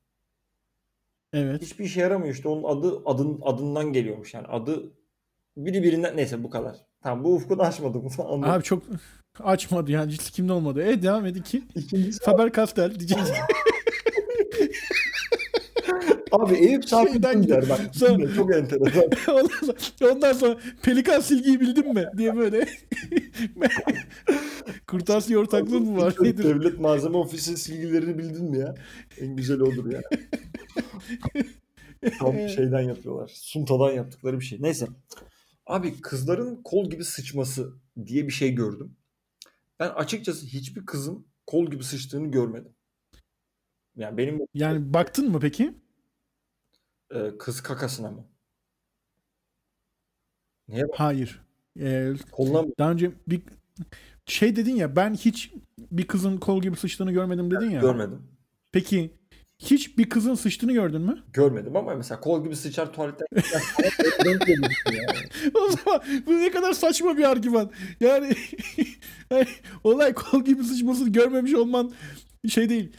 Evet. 1.32 1.62
Hiçbir 1.62 1.85
işe 1.85 2.00
yaramıyor 2.00 2.35
işte 2.35 2.48
onun 2.48 2.64
adı 2.78 3.02
adın 3.04 3.40
adından 3.42 3.92
geliyormuş 3.92 4.35
yani 4.35 4.46
adı 4.46 4.92
biri 5.56 5.82
birinden 5.82 6.16
neyse 6.16 6.44
bu 6.44 6.50
kadar. 6.50 6.76
Tamam 7.02 7.24
bu 7.24 7.35
ufkunu 7.35 7.62
açmadım. 7.62 8.09
Anladım. 8.18 8.50
Abi 8.50 8.62
çok 8.62 8.82
açmadı 9.44 9.90
yani 9.90 10.12
hiç 10.12 10.31
kimde 10.31 10.53
olmadı. 10.53 10.83
E 10.83 11.03
devam 11.03 11.27
iki. 11.27 11.62
İkincisi 11.75 12.25
Faber 12.25 12.53
Castell 12.53 12.99
diyeceğiz. 12.99 13.29
abi 16.33 16.55
Eyüp 16.55 16.88
Şeyden 16.88 17.42
gider 17.42 17.68
bak. 17.68 17.81
Sonra- 17.92 18.35
Çok 18.35 18.55
enteresan. 18.55 19.05
ondan, 19.35 19.49
sonra, 19.66 20.12
ondan 20.12 20.33
sonra 20.33 20.59
pelikan 20.83 21.20
silgiyi 21.20 21.61
bildin 21.61 21.94
mi 21.94 22.05
diye 22.18 22.37
böyle. 22.37 22.68
Kırtasiye 24.87 25.38
ortaklığı 25.38 25.81
mı 25.81 25.96
var 25.96 26.14
nedir? 26.20 26.44
Devlet 26.44 26.81
Malzeme 26.81 27.16
Ofisi 27.16 27.57
silgilerini 27.57 28.18
bildin 28.18 28.51
mi 28.51 28.59
ya? 28.59 28.75
En 29.20 29.37
güzel 29.37 29.61
odur 29.61 29.92
ya. 29.92 30.01
Tam 32.18 32.49
şeyden 32.49 32.81
yapıyorlar. 32.81 33.31
Suntadan 33.35 33.90
yaptıkları 33.92 34.40
bir 34.40 34.44
şey. 34.44 34.59
Neyse. 34.62 34.87
Abi 35.66 36.01
kızların 36.01 36.62
kol 36.64 36.90
gibi 36.90 37.05
sıçması 37.05 37.72
diye 38.07 38.27
bir 38.27 38.33
şey 38.33 38.55
gördüm. 38.55 38.96
Ben 39.81 39.89
açıkçası 39.89 40.47
hiçbir 40.47 40.87
kızın 40.87 41.27
kol 41.47 41.71
gibi 41.71 41.85
sıçtığını 41.85 42.31
görmedim. 42.31 42.75
Yani 43.97 44.17
benim 44.17 44.41
Yani 44.55 44.95
baktın 44.95 45.31
mı 45.31 45.41
peki? 45.41 45.75
e, 47.15 47.39
kız 47.39 47.61
kakasına 47.62 48.11
mı? 48.11 48.27
Niye? 50.69 50.85
Hayır. 50.95 51.43
Ee, 51.81 52.12
Koluna 52.33 52.62
mı? 52.62 52.73
daha 52.79 52.91
önce 52.93 53.12
bir 53.29 53.43
şey 54.27 54.57
dedin 54.57 54.77
ya 54.77 54.97
ben 54.97 55.15
hiç 55.15 55.53
bir 55.79 56.07
kızın 56.07 56.37
kol 56.39 56.62
gibi 56.62 56.77
sıçtığını 56.77 57.12
görmedim 57.12 57.51
dedin 57.51 57.71
ya. 57.71 57.81
Görmedim. 57.81 58.23
Peki 58.73 59.15
hiç 59.59 59.99
bir 59.99 60.09
kızın 60.09 60.35
sıçtığını 60.35 60.73
gördün 60.73 61.01
mü? 61.01 61.19
Görmedim 61.33 61.77
ama 61.77 61.95
mesela 61.95 62.21
kol 62.21 62.45
gibi 62.45 62.57
sıçar 62.57 62.92
tuvaletten 62.92 63.27
o 65.55 65.69
zaman 65.71 66.03
bu 66.27 66.33
ne 66.33 66.51
kadar 66.51 66.73
saçma 66.73 67.16
bir 67.16 67.25
argüman. 67.25 67.71
Yani, 68.01 68.33
olay 69.85 70.12
kol 70.12 70.45
gibi 70.45 70.64
sıçmasını 70.64 71.09
görmemiş 71.09 71.55
olman 71.55 71.92
şey 72.49 72.69
değil. 72.69 72.92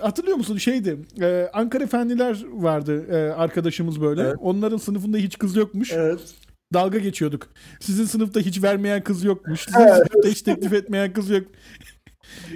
Hatırlıyor 0.00 0.36
musun 0.36 0.56
şeydi 0.56 0.98
e, 1.20 1.50
Ankara 1.52 1.84
Efendiler 1.84 2.44
vardı 2.52 3.06
e, 3.10 3.32
arkadaşımız 3.32 4.00
böyle. 4.00 4.22
Evet. 4.22 4.36
Onların 4.40 4.76
sınıfında 4.76 5.16
hiç 5.16 5.38
kız 5.38 5.56
yokmuş. 5.56 5.92
Evet. 5.92 6.34
Dalga 6.74 6.98
geçiyorduk. 6.98 7.48
Sizin 7.80 8.04
sınıfta 8.04 8.40
hiç 8.40 8.62
vermeyen 8.62 9.04
kız 9.04 9.24
yokmuş. 9.24 9.60
Sizin 9.64 9.88
sınıfta 9.88 10.28
hiç 10.28 10.42
teklif 10.42 10.72
etmeyen 10.72 11.12
kız 11.12 11.30
yok. 11.30 11.46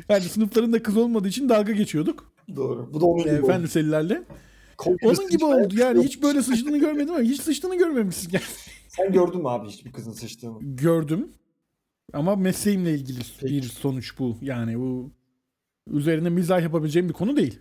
Yani 0.08 0.22
sınıflarında 0.22 0.82
kız 0.82 0.96
olmadığı 0.96 1.28
için 1.28 1.48
dalga 1.48 1.72
geçiyorduk. 1.72 2.32
Doğru. 2.56 2.94
Bu 2.94 3.00
da 3.00 3.06
onun 3.06 3.24
gibi 3.24 3.34
oldu. 3.34 3.44
Efendi 3.44 3.68
Selilerle. 3.68 4.22
Onun 5.02 5.28
gibi 5.30 5.44
oldu. 5.44 5.74
Yani 5.76 5.96
yok. 5.96 6.04
hiç 6.04 6.22
böyle 6.22 6.42
sıçtığını 6.42 6.78
görmedim 6.78 7.14
ama 7.14 7.22
hiç 7.22 7.40
sıçtığını 7.40 7.76
görmemişsin. 7.78 8.30
Yani. 8.32 8.44
Sen 8.88 9.12
gördün 9.12 9.42
mü 9.42 9.48
abi 9.48 9.68
hiçbir 9.68 9.92
kızın 9.92 10.12
sıçtığını? 10.12 10.58
gördüm. 10.60 11.28
Ama 12.12 12.36
mesleğimle 12.36 12.94
ilgili 12.94 13.18
Peki. 13.40 13.54
bir 13.54 13.62
sonuç 13.62 14.18
bu. 14.18 14.36
Yani 14.42 14.78
bu 14.78 15.10
üzerine 15.90 16.28
mizah 16.30 16.62
yapabileceğim 16.62 17.08
bir 17.08 17.14
konu 17.14 17.36
değil. 17.36 17.60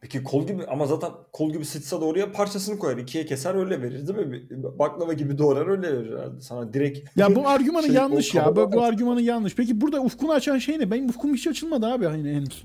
Peki 0.00 0.24
kol 0.24 0.46
gibi 0.46 0.64
ama 0.66 0.86
zaten 0.86 1.10
kol 1.32 1.52
gibi 1.52 1.64
sıçsa 1.64 2.00
da 2.00 2.04
oraya 2.04 2.32
parçasını 2.32 2.78
koyar. 2.78 2.96
ikiye 2.98 3.26
keser 3.26 3.54
öyle 3.54 3.82
verir 3.82 4.08
değil 4.08 4.26
mi? 4.26 4.48
Baklava 4.78 5.12
gibi 5.12 5.38
doğrar 5.38 5.66
öyle 5.66 5.92
verir 5.92 6.12
herhalde. 6.12 6.40
Sana 6.40 6.72
direkt. 6.72 7.16
Ya 7.16 7.34
bu 7.34 7.48
argümanı 7.48 7.86
Şey, 7.86 7.94
yanlış 7.94 8.34
ya. 8.34 8.56
Bu, 8.56 8.72
bu 8.72 8.82
argümanı 8.82 9.22
yanlış. 9.22 9.54
Peki 9.54 9.80
burada 9.80 10.00
ufkunu 10.00 10.32
açan 10.32 10.58
şey 10.58 10.78
ne? 10.78 10.90
Benim 10.90 11.08
ufkum 11.08 11.34
hiç 11.34 11.46
açılmadı 11.46 11.86
abi 11.86 12.04
hani 12.06 12.34
henüz. 12.34 12.64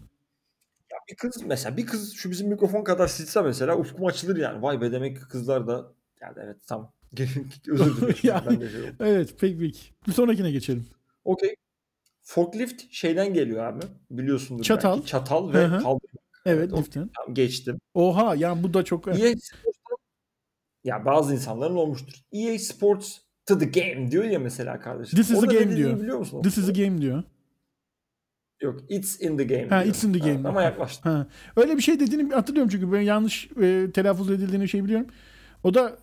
Bir 1.10 1.16
kız 1.16 1.44
mesela 1.46 1.78
bir 1.78 1.86
kız 1.86 2.14
şu 2.14 2.32
bizim 2.32 2.48
mikrofon 2.48 2.84
kadar 2.84 3.08
sıçsa 3.08 3.42
mesela 3.44 3.78
ufkum 3.78 4.06
açılır 4.06 4.38
yani. 4.38 4.62
Vay 4.62 4.82
be 4.82 4.92
demek 4.92 5.18
ki 5.18 5.28
kızlar 5.28 5.68
da 5.68 5.94
yani 6.22 6.34
evet 6.44 6.58
tamam. 6.68 6.94
Özür 7.68 7.98
dilerim. 7.98 8.16
Yani- 8.24 8.72
şey. 8.72 8.82
Evet 9.00 9.36
peki 9.40 9.60
peki. 9.60 9.80
Bir 10.08 10.12
sonrakine 10.12 10.52
geçelim. 10.52 10.86
Okey. 11.26 11.56
Forklift 12.22 12.84
şeyden 12.92 13.34
geliyor 13.34 13.66
abi. 13.66 13.86
Biliyorsundur 14.10 14.64
Çatal. 14.64 14.96
belki. 14.96 15.08
Çatal 15.08 15.54
ve 15.54 15.58
Hı 15.58 15.66
hı. 15.66 15.84
kaldırma. 15.84 16.22
Evet. 16.46 16.72
Tamam, 16.72 17.34
geçtim. 17.34 17.80
Oha 17.94 18.36
yani 18.36 18.64
bu 18.64 18.74
da 18.74 18.84
çok... 18.84 19.08
EA 19.08 19.14
Sports'ta 19.14 19.96
ya 20.84 21.06
bazı 21.06 21.34
insanların 21.34 21.76
olmuştur. 21.76 22.14
EA 22.32 22.60
Sports 22.60 23.18
to 23.46 23.58
the 23.58 23.66
game 23.66 24.12
diyor 24.12 24.24
ya 24.24 24.40
mesela 24.40 24.80
kardeşim. 24.80 25.18
This 25.18 25.32
is 25.32 25.44
ne 25.44 25.54
game 25.54 25.78
diyor. 25.78 26.00
Biliyor 26.00 26.18
musun? 26.20 26.42
This 26.42 26.58
is 26.58 26.70
a 26.70 26.72
game 26.72 27.02
diyor. 27.02 27.24
Yok 28.62 28.80
it's 28.90 29.22
in 29.22 29.38
the 29.38 29.44
game. 29.44 29.68
Ha, 29.68 29.84
it's 29.84 30.04
in 30.04 30.14
the 30.14 30.20
game. 30.20 30.42
Ha, 30.42 30.50
ama 30.50 30.64
yaklaştı. 30.64 31.10
Ha. 31.10 31.28
Öyle 31.56 31.78
bir 31.78 31.82
şey 31.82 32.00
dediğini 32.00 32.34
hatırlıyorum 32.34 32.70
çünkü 32.72 32.92
ben 32.92 33.02
yanlış 33.02 33.50
e, 33.62 33.88
telaffuz 33.94 34.32
edildiğini 34.32 34.70
şey 34.70 34.84
biliyorum. 34.84 35.08
O 35.64 35.74
da 35.74 35.98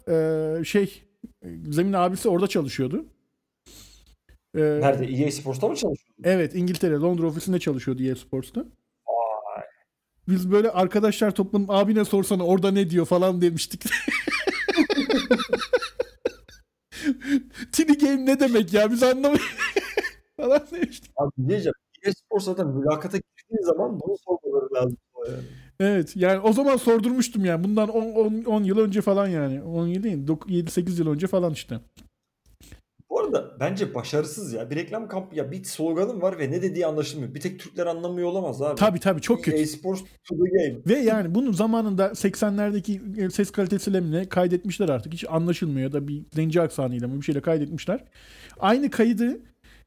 e, 0.61 0.65
şey 0.65 1.03
Zemin 1.71 1.93
abisi 1.93 2.29
orada 2.29 2.47
çalışıyordu. 2.47 3.07
E, 4.55 4.61
Nerede? 4.61 5.07
EA 5.07 5.31
Sports'ta 5.31 5.69
mı 5.69 5.75
çalışıyorsun? 5.75 6.15
Evet 6.25 6.55
İngiltere 6.55 6.95
Londra 6.95 7.27
ofisinde 7.27 7.59
çalışıyordu 7.59 8.03
EA 8.03 8.17
Sports'ta. 8.17 8.65
Biz 10.29 10.51
böyle 10.53 10.71
arkadaşlar 10.71 11.31
toplanıp 11.31 11.71
abine 11.71 12.05
sorsana 12.05 12.47
orada 12.47 12.71
ne 12.71 12.91
diyor 12.91 13.07
falan 13.07 13.41
demiştik. 13.41 13.85
Tiny 17.73 17.99
Game 17.99 18.27
ne 18.27 18.41
demek 18.41 18.73
ya 18.73 18.91
biz 18.91 19.03
anlamıyoruz 19.03 19.57
falan 20.37 20.63
demiştik. 20.73 21.11
Abi 21.17 21.49
diyeceğim? 21.49 21.75
EA 22.07 22.13
Sports 22.13 22.45
zaten 22.45 22.67
mülakata 22.67 23.19
girdiğin 23.19 23.67
zaman 23.67 24.01
bunu 24.01 24.17
sormaları 24.19 24.75
lazım. 24.75 24.97
Yani. 25.29 25.45
Evet 25.81 26.17
yani 26.17 26.41
o 26.41 26.53
zaman 26.53 26.77
sordurmuştum 26.77 27.45
yani 27.45 27.65
bundan 27.65 27.89
10, 27.89 28.45
10 28.45 28.65
yıl 28.65 28.79
önce 28.79 29.01
falan 29.01 29.27
yani 29.27 29.63
10 29.63 29.87
yıl 29.87 30.03
değil 30.03 30.27
7-8 30.27 30.99
yıl 30.99 31.11
önce 31.11 31.27
falan 31.27 31.53
işte. 31.53 31.81
Bu 33.11 33.21
arada 33.21 33.51
bence 33.61 33.95
başarısız 33.95 34.53
ya. 34.53 34.71
Bir 34.71 34.77
reklam 34.77 35.09
kampı 35.09 35.37
ya 35.37 35.51
bir 35.51 35.65
sloganım 35.65 36.23
var 36.23 36.39
ve 36.39 36.51
ne 36.51 36.63
dediği 36.63 36.87
anlaşılmıyor. 36.87 37.35
Bir 37.35 37.41
tek 37.41 37.61
Türkler 37.61 37.87
anlamıyor 37.87 38.29
olamaz 38.29 38.63
abi. 38.63 38.77
Tabii 38.77 39.01
tabii 39.01 39.21
çok 39.21 39.45
kötü. 39.45 39.57
EA 39.57 39.67
Sports 39.67 40.01
to 40.01 40.37
the 40.37 40.51
game. 40.51 40.81
Ve 40.87 40.99
yani 40.99 41.35
bunun 41.35 41.53
zamanında 41.53 42.07
80'lerdeki 42.07 43.25
e, 43.27 43.31
ses 43.31 43.51
kalitesiyle 43.51 44.01
mi 44.01 44.29
kaydetmişler 44.29 44.89
artık. 44.89 45.13
Hiç 45.13 45.25
anlaşılmıyor 45.29 45.87
ya 45.89 45.93
da 45.93 46.09
bir 46.09 46.23
zenci 46.33 46.61
aksanıyla 46.61 47.09
mı 47.09 47.17
bir 47.17 47.25
şeyle 47.25 47.41
kaydetmişler. 47.41 48.05
Aynı 48.59 48.91
kaydı 48.91 49.41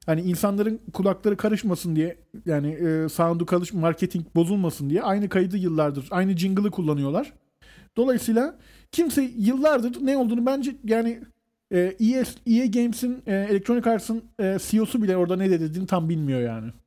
hani 0.05 0.21
insanların 0.21 0.79
kulakları 0.93 1.37
karışmasın 1.37 1.95
diye 1.95 2.17
yani 2.45 2.71
e, 2.71 3.09
sound'u 3.09 3.45
karış 3.45 3.73
marketing 3.73 4.25
bozulmasın 4.35 4.89
diye 4.89 5.01
aynı 5.01 5.29
kaydı 5.29 5.57
yıllardır 5.57 6.07
aynı 6.11 6.37
jingle'ı 6.37 6.71
kullanıyorlar. 6.71 7.33
Dolayısıyla 7.97 8.57
kimse 8.91 9.31
yıllardır 9.37 10.05
ne 10.05 10.17
olduğunu 10.17 10.45
bence 10.45 10.75
yani 10.83 11.21
e, 11.71 11.79
EA, 11.79 12.23
EA 12.47 12.65
Games'in 12.65 13.23
e, 13.25 13.35
Electronic 13.35 13.89
Arts'ın 13.89 14.23
e, 14.39 14.57
CEO'su 14.61 15.03
bile 15.03 15.17
orada 15.17 15.35
ne 15.35 15.49
dediğini 15.49 15.87
tam 15.87 16.09
bilmiyor 16.09 16.41
yani. 16.41 16.71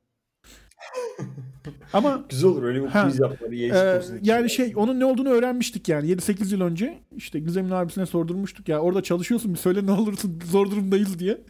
Ama 1.93 2.23
Güzel 2.29 2.49
olur 2.49 2.63
öyle 2.63 2.83
bir 2.83 2.89
quiz 2.89 3.19
yapmaları 3.19 3.55
Sports'un 3.67 4.17
içinde. 4.17 4.31
yani 4.31 4.49
şey 4.49 4.73
onun 4.75 4.99
ne 4.99 5.05
olduğunu 5.05 5.29
öğrenmiştik 5.29 5.89
yani 5.89 6.11
7-8 6.11 6.53
yıl 6.53 6.61
önce 6.61 6.99
işte 7.15 7.39
Gizem'in 7.39 7.71
abisine 7.71 8.05
sordurmuştuk 8.05 8.69
ya 8.69 8.79
orada 8.79 9.03
çalışıyorsun 9.03 9.53
bir 9.53 9.59
söyle 9.59 9.85
ne 9.85 9.91
olursun 9.91 10.39
zor 10.45 10.71
durumdayız 10.71 11.19
diye. 11.19 11.41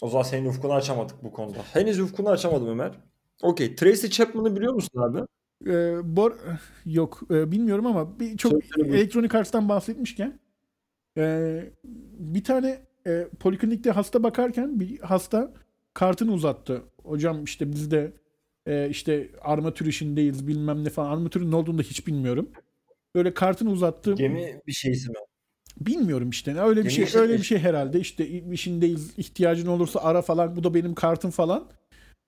O 0.00 0.08
zaman 0.08 0.22
senin 0.22 0.48
ufkunu 0.48 0.72
açamadık 0.72 1.24
bu 1.24 1.32
konuda. 1.32 1.58
Henüz 1.72 2.00
ufkunu 2.00 2.28
açamadım 2.28 2.68
Ömer. 2.68 2.92
Okey. 3.42 3.74
Tracy 3.74 4.06
Chapman'ı 4.06 4.56
biliyor 4.56 4.74
musun 4.74 5.00
abi? 5.00 5.18
Ee, 5.66 6.16
bor 6.16 6.36
yok 6.86 7.20
e, 7.30 7.52
bilmiyorum 7.52 7.86
ama 7.86 8.20
bir, 8.20 8.36
çok 8.36 8.52
buyur. 8.52 8.94
Electronic 8.94 9.38
Arts'tan 9.38 9.68
bahsetmişken 9.68 10.40
e, 11.16 11.64
bir 12.18 12.44
tane 12.44 12.80
e, 13.06 13.28
poliklinikte 13.40 13.90
hasta 13.90 14.22
bakarken 14.22 14.80
bir 14.80 14.98
hasta 14.98 15.52
kartını 15.94 16.32
uzattı. 16.32 16.82
Hocam 17.02 17.44
işte 17.44 17.72
biz 17.72 17.90
de 17.90 18.12
e, 18.66 18.88
işte 18.88 19.30
armatür 19.40 19.86
işindeyiz 19.86 20.48
bilmem 20.48 20.84
ne 20.84 20.90
falan. 20.90 21.10
Armatürün 21.10 21.50
ne 21.50 21.56
olduğunu 21.56 21.78
da 21.78 21.82
hiç 21.82 22.06
bilmiyorum. 22.06 22.50
Böyle 23.14 23.34
kartını 23.34 23.70
uzattı. 23.70 24.14
Gemi 24.14 24.60
bir 24.66 24.72
şeysi 24.72 25.08
mi? 25.08 25.16
Bilmiyorum 25.80 26.30
işte. 26.30 26.60
Öyle 26.60 26.84
bir 26.84 26.90
şey 26.90 27.06
öyle 27.14 27.32
bir 27.32 27.42
şey 27.42 27.58
herhalde. 27.58 28.00
İşte 28.00 28.28
işindeyiz, 28.28 29.18
ihtiyacın 29.18 29.66
olursa 29.66 30.00
ara 30.00 30.22
falan. 30.22 30.56
Bu 30.56 30.64
da 30.64 30.74
benim 30.74 30.94
kartım 30.94 31.30
falan. 31.30 31.64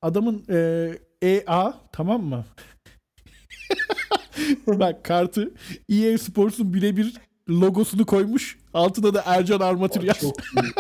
Adamın 0.03 0.45
e, 0.51 0.91
EA 1.23 1.75
tamam 1.93 2.23
mı? 2.23 2.45
Bak 4.67 5.05
kartı 5.05 5.51
EA 5.89 6.19
Sports'un 6.19 6.75
birebir 6.75 7.15
logosunu 7.51 8.07
koymuş. 8.07 8.59
Altına 8.75 9.15
da 9.15 9.23
Ercan 9.27 9.61
Armatür 9.61 10.03
yaz. 10.03 10.21
Çok 10.21 10.37
iyi. 10.41 10.73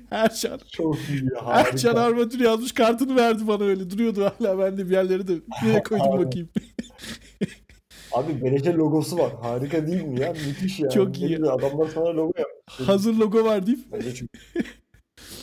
Ercan. 0.10 0.60
Çok 0.72 0.98
iyi. 1.08 1.30
Ercan 1.46 1.94
Harika. 1.94 2.00
Armatür 2.00 2.40
yazmış. 2.40 2.72
Kartını 2.72 3.16
verdi 3.16 3.46
bana 3.46 3.64
öyle. 3.64 3.90
Duruyordu 3.90 4.32
hala. 4.38 4.58
Ben 4.58 4.78
de 4.78 4.86
bir 4.86 4.92
yerlere 4.92 5.28
de 5.28 5.32
nereye 5.62 5.82
koydum 5.82 6.24
bakayım. 6.26 6.48
Abi 8.12 8.42
beleşe 8.44 8.72
logosu 8.74 9.18
var. 9.18 9.32
Harika 9.42 9.86
değil 9.86 10.04
mi 10.04 10.20
ya? 10.20 10.32
Müthiş 10.32 10.80
ya. 10.80 10.88
Çok 10.90 11.18
iyi. 11.18 11.28
güzel, 11.28 11.48
Adamlar 11.52 11.88
sana 11.88 12.16
logo 12.16 12.32
yapmış. 12.38 12.88
Hazır 12.88 13.14
logo 13.14 13.44
var 13.44 13.66
deyip. 13.66 13.78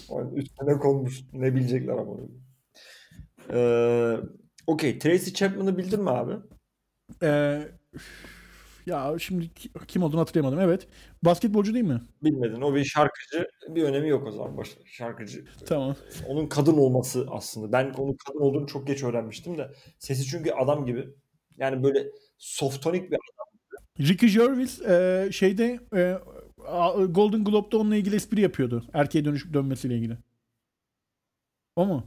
Yani 0.09 0.39
üstüne 0.39 0.73
konmuş. 0.79 1.21
Ne 1.33 1.55
bilecekler 1.55 1.93
ama. 1.93 2.13
Ee, 3.53 4.17
Okey. 4.67 4.99
Tracy 4.99 5.31
Chapman'ı 5.31 5.77
bildin 5.77 6.01
mi 6.03 6.09
abi? 6.09 6.33
Ee, 7.23 7.61
ya 8.85 9.15
şimdi 9.19 9.53
ki- 9.53 9.69
kim 9.87 10.03
olduğunu 10.03 10.21
hatırlayamadım. 10.21 10.59
Evet. 10.59 10.87
Basketbolcu 11.23 11.73
değil 11.73 11.85
mi? 11.85 12.01
Bilmedin. 12.23 12.61
O 12.61 12.75
bir 12.75 12.83
şarkıcı. 12.85 13.47
Bir 13.69 13.83
önemi 13.83 14.09
yok 14.09 14.27
o 14.27 14.31
zaman. 14.31 14.57
Ver. 14.57 14.67
Şarkıcı. 14.85 15.45
Tamam. 15.65 15.95
Onun 16.27 16.47
kadın 16.47 16.77
olması 16.77 17.25
aslında. 17.31 17.71
Ben 17.71 17.89
onun 17.97 18.17
kadın 18.27 18.39
olduğunu 18.39 18.67
çok 18.67 18.87
geç 18.87 19.03
öğrenmiştim 19.03 19.57
de. 19.57 19.71
Sesi 19.99 20.23
çünkü 20.25 20.51
adam 20.51 20.85
gibi. 20.85 21.07
Yani 21.57 21.83
böyle 21.83 22.07
softonik 22.37 23.11
bir 23.11 23.17
Ricky 23.99 24.31
Gervais 24.33 24.81
e, 24.81 25.27
şeyde 25.31 25.79
e, 25.95 26.17
Golden 27.05 27.43
Globe'da 27.43 27.77
onunla 27.77 27.95
ilgili 27.95 28.15
espri 28.15 28.41
yapıyordu. 28.41 28.85
Erkeğe 28.93 29.25
dönüşüp 29.25 29.53
dönmesiyle 29.53 29.95
ilgili. 29.95 30.17
O 31.75 31.85
mu? 31.85 32.03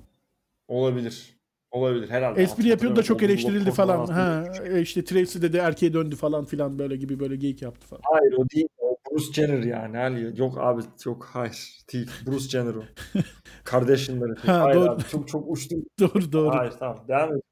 olabilir. 0.71 1.41
Olabilir 1.71 2.11
herhalde. 2.11 2.43
Espri 2.43 2.69
yapıyordu 2.69 2.97
da 2.97 3.03
çok 3.03 3.23
eleştirildi 3.23 3.71
falan. 3.71 4.07
Ha, 4.07 4.45
işte 4.81 5.05
Tracy 5.05 5.43
dedi 5.43 5.57
erkeğe 5.57 5.93
döndü 5.93 6.17
falan 6.17 6.45
filan 6.45 6.79
böyle 6.79 6.97
gibi 6.97 7.21
böyle 7.21 7.37
geyik 7.37 7.63
yaptı 7.63 7.87
falan. 7.87 8.03
Hayır 8.05 8.33
o 8.33 8.49
değil. 8.51 8.69
O 8.79 8.97
Bruce 9.11 9.33
Jenner 9.33 9.63
yani. 9.63 9.99
Ali. 9.99 10.41
Yok 10.41 10.59
abi 10.59 10.83
yok 11.05 11.29
hayır. 11.33 11.79
Değil. 11.93 12.11
Bruce 12.27 12.49
Jenner 12.49 12.75
o. 12.75 12.83
Kardashian'ları. 13.65 14.35
Ha, 14.35 14.61
hayır 14.61 14.77
doğru. 14.77 14.91
abi. 14.91 15.03
Çok 15.11 15.29
çok 15.29 15.51
uçtum. 15.51 15.85
Doğru 16.01 16.33
doğru. 16.33 16.57
Hayır 16.57 16.73
tamam 16.79 17.05
devam 17.09 17.37
et. 17.37 17.43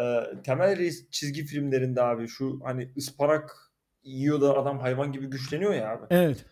Ee, 0.00 0.42
Temel 0.44 0.78
Reis 0.78 1.10
çizgi 1.10 1.44
filmlerinde 1.44 2.02
abi 2.02 2.28
şu 2.28 2.60
hani 2.64 2.92
ıspanak 2.96 3.72
yiyor 4.02 4.40
da 4.40 4.58
adam 4.58 4.78
hayvan 4.78 5.12
gibi 5.12 5.26
güçleniyor 5.26 5.74
ya 5.74 5.92
abi. 5.92 6.06
Evet. 6.10 6.44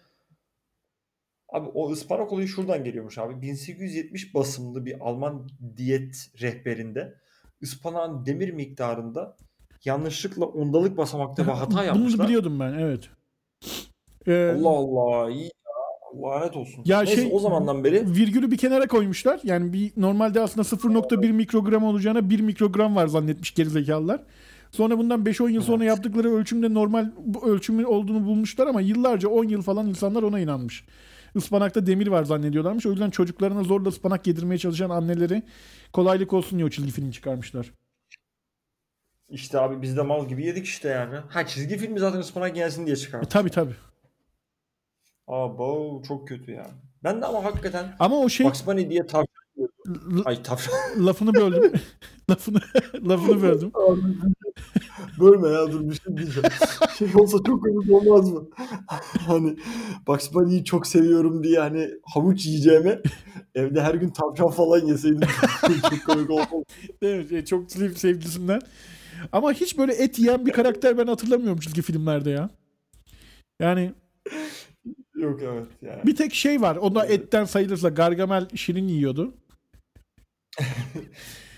Abi 1.48 1.68
o 1.74 1.90
ıspanak 1.92 2.32
olayı 2.32 2.48
şuradan 2.48 2.84
geliyormuş 2.84 3.18
abi. 3.18 3.42
1870 3.42 4.34
basımlı 4.34 4.86
bir 4.86 5.00
Alman 5.00 5.48
diyet 5.76 6.30
rehberinde 6.40 7.14
ıspanağın 7.62 8.26
demir 8.26 8.50
miktarında 8.50 9.36
yanlışlıkla 9.84 10.46
ondalık 10.46 10.96
basamakta 10.96 11.42
bir 11.46 11.52
hata 11.52 11.70
Bunu 11.70 11.84
yapmışlar. 11.84 12.26
biliyordum 12.26 12.60
ben 12.60 12.72
evet. 12.72 13.10
Ee, 14.26 14.54
Allah 14.58 14.68
Allah 14.68 15.30
iyi. 15.30 15.50
Lanet 16.22 16.56
olsun. 16.56 16.82
Ya 16.86 17.02
Neyse 17.02 17.22
şey- 17.22 17.30
o 17.32 17.38
zamandan 17.38 17.84
beri 17.84 18.06
virgülü 18.14 18.50
bir 18.50 18.56
kenara 18.58 18.86
koymuşlar. 18.86 19.40
Yani 19.44 19.72
bir 19.72 19.92
normalde 19.96 20.40
aslında 20.40 20.64
0.1 20.64 21.32
mikrogram 21.32 21.84
olacağına 21.84 22.30
1 22.30 22.40
mikrogram 22.40 22.96
var 22.96 23.06
zannetmiş 23.06 23.54
gerizekalılar. 23.54 24.20
Sonra 24.70 24.98
bundan 24.98 25.24
5-10 25.26 25.48
yıl 25.50 25.62
sonra 25.62 25.84
Evet. 25.84 25.88
yaptıkları 25.96 26.32
ölçümde 26.34 26.74
normal 26.74 27.10
bu 27.24 27.46
ölçümü 27.50 27.84
olduğunu 27.84 28.24
bulmuşlar 28.26 28.66
ama 28.66 28.80
yıllarca 28.80 29.28
10 29.28 29.44
yıl 29.44 29.62
falan 29.62 29.86
insanlar 29.88 30.22
ona 30.22 30.40
inanmış. 30.40 30.84
Ispanakta 31.34 31.86
demir 31.86 32.06
var 32.06 32.24
zannediyorlarmış. 32.24 32.86
O 32.86 32.90
yüzden 32.90 33.10
çocuklarına 33.10 33.62
zorla 33.62 33.88
ıspanak 33.88 34.26
yedirmeye 34.26 34.58
çalışan 34.58 34.90
anneleri 34.90 35.42
kolaylık 35.92 36.32
olsun 36.32 36.58
diye 36.58 36.66
o 36.66 36.70
çizgi 36.70 36.90
film 36.90 37.10
çıkarmışlar. 37.10 37.70
işte 39.28 39.58
abi 39.60 39.82
biz 39.82 39.96
de 39.96 40.02
mal 40.02 40.28
gibi 40.28 40.44
yedik 40.46 40.64
işte 40.66 40.88
yani. 40.88 41.14
Ha 41.28 41.46
çizgi 41.46 41.76
filmi 41.76 41.98
zaten 41.98 42.18
ıspanak 42.18 42.54
gelsin 42.54 42.86
diye 42.86 42.94
E, 42.94 42.96
çıkarmış. 42.96 43.28
tabi 43.28 43.50
tabi. 43.50 43.70
Abo 45.32 46.02
çok 46.08 46.28
kötü 46.28 46.52
ya. 46.52 46.70
Ben 47.04 47.22
de 47.22 47.26
ama 47.26 47.44
hakikaten 47.44 47.96
Ama 47.98 48.16
o 48.18 48.28
şey 48.28 48.46
Bugs 48.46 48.66
Bunny 48.66 48.90
diye 48.90 49.06
tavşan 49.06 49.26
Ay 50.24 50.42
tavşan. 50.42 50.74
lafını 51.06 51.34
böldüm. 51.34 51.72
lafını 52.30 52.60
lafını 53.08 53.42
böldüm. 53.42 53.72
Bölme 55.20 55.48
ya 55.48 55.72
dur 55.72 55.90
bir 55.90 55.94
şey 55.94 56.16
diyeceğim. 56.16 56.48
Şey 56.98 57.08
olsa 57.14 57.38
çok 57.46 57.62
komik 57.62 57.92
olmaz 57.92 58.30
mı? 58.30 58.48
hani 59.26 59.56
Bugs 60.06 60.34
Bunny'yi 60.34 60.64
çok 60.64 60.86
seviyorum 60.86 61.44
diye 61.44 61.58
hani 61.58 61.90
havuç 62.14 62.46
yiyeceğime 62.46 63.02
evde 63.54 63.82
her 63.82 63.94
gün 63.94 64.10
tavşan 64.10 64.50
falan 64.50 64.86
yeseydim 64.86 65.28
çok 65.90 66.04
komik 66.06 66.30
olmaz. 66.30 66.64
Evet, 67.02 67.32
e, 67.32 67.44
çok 67.44 67.72
sev- 67.72 67.94
sevgilisinden. 67.94 68.60
Ama 69.32 69.52
hiç 69.52 69.78
böyle 69.78 69.92
et 69.92 70.18
yiyen 70.18 70.46
bir 70.46 70.52
karakter 70.52 70.98
ben 70.98 71.06
hatırlamıyorum 71.06 71.60
çizgi 71.60 71.82
filmlerde 71.82 72.30
ya. 72.30 72.50
Yani 73.60 73.92
Yok 75.22 75.40
evet 75.42 75.66
yani. 75.82 76.02
bir 76.06 76.16
tek 76.16 76.34
şey 76.34 76.60
var. 76.60 76.76
O 76.76 76.94
da 76.94 77.06
etten 77.06 77.44
sayılırsa 77.44 77.88
Gargamel 77.88 78.48
şirin 78.54 78.88
yiyordu. 78.88 79.34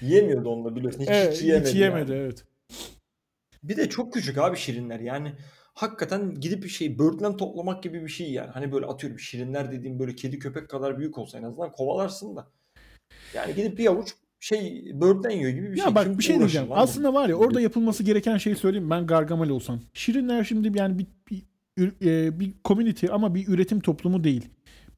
Yiyemiyordu 0.02 0.48
onunla 0.48 0.76
biliyorsun. 0.76 1.00
Hiç, 1.00 1.08
Evet, 1.12 1.34
hiç 1.34 1.42
yiyemedi. 1.42 1.68
hiç 1.68 1.74
yemedi 1.74 2.12
yani. 2.12 2.20
evet. 2.22 2.44
Bir 3.62 3.76
de 3.76 3.88
çok 3.88 4.12
küçük 4.12 4.38
abi 4.38 4.56
şirinler 4.56 5.00
yani. 5.00 5.32
Hakikaten 5.74 6.34
gidip 6.34 6.62
bir 6.64 6.68
şey 6.68 6.98
böğürtlen 6.98 7.36
toplamak 7.36 7.82
gibi 7.82 8.02
bir 8.02 8.08
şey 8.08 8.32
yani. 8.32 8.50
Hani 8.50 8.72
böyle 8.72 8.86
atıyorum 8.86 9.18
şirinler 9.18 9.72
dediğim 9.72 9.98
böyle 9.98 10.14
kedi 10.16 10.38
köpek 10.38 10.68
kadar 10.68 10.98
büyük 10.98 11.18
olsa 11.18 11.38
en 11.38 11.42
azından 11.42 11.72
kovalarsın 11.72 12.36
da. 12.36 12.46
Yani 13.34 13.54
gidip 13.54 13.78
bir 13.78 13.86
avuç 13.86 14.14
şey 14.40 14.90
böğürtlen 15.00 15.30
yiyor 15.30 15.50
gibi 15.50 15.72
bir 15.72 15.76
Ya 15.78 15.84
şey. 15.84 15.94
bak 15.94 16.04
Kim 16.04 16.18
bir 16.18 16.24
şey 16.24 16.38
diyeceğim. 16.38 16.68
Aslında 16.70 17.14
var 17.14 17.28
ya 17.28 17.34
orada 17.34 17.60
yapılması 17.60 18.02
gereken 18.02 18.36
şeyi 18.36 18.56
söyleyeyim. 18.56 18.90
Ben 18.90 19.06
Gargamel 19.06 19.50
olsam. 19.50 19.80
Şirinler 19.94 20.44
şimdi 20.44 20.78
yani 20.78 20.98
bir, 20.98 21.06
bir, 21.30 21.42
bir 21.78 22.52
community 22.64 23.06
ama 23.12 23.34
bir 23.34 23.48
üretim 23.48 23.80
toplumu 23.80 24.24
değil. 24.24 24.48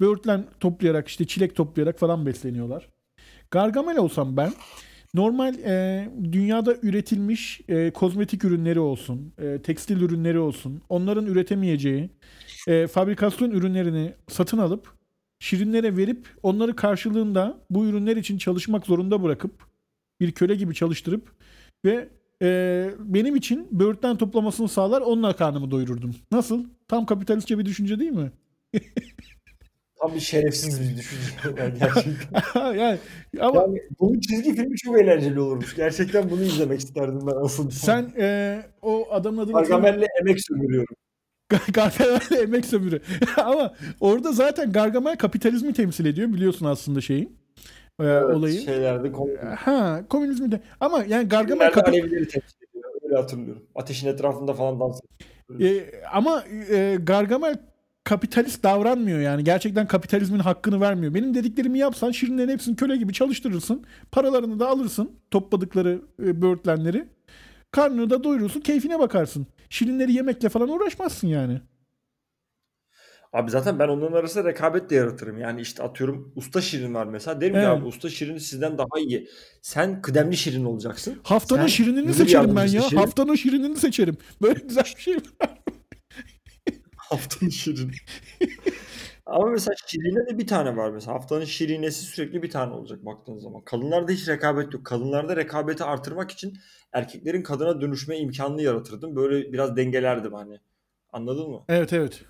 Böğürtlen 0.00 0.44
toplayarak 0.60 1.08
işte 1.08 1.26
çilek 1.26 1.56
toplayarak 1.56 1.98
falan 1.98 2.26
besleniyorlar. 2.26 2.88
Gargamel 3.50 3.98
olsam 3.98 4.36
ben 4.36 4.52
normal 5.14 5.54
e, 5.58 6.08
dünyada 6.32 6.76
üretilmiş 6.82 7.60
e, 7.68 7.90
kozmetik 7.90 8.44
ürünleri 8.44 8.80
olsun, 8.80 9.32
e, 9.38 9.62
tekstil 9.62 10.00
ürünleri 10.00 10.38
olsun, 10.38 10.82
onların 10.88 11.26
üretemeyeceği 11.26 12.10
e, 12.68 12.86
fabrikasyon 12.86 13.50
ürünlerini 13.50 14.14
satın 14.28 14.58
alıp 14.58 14.94
şirinlere 15.38 15.96
verip 15.96 16.28
onları 16.42 16.76
karşılığında 16.76 17.58
bu 17.70 17.86
ürünler 17.86 18.16
için 18.16 18.38
çalışmak 18.38 18.86
zorunda 18.86 19.22
bırakıp 19.22 19.52
bir 20.20 20.32
köle 20.32 20.54
gibi 20.54 20.74
çalıştırıp 20.74 21.32
ve 21.84 22.08
e, 22.42 22.90
benim 22.98 23.36
için 23.36 23.68
böğürtlen 23.70 24.16
toplamasını 24.16 24.68
sağlar 24.68 25.00
onunla 25.00 25.36
karnımı 25.36 25.70
doyururdum. 25.70 26.14
Nasıl? 26.32 26.64
Tam 26.88 27.06
kapitalistçe 27.06 27.58
bir 27.58 27.64
düşünce 27.64 27.98
değil 27.98 28.12
mi? 28.12 28.32
Tam 30.00 30.14
bir 30.14 30.20
şerefsiz 30.20 30.80
bir 30.80 30.96
düşünce. 30.96 31.26
Yani 31.62 31.78
gerçekten. 31.78 32.74
yani 32.74 32.98
ama 33.40 33.60
Yani 33.62 33.82
bunun 34.00 34.20
çizgi 34.20 34.54
filmi 34.54 34.76
çok 34.76 35.00
eğlenceli 35.00 35.40
olurmuş. 35.40 35.76
Gerçekten 35.76 36.30
bunu 36.30 36.42
izlemek 36.42 36.80
isterdim 36.80 37.20
ben 37.26 37.44
aslında. 37.44 37.70
sen 37.70 38.12
e, 38.18 38.62
o 38.82 39.06
adamın 39.10 39.38
adını. 39.42 39.52
Gargamel'le 39.52 40.06
emek 40.20 40.40
sömürüyorum. 40.46 40.96
Gar- 41.50 41.72
Gargamel 41.72 42.42
emek 42.42 42.66
sömürü. 42.66 43.00
Ama 43.36 43.74
orada 44.00 44.32
zaten 44.32 44.72
Gargamel 44.72 45.16
kapitalizmi 45.16 45.72
temsil 45.72 46.04
ediyor 46.06 46.28
biliyorsun 46.32 46.66
aslında 46.66 47.00
şeyin. 47.00 47.36
E, 48.00 48.04
Evet, 48.04 48.36
olayı. 48.36 48.60
Şeylerde 48.60 49.12
komik. 49.12 49.38
Ha, 49.42 50.04
komünizmi 50.08 50.52
de. 50.52 50.60
Ama 50.80 51.04
yani 51.04 51.28
Gargamel 51.28 51.70
kapi- 51.72 51.90
Alevileri 51.90 52.28
temsil 52.28 52.56
ediyor. 52.70 52.84
Öyle 53.04 53.16
hatırlıyorum. 53.16 53.62
Ateşin 53.74 54.08
etrafında 54.08 54.52
falan 54.54 54.80
dans 54.80 55.00
ediyor. 55.50 55.70
E, 55.76 55.90
ama 56.12 56.44
e, 56.70 56.98
Gargamel 57.02 57.56
kapitalist 58.04 58.62
davranmıyor 58.64 59.18
yani. 59.20 59.44
Gerçekten 59.44 59.86
kapitalizmin 59.86 60.38
hakkını 60.38 60.80
vermiyor. 60.80 61.14
Benim 61.14 61.34
dediklerimi 61.34 61.78
yapsan 61.78 62.10
şirinlerin 62.10 62.48
hepsini 62.48 62.76
köle 62.76 62.96
gibi 62.96 63.12
çalıştırırsın. 63.12 63.84
Paralarını 64.12 64.60
da 64.60 64.68
alırsın. 64.68 65.10
Topladıkları 65.30 66.00
e, 66.22 66.42
böğürtlenleri. 66.42 67.04
Karnını 67.70 68.10
da 68.10 68.24
doyurursun. 68.24 68.60
Keyfine 68.60 68.98
bakarsın. 68.98 69.46
Şirinleri 69.70 70.12
yemekle 70.12 70.48
falan 70.48 70.68
uğraşmazsın 70.68 71.28
yani. 71.28 71.60
Abi 73.32 73.50
zaten 73.50 73.78
ben 73.78 73.88
onların 73.88 74.16
arasında 74.16 74.48
rekabet 74.48 74.90
de 74.90 74.94
yaratırım. 74.94 75.38
Yani 75.38 75.60
işte 75.60 75.82
atıyorum 75.82 76.32
usta 76.36 76.60
şirin 76.60 76.94
var 76.94 77.06
mesela. 77.06 77.40
Derim 77.40 77.52
ki 77.54 77.58
Evet. 77.58 77.68
abi 77.68 77.84
usta 77.86 78.08
şirin 78.10 78.38
sizden 78.38 78.78
daha 78.78 79.00
iyi. 79.00 79.28
Sen 79.62 80.02
kıdemli 80.02 80.36
şirin 80.36 80.64
olacaksın. 80.64 81.18
Haftanın 81.22 81.60
Sen 81.60 81.66
şirinini 81.66 82.14
seçerim 82.14 82.56
ben 82.56 82.66
ya. 82.66 82.82
şirin. 82.82 82.96
Haftanın 82.96 83.34
şirinini 83.34 83.76
seçerim. 83.76 84.16
Böyle 84.42 84.60
güzel 84.60 84.84
bir 84.96 85.00
şey 85.02 85.14
var. 85.16 85.22
Haftanın 86.96 87.50
şirin. 87.50 87.92
Ama 89.26 89.46
mesela 89.46 89.74
şirine 89.86 90.26
de 90.26 90.38
bir 90.38 90.46
tane 90.46 90.76
var 90.76 90.90
mesela. 90.90 91.14
Haftanın 91.14 91.44
şirinesi 91.44 92.04
sürekli 92.04 92.42
bir 92.42 92.50
tane 92.50 92.72
olacak 92.72 93.06
baktığın 93.06 93.38
zaman. 93.38 93.60
Kadınlarda 93.64 94.12
hiç 94.12 94.28
rekabet 94.28 94.74
yok. 94.74 94.84
Kadınlarda 94.86 95.36
rekabeti 95.36 95.84
artırmak 95.84 96.30
için 96.30 96.54
erkeklerin 96.92 97.42
kadına 97.42 97.80
dönüşme 97.80 98.18
imkanını 98.18 98.62
yaratırdım. 98.62 99.16
Böyle 99.16 99.52
biraz 99.52 99.76
dengelerdim 99.76 100.32
hani. 100.32 100.58
Anladın 101.12 101.50
mı? 101.50 101.64
Evet 101.68 101.92
evet. 101.92 102.24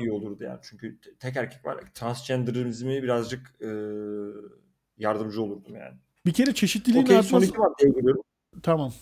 İyi 0.00 0.12
olurdu 0.12 0.44
yani. 0.44 0.58
Çünkü 0.62 1.00
te- 1.00 1.14
tek 1.14 1.36
erkek 1.36 1.64
var. 1.64 1.80
Transgenderizmi 1.94 3.02
birazcık 3.02 3.54
e, 3.60 3.68
yardımcı 4.98 5.42
olurdum 5.42 5.74
yani. 5.76 5.94
Bir 6.26 6.32
kere 6.32 6.54
çeşitliliğin 6.54 7.06
son 7.06 7.14
artması... 7.14 7.46
iki 7.46 7.58
maddeye 7.58 7.90
geliyorum. 7.90 8.22
Tamam. 8.62 8.92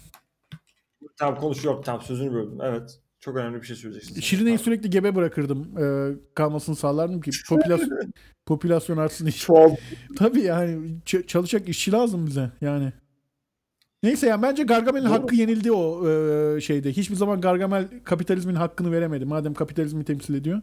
Tamam 1.16 1.40
konuş 1.40 1.64
yok 1.64 1.84
tamam 1.84 2.02
sözünü 2.02 2.32
böldüm. 2.32 2.58
Evet. 2.62 3.00
Çok 3.20 3.36
önemli 3.36 3.62
bir 3.62 3.66
şey 3.66 3.76
söyleyeceksin. 3.76 4.20
Şirine'yi 4.20 4.56
Tamam. 4.56 4.64
sürekli 4.64 4.90
gebe 4.90 5.14
bırakırdım. 5.14 5.78
Ee, 5.78 6.16
kalmasını 6.34 6.76
sağlardım 6.76 7.20
ki 7.20 7.30
popülasyon, 7.48 8.12
popülasyon 8.46 8.96
artsın 8.96 9.26
diye. 9.26 9.76
Tabii 10.16 10.40
yani 10.40 10.98
ç- 11.06 11.26
çalışacak 11.26 11.68
işçi 11.68 11.92
lazım 11.92 12.26
bize 12.26 12.50
yani. 12.60 12.92
Neyse 14.02 14.26
yani 14.26 14.42
bence 14.42 14.62
Gargamel'in 14.62 15.06
hakkı 15.06 15.34
yenildi 15.34 15.72
o 15.72 16.08
e, 16.08 16.60
şeyde. 16.60 16.92
Hiçbir 16.92 17.16
zaman 17.16 17.40
Gargamel 17.40 17.88
kapitalizmin 18.04 18.54
hakkını 18.54 18.92
veremedi. 18.92 19.24
Madem 19.24 19.54
kapitalizmi 19.54 20.04
temsil 20.04 20.34
ediyor. 20.34 20.62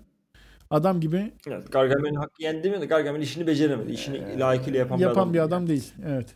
Adam 0.72 1.02
gibi 1.02 1.34
Evet, 1.48 1.72
Gargamel'in 1.72 2.16
hakkı 2.16 2.44
yendi 2.44 2.70
mi 2.70 2.86
Gargamel 2.86 3.22
işini 3.22 3.48
beceremedi. 3.48 3.92
İşini 3.92 4.40
layıkıyla 4.40 4.80
yapan, 4.80 4.98
yapan 4.98 5.16
bir 5.16 5.22
adam. 5.22 5.34
bir 5.34 5.40
adam 5.40 5.68
değil. 5.68 5.94
Evet. 6.08 6.36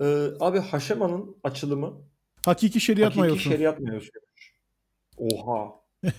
Ee, 0.00 0.26
abi 0.40 0.58
Haşema'nın 0.58 1.36
açılımı 1.44 1.94
Hakiki 2.44 2.80
şeriat 2.80 3.06
hakiki 3.06 3.18
mayosu. 3.20 3.40
şeriat 3.50 3.80
mevzusuymuş. 3.80 4.54
Oha. 5.16 5.72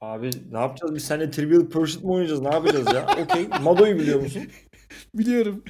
Abi 0.00 0.30
ne 0.52 0.58
yapacağız? 0.58 0.94
Biz 0.94 1.04
seninle 1.04 1.30
Trivial 1.30 1.68
Pursuit 1.68 2.04
mi 2.04 2.10
oynayacağız? 2.10 2.40
Ne 2.40 2.48
yapacağız 2.54 2.86
ya? 2.94 3.06
Okey. 3.22 3.48
Mado'yu 3.62 3.98
biliyor 3.98 4.20
musun? 4.20 4.42
Biliyorum. 5.14 5.64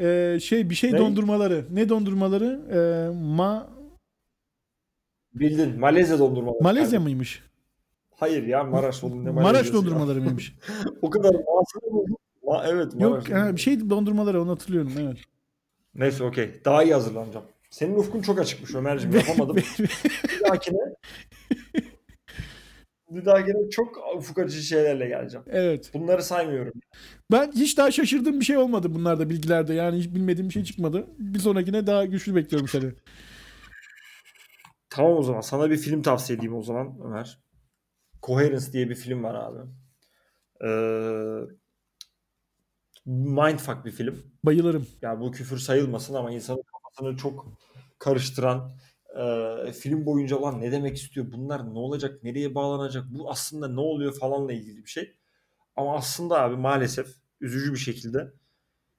Ee, 0.00 0.38
şey 0.42 0.70
bir 0.70 0.74
şey 0.74 0.92
Ne? 0.92 0.98
dondurmaları. 0.98 1.66
Ne 1.70 1.88
dondurmaları? 1.88 2.60
Ee, 2.72 3.16
ma 3.18 3.70
Bildin. 5.34 5.80
Malezya 5.80 6.18
dondurmaları. 6.18 6.62
Malezya 6.62 6.94
Yani. 6.94 7.02
mıymış? 7.02 7.42
Hayır 8.14 8.46
ya 8.46 8.64
Maraş 8.64 9.02
ne 9.02 9.30
Maraş 9.30 9.72
dondurmaları 9.72 10.20
mıymış? 10.20 10.56
o 11.02 11.10
kadar 11.10 11.30
masum 11.30 11.98
oldum. 11.98 12.16
Ma 12.42 12.64
evet 12.66 12.94
Maraş. 12.94 13.28
Yok 13.28 13.38
ha, 13.38 13.56
bir 13.56 13.60
şey 13.60 13.90
dondurmaları 13.90 14.42
onu 14.42 14.50
hatırlıyorum 14.50 14.92
evet. 15.00 15.18
Neyse 15.94 16.24
okey. 16.24 16.60
Daha 16.64 16.82
iyi 16.82 16.94
hazırlanacağım. 16.94 17.44
Senin 17.70 17.94
ufkun 17.94 18.22
çok 18.22 18.38
açıkmış 18.40 18.74
Ömerciğim. 18.74 19.16
Yapamadım. 19.16 19.56
bir 19.78 20.40
dahakine 20.44 20.78
bir 23.10 23.24
dahakine 23.24 23.70
çok 23.70 24.16
ufuk 24.16 24.38
açıcı 24.38 24.62
şeylerle 24.62 25.08
geleceğim. 25.08 25.46
evet. 25.50 25.90
Bunları 25.94 26.22
saymıyorum. 26.22 26.72
Ben 27.32 27.52
hiç 27.52 27.78
daha 27.78 27.90
şaşırdığım 27.90 28.40
bir 28.40 28.44
şey 28.44 28.56
olmadı 28.56 28.94
bunlarda 28.94 29.30
bilgilerde. 29.30 29.74
Yani 29.74 29.98
hiç 29.98 30.14
bilmediğim 30.14 30.48
bir 30.48 30.54
şey 30.54 30.64
çıkmadı. 30.64 31.06
Bir 31.18 31.38
sonrakine 31.38 31.86
daha 31.86 32.04
güçlü 32.04 32.34
bekliyorum 32.34 32.68
seni. 32.68 32.92
Tamam 34.90 35.16
o 35.16 35.22
zaman. 35.22 35.40
Sana 35.40 35.70
bir 35.70 35.76
film 35.76 36.02
tavsiye 36.02 36.36
edeyim 36.36 36.56
o 36.56 36.62
zaman 36.62 37.00
Ömer. 37.04 37.38
Coherence 38.22 38.72
diye 38.72 38.90
bir 38.90 38.94
film 38.94 39.22
var 39.24 39.34
abi. 39.34 39.58
Ee, 40.64 40.68
mindfuck 43.06 43.84
bir 43.84 43.90
film. 43.90 44.22
Bayılırım. 44.44 44.86
Yani 45.02 45.20
bu 45.20 45.32
küfür 45.32 45.58
sayılmasın 45.58 46.14
ama 46.14 46.30
insanın 46.30 46.62
kafasını 46.62 47.16
çok 47.16 47.46
karıştıran 47.98 48.70
e, 49.66 49.72
film 49.72 50.06
boyunca 50.06 50.42
lan 50.42 50.60
ne 50.60 50.72
demek 50.72 50.96
istiyor? 50.96 51.32
Bunlar 51.32 51.74
ne 51.74 51.78
olacak? 51.78 52.24
Nereye 52.24 52.54
bağlanacak? 52.54 53.04
Bu 53.10 53.30
aslında 53.30 53.68
ne 53.68 53.80
oluyor 53.80 54.18
falanla 54.18 54.52
ilgili 54.52 54.84
bir 54.84 54.90
şey. 54.90 55.16
Ama 55.76 55.96
aslında 55.96 56.40
abi 56.42 56.56
maalesef 56.56 57.08
üzücü 57.40 57.72
bir 57.72 57.78
şekilde 57.78 58.32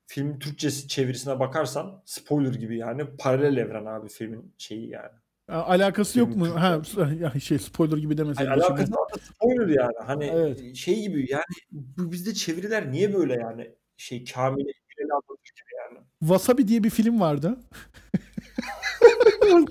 filmin 0.07 0.39
Türkçe 0.39 0.71
çevirisine 0.71 1.39
bakarsan 1.39 2.03
spoiler 2.05 2.53
gibi 2.53 2.77
yani 2.77 3.05
paralel 3.17 3.57
evren 3.57 3.85
abi 3.85 4.09
filmin 4.09 4.55
şeyi 4.57 4.89
yani. 4.89 5.11
Alakası 5.50 6.20
yok 6.20 6.36
mu? 6.36 6.47
Ha 6.56 6.82
ya 7.20 7.39
şey 7.39 7.60
spoiler 7.60 7.97
gibi 7.97 8.18
demeseydin. 8.18 8.52
Şimdi. 8.52 8.64
alakası 8.66 8.91
var 8.91 9.14
da 9.16 9.20
spoiler 9.20 9.68
yani. 9.68 9.93
Hani 10.06 10.26
Evet. 10.26 10.76
şey 10.76 11.02
gibi 11.02 11.32
yani 11.32 11.43
bu 11.72 12.12
bizde 12.12 12.34
çeviriler 12.34 12.91
niye 12.91 13.14
böyle 13.14 13.34
yani 13.34 13.72
şey 13.97 14.26
Kamil'e 14.26 14.64
İlel'i 14.72 15.14
anlatır 15.14 15.52
gibi 15.56 15.70
yani. 15.86 16.06
Wasabi 16.20 16.68
diye 16.68 16.84
bir 16.84 16.89
film 16.89 17.20
vardı. 17.20 17.58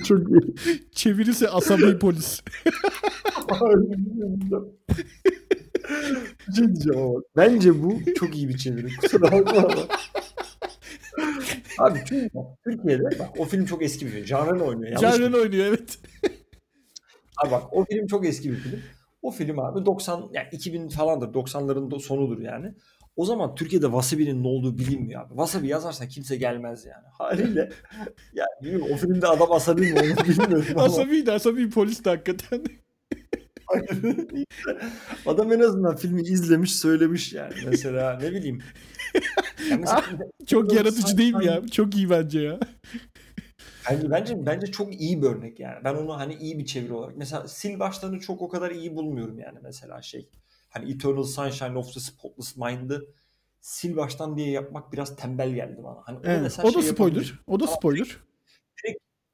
Çok 0.08 0.18
iyi. 0.28 0.40
Çevirisi 0.92 1.48
Asabi 1.48 1.98
Polis. 1.98 2.40
şey 6.56 6.66
diyeceğim 6.66 6.98
ama. 6.98 7.20
Bence 7.36 7.82
bu 7.82 7.98
çok 8.18 8.36
iyi 8.36 8.48
bir 8.48 8.58
çeviri. 8.58 8.96
Kusura 8.96 9.32
bakma. 9.32 9.68
Abi 11.78 12.04
Türkiye'de 12.64 13.18
bak, 13.18 13.40
o 13.40 13.44
film 13.44 13.64
çok 13.64 13.82
eski 13.82 14.06
bir 14.06 14.10
film. 14.10 14.24
Canren 14.24 14.60
oynuyor. 14.60 15.02
Mı? 15.30 15.36
oynuyor 15.36 15.66
evet. 15.66 15.98
Abi 17.44 17.50
bak 17.50 17.62
o 17.72 17.84
film 17.84 18.06
çok 18.06 18.26
eski 18.26 18.50
bir 18.50 18.56
film. 18.56 18.80
O 19.22 19.30
film 19.30 19.58
abi 19.58 19.86
90 19.86 20.28
yani 20.32 20.48
2000 20.52 20.88
falandır. 20.88 21.28
90'ların 21.28 21.90
do- 21.90 22.00
sonudur 22.00 22.38
yani. 22.38 22.74
O 23.16 23.24
zaman 23.24 23.54
Türkiye'de 23.54 23.86
wasabi'nin 23.86 24.42
ne 24.42 24.48
olduğu 24.48 24.78
bilinmiyor 24.78 25.22
abi. 25.22 25.28
Wasabi 25.28 25.68
yazarsan 25.68 26.08
kimse 26.08 26.36
gelmez 26.36 26.86
yani. 26.86 27.06
Haliyle 27.18 27.70
yani 28.34 28.48
bilmiyorum 28.62 28.86
o 28.92 28.96
filmde 28.96 29.26
adam 29.26 29.52
asabi 29.52 29.80
mi 29.80 29.94
onu 29.94 30.28
bilmiyorum 30.28 30.66
ama. 30.74 30.82
Asabi'ydi. 30.82 31.32
Asabi 31.32 31.70
polis 31.70 32.04
de 32.04 32.10
hakikaten. 32.10 32.64
Adam 35.26 35.52
en 35.52 35.60
azından 35.60 35.96
filmi 35.96 36.22
izlemiş 36.22 36.76
söylemiş 36.76 37.32
yani. 37.32 37.54
Mesela 37.66 38.18
ne 38.22 38.30
bileyim. 38.32 38.58
Yani 39.70 39.80
mesela, 39.80 40.04
Çok 40.46 40.72
yaratıcı 40.72 41.18
değil 41.18 41.34
mi 41.34 41.46
ya? 41.46 41.66
Çok 41.68 41.96
iyi 41.96 42.10
bence 42.10 42.40
ya. 42.40 42.58
bence, 43.90 44.10
bence, 44.10 44.46
bence 44.46 44.66
çok 44.66 45.00
iyi 45.00 45.22
bir 45.22 45.26
örnek 45.26 45.60
yani. 45.60 45.84
Ben 45.84 45.94
onu 45.94 46.18
hani 46.18 46.34
iyi 46.34 46.58
bir 46.58 46.66
çeviri 46.66 46.92
olarak. 46.92 47.16
Mesela 47.16 47.48
sil 47.58 47.74
başlarını 47.78 48.20
çok 48.20 48.42
o 48.42 48.48
kadar 48.48 48.70
iyi 48.70 48.96
bulmuyorum 48.96 49.38
yani 49.38 49.58
mesela 49.62 50.02
şey. 50.02 50.28
Hani 50.68 50.92
Eternal 50.92 51.22
Sunshine 51.22 51.78
of 51.78 51.94
the 51.94 52.00
Spotless 52.00 52.56
Mind'ı 52.56 53.06
sil 53.72 53.92
baştan 53.96 54.36
diye 54.36 54.50
yapmak 54.50 54.92
biraz 54.92 55.16
tembel 55.16 55.50
geldi 55.50 55.80
bana. 55.84 55.98
Hani 56.04 56.18
Evet. 56.24 56.42
mesela 56.42 56.68
O 56.68 56.74
da 56.74 56.82
şey 56.82 56.90
spoiler. 56.90 57.34
O 57.46 57.60
da 57.60 57.66
spoiler. 57.66 58.16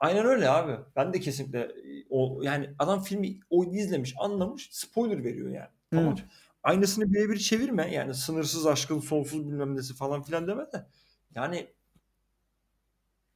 Aynen 0.00 0.26
öyle 0.26 0.48
abi. 0.48 0.72
Ben 0.96 1.12
de 1.12 1.20
kesinlikle 1.20 1.60
e, 1.60 2.06
o 2.10 2.42
yani 2.42 2.70
adam 2.78 3.02
filmi 3.02 3.40
o 3.50 3.64
izlemiş, 3.64 4.14
anlamış, 4.18 4.68
spoiler 4.72 5.24
veriyor 5.24 5.50
yani. 5.50 5.68
Tamam. 5.90 6.14
Evet. 6.18 6.24
Aynısını 6.64 7.12
birebir 7.12 7.36
çevirme. 7.36 7.94
Yani 7.94 8.14
sınırsız 8.14 8.66
aşkın 8.66 9.00
sonsuz 9.00 9.46
bilmem 9.46 9.76
nesi 9.76 9.94
falan 9.94 10.22
filan 10.22 10.48
deme 10.48 10.72
de. 10.72 10.86
Yani 11.34 11.74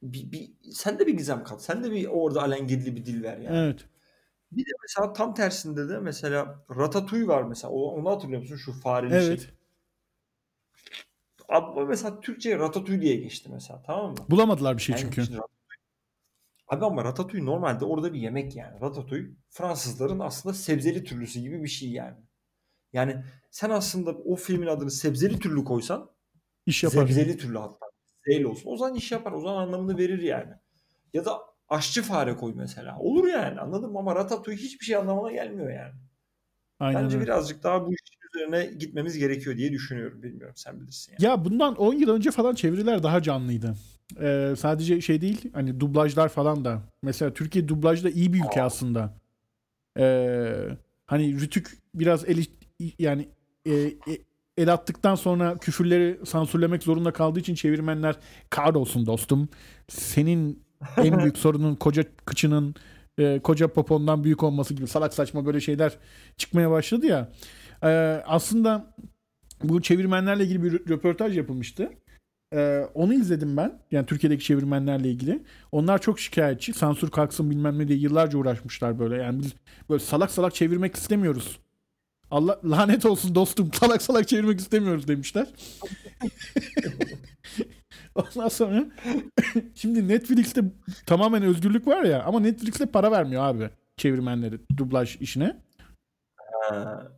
bir, 0.03 0.31
bir, 0.31 0.51
sen 0.71 0.99
de 0.99 1.07
bir 1.07 1.17
gizem 1.17 1.43
kat. 1.43 1.63
Sen 1.63 1.83
de 1.83 1.91
bir 1.91 2.05
orada 2.05 2.41
alengirli 2.41 2.95
bir 2.95 3.05
dil 3.05 3.23
ver 3.23 3.37
yani. 3.37 3.57
Evet. 3.57 3.85
Bir 4.51 4.65
de 4.65 4.71
mesela 4.81 5.13
tam 5.13 5.33
tersinde 5.33 5.89
de 5.89 5.99
mesela 5.99 6.65
Ratatouille 6.77 7.27
var 7.27 7.43
mesela. 7.43 7.73
O, 7.73 7.81
onu 7.81 8.09
hatırlıyor 8.09 8.41
musun? 8.41 8.55
Şu 8.55 8.73
fareli 8.73 9.09
şey. 9.09 9.27
Evet. 9.27 9.49
Abi 11.49 11.79
o 11.79 11.85
mesela 11.85 12.19
Türkçe 12.19 12.57
Ratatouille 12.57 13.01
diye 13.01 13.15
geçti 13.15 13.49
mesela 13.51 13.83
tamam 13.85 14.11
mı? 14.11 14.17
Bulamadılar 14.29 14.77
bir 14.77 14.81
şey 14.81 14.95
Yani 14.95 15.01
çünkü. 15.01 15.39
Abi 16.67 16.85
ama 16.85 17.03
Ratatouille 17.03 17.45
normalde 17.45 17.85
orada 17.85 18.13
bir 18.13 18.19
yemek 18.19 18.55
yani. 18.55 18.81
Ratatouille 18.81 19.29
Fransızların 19.49 20.19
aslında 20.19 20.53
sebzeli 20.55 21.03
türlüsü 21.03 21.39
gibi 21.39 21.63
bir 21.63 21.69
şey 21.69 21.89
yani. 21.89 22.17
Yani 22.93 23.23
sen 23.51 23.69
aslında 23.69 24.11
o 24.11 24.35
filmin 24.35 24.67
adını 24.67 24.91
sebzeli 24.91 25.39
türlü 25.39 25.63
koysan 25.63 26.09
İş 26.65 26.83
yapar. 26.83 26.97
sebzeli 27.07 27.37
türlü 27.37 27.57
hatta. 27.57 27.85
Zeyle 28.27 28.47
olsun. 28.47 28.69
O 28.71 28.77
zaman 28.77 28.95
iş 28.95 29.11
yapar. 29.11 29.31
O 29.31 29.41
zaman 29.41 29.61
anlamını 29.67 29.97
verir 29.97 30.21
yani. 30.21 30.53
Ya 31.13 31.25
da 31.25 31.39
aşçı 31.69 32.03
fare 32.03 32.35
koy 32.37 32.53
mesela. 32.55 32.99
Olur 32.99 33.27
yani 33.27 33.59
anladın 33.59 33.91
mı? 33.91 33.99
Ama 33.99 34.15
Ratatouille 34.15 34.61
hiçbir 34.61 34.85
şey 34.85 34.95
anlamına 34.95 35.31
gelmiyor 35.31 35.69
yani. 35.71 35.93
Aynen 36.79 37.03
Bence 37.03 37.15
öyle. 37.15 37.25
birazcık 37.25 37.63
daha 37.63 37.85
bu 37.87 37.93
işin 37.93 38.19
üzerine 38.35 38.65
gitmemiz 38.77 39.17
gerekiyor 39.17 39.57
diye 39.57 39.71
düşünüyorum. 39.71 40.23
Bilmiyorum 40.23 40.55
sen 40.57 40.79
bilirsin 40.81 41.13
yani. 41.13 41.25
Ya 41.25 41.45
bundan 41.45 41.75
10 41.75 41.93
yıl 41.93 42.09
önce 42.09 42.31
falan 42.31 42.55
çeviriler 42.55 43.03
daha 43.03 43.21
canlıydı. 43.21 43.73
Ee, 44.21 44.53
sadece 44.57 45.01
şey 45.01 45.21
değil 45.21 45.49
hani 45.53 45.79
dublajlar 45.79 46.29
falan 46.29 46.65
da. 46.65 46.81
Mesela 47.03 47.33
Türkiye 47.33 47.67
dublajda 47.67 48.09
iyi 48.09 48.33
bir 48.33 48.45
ülke 48.45 48.61
aslında. 48.61 49.13
Ee, 49.97 50.69
hani 51.05 51.41
Rütük 51.41 51.77
biraz 51.95 52.29
el, 52.29 52.45
yani 52.99 53.29
e, 53.65 53.73
e, 53.73 53.93
el 54.57 54.73
attıktan 54.73 55.15
sonra 55.15 55.57
küfürleri 55.57 56.25
sansürlemek 56.25 56.83
zorunda 56.83 57.13
kaldığı 57.13 57.39
için 57.39 57.55
çevirmenler 57.55 58.15
kahrolsun 58.49 59.05
dostum. 59.05 59.49
Senin 59.87 60.63
en 60.97 61.19
büyük 61.19 61.37
sorunun 61.45 61.75
koca 61.75 62.03
kıçının 62.25 62.75
e, 63.19 63.39
koca 63.39 63.67
popondan 63.67 64.23
büyük 64.23 64.43
olması 64.43 64.73
gibi 64.73 64.87
salak 64.87 65.13
saçma 65.13 65.45
böyle 65.45 65.59
şeyler 65.59 65.97
çıkmaya 66.37 66.71
başladı 66.71 67.05
ya. 67.05 67.29
Ee, 67.83 67.87
aslında 68.25 68.95
bu 69.63 69.81
çevirmenlerle 69.81 70.43
ilgili 70.43 70.63
bir 70.63 70.89
röportaj 70.89 71.37
yapılmıştı. 71.37 71.89
Ee, 72.53 72.81
onu 72.93 73.13
izledim 73.13 73.57
ben. 73.57 73.79
Yani 73.91 74.05
Türkiye'deki 74.05 74.43
çevirmenlerle 74.43 75.09
ilgili. 75.09 75.43
Onlar 75.71 76.01
çok 76.01 76.19
şikayetçi. 76.19 76.73
Sansür 76.73 77.11
kalksın 77.11 77.49
bilmem 77.49 77.79
ne 77.79 77.87
diye 77.87 77.99
yıllarca 77.99 78.37
uğraşmışlar 78.37 78.99
böyle. 78.99 79.15
Yani 79.23 79.39
biz 79.39 79.53
böyle 79.89 80.03
salak 80.03 80.31
salak 80.31 80.55
çevirmek 80.55 80.95
istemiyoruz. 80.95 81.59
Allah 82.31 82.59
lanet 82.63 83.05
olsun 83.05 83.35
dostum 83.35 83.73
salak 83.73 84.01
salak 84.01 84.27
çevirmek 84.27 84.59
istemiyoruz 84.59 85.07
demişler. 85.07 85.47
Ondan 88.15 88.47
sonra 88.47 88.85
şimdi 89.75 90.07
Netflix'te 90.07 90.61
tamamen 91.05 91.43
özgürlük 91.43 91.87
var 91.87 92.03
ya 92.03 92.23
ama 92.23 92.39
Netflix'te 92.39 92.85
para 92.85 93.11
vermiyor 93.11 93.43
abi. 93.43 93.69
çevirmenleri 93.97 94.59
dublaj 94.77 95.21
işine. 95.21 95.61
Ha. 96.61 97.11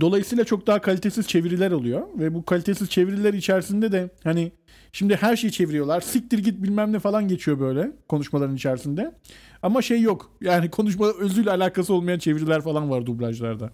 Dolayısıyla 0.00 0.44
çok 0.44 0.66
daha 0.66 0.80
kalitesiz 0.80 1.28
çeviriler 1.28 1.70
oluyor 1.70 2.06
ve 2.18 2.34
bu 2.34 2.44
kalitesiz 2.44 2.90
çeviriler 2.90 3.34
içerisinde 3.34 3.92
de 3.92 4.10
hani 4.24 4.52
şimdi 4.92 5.16
her 5.16 5.36
şeyi 5.36 5.52
çeviriyorlar. 5.52 6.00
Siktir 6.00 6.38
git 6.38 6.62
bilmem 6.62 6.92
ne 6.92 6.98
falan 6.98 7.28
geçiyor 7.28 7.60
böyle 7.60 7.92
konuşmaların 8.08 8.56
içerisinde. 8.56 9.14
Ama 9.62 9.82
şey 9.82 10.00
yok. 10.00 10.30
Yani 10.40 10.70
konuşma 10.70 11.06
özüyle 11.20 11.50
alakası 11.50 11.94
olmayan 11.94 12.18
çeviriler 12.18 12.60
falan 12.60 12.90
var 12.90 13.06
dublajlarda. 13.06 13.70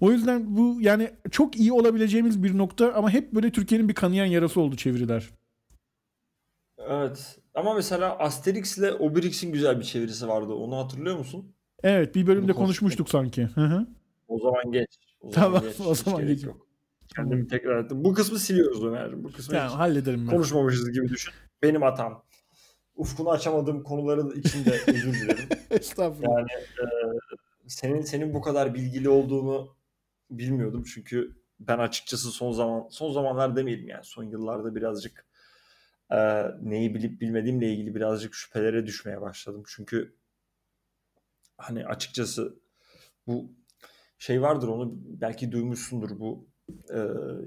O 0.00 0.12
yüzden 0.12 0.56
bu 0.56 0.76
yani 0.80 1.10
çok 1.30 1.56
iyi 1.56 1.72
olabileceğimiz 1.72 2.42
bir 2.42 2.58
nokta 2.58 2.92
ama 2.92 3.10
hep 3.10 3.32
böyle 3.32 3.52
Türkiye'nin 3.52 3.88
bir 3.88 3.94
kanayan 3.94 4.26
yarası 4.26 4.60
oldu 4.60 4.76
çeviriler. 4.76 5.30
Evet. 6.78 7.38
Ama 7.54 7.74
mesela 7.74 8.18
Asterix 8.18 8.78
ile 8.78 8.92
Obelix'in 8.92 9.52
güzel 9.52 9.78
bir 9.78 9.84
çevirisi 9.84 10.28
vardı. 10.28 10.52
Onu 10.52 10.76
hatırlıyor 10.76 11.18
musun? 11.18 11.52
Evet 11.82 12.14
bir 12.14 12.26
bölümde 12.26 12.52
konuşmuştuk 12.52 13.08
sanki. 13.08 13.42
Hı 13.42 13.60
hı. 13.60 13.86
O 14.28 14.38
zaman 14.38 14.72
geç. 14.72 14.88
O 15.20 15.30
Tamam, 15.30 15.62
geç. 15.62 15.80
o 15.86 15.94
zaman 15.94 16.20
gerek 16.20 16.36
geç. 16.36 16.44
yok. 16.44 16.66
Kendimi 17.16 17.46
tekrar 17.46 17.84
ettim. 17.84 18.04
Bu 18.04 18.14
kısmı 18.14 18.38
siliyoruz 18.38 18.84
Ömer'cim. 18.84 19.24
Bu 19.24 19.32
kısmı 19.32 19.54
Tamam 19.54 19.78
hallederim 19.78 20.26
ben. 20.26 20.30
konuşmamışız 20.34 20.92
gibi 20.92 21.08
düşün. 21.08 21.34
Benim 21.62 21.82
hatam. 21.82 22.24
Ufkunu 22.96 23.30
açamadığım 23.30 23.82
konuların 23.82 24.40
içinde 24.40 24.70
özür 24.86 25.12
dilerim. 25.14 25.48
Estağfurullah. 25.70 26.38
Yani 26.38 26.50
e, 26.52 26.86
senin 27.66 28.00
senin 28.02 28.34
bu 28.34 28.40
kadar 28.40 28.74
bilgili 28.74 29.08
olduğunu 29.08 29.76
bilmiyordum 30.30 30.84
çünkü 30.94 31.36
ben 31.60 31.78
açıkçası 31.78 32.30
son 32.30 32.52
zaman 32.52 32.88
son 32.90 33.12
zamanlar 33.12 33.56
demeyelim 33.56 33.88
yani 33.88 34.04
son 34.04 34.24
yıllarda 34.24 34.74
birazcık 34.74 35.26
e, 36.12 36.16
neyi 36.62 36.94
bilip 36.94 37.20
bilmediğimle 37.20 37.72
ilgili 37.72 37.94
birazcık 37.94 38.34
şüphelere 38.34 38.86
düşmeye 38.86 39.20
başladım. 39.20 39.62
Çünkü 39.66 40.14
hani 41.58 41.86
açıkçası 41.86 42.58
bu 43.26 43.50
şey 44.18 44.42
vardır 44.42 44.68
onu 44.68 44.92
belki 44.96 45.52
duymuşsundur 45.52 46.20
bu 46.20 46.48
e, 46.94 46.98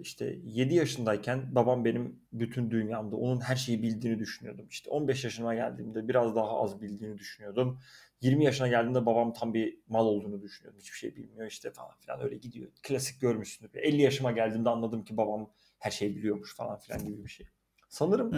işte 0.01 0.39
7 0.43 0.75
yaşındayken 0.75 1.55
babam 1.55 1.85
benim 1.85 2.19
bütün 2.33 2.71
dünyamda 2.71 3.15
onun 3.15 3.41
her 3.41 3.55
şeyi 3.55 3.83
bildiğini 3.83 4.19
düşünüyordum. 4.19 4.67
İşte 4.69 4.89
15 4.89 5.23
yaşıma 5.23 5.55
geldiğimde 5.55 6.07
biraz 6.07 6.35
daha 6.35 6.61
az 6.61 6.81
bildiğini 6.81 7.17
düşünüyordum. 7.17 7.79
20 8.21 8.45
yaşına 8.45 8.67
geldiğimde 8.67 9.05
babam 9.05 9.33
tam 9.33 9.53
bir 9.53 9.79
mal 9.87 10.05
olduğunu 10.05 10.41
düşünüyordum. 10.41 10.79
Hiçbir 10.79 10.97
şey 10.97 11.15
bilmiyor 11.15 11.47
işte 11.47 11.71
falan 11.71 11.91
filan 11.99 12.21
öyle 12.23 12.37
gidiyor. 12.37 12.71
Klasik 12.83 13.21
görmüşsündür. 13.21 13.75
50 13.75 14.01
yaşıma 14.01 14.31
geldiğimde 14.31 14.69
anladım 14.69 15.03
ki 15.03 15.17
babam 15.17 15.53
her 15.79 15.91
şeyi 15.91 16.15
biliyormuş 16.15 16.55
falan 16.55 16.77
filan 16.77 17.05
gibi 17.05 17.23
bir 17.23 17.29
şey. 17.29 17.47
Sanırım 17.89 18.31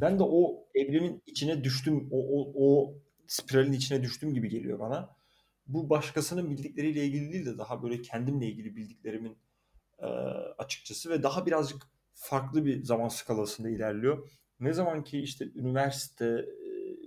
ben 0.00 0.18
de 0.18 0.22
o 0.22 0.68
evrenin 0.74 1.22
içine 1.26 1.64
düştüm. 1.64 2.08
O, 2.10 2.18
o, 2.18 2.52
o 2.54 2.94
spiralin 3.26 3.72
içine 3.72 4.02
düştüm 4.02 4.34
gibi 4.34 4.48
geliyor 4.48 4.78
bana. 4.78 5.15
Bu 5.66 5.90
başkasının 5.90 6.50
bildikleriyle 6.50 7.04
ilgili 7.04 7.32
değil 7.32 7.46
de 7.46 7.58
daha 7.58 7.82
böyle 7.82 8.02
kendimle 8.02 8.46
ilgili 8.46 8.76
bildiklerimin 8.76 9.38
e, 9.98 10.06
açıkçası 10.58 11.10
ve 11.10 11.22
daha 11.22 11.46
birazcık 11.46 11.82
farklı 12.14 12.64
bir 12.64 12.84
zaman 12.84 13.08
skalasında 13.08 13.68
ilerliyor. 13.68 14.30
Ne 14.60 14.72
zaman 14.72 15.04
ki 15.04 15.20
işte 15.20 15.44
üniversite 15.54 16.46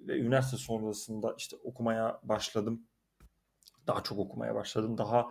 ve 0.08 0.20
üniversite 0.20 0.58
sonrasında 0.58 1.36
işte 1.38 1.56
okumaya 1.64 2.20
başladım. 2.24 2.88
Daha 3.88 4.04
çok 4.04 4.20
okumaya 4.20 4.56
başladım. 4.56 4.98
Daha 4.98 5.30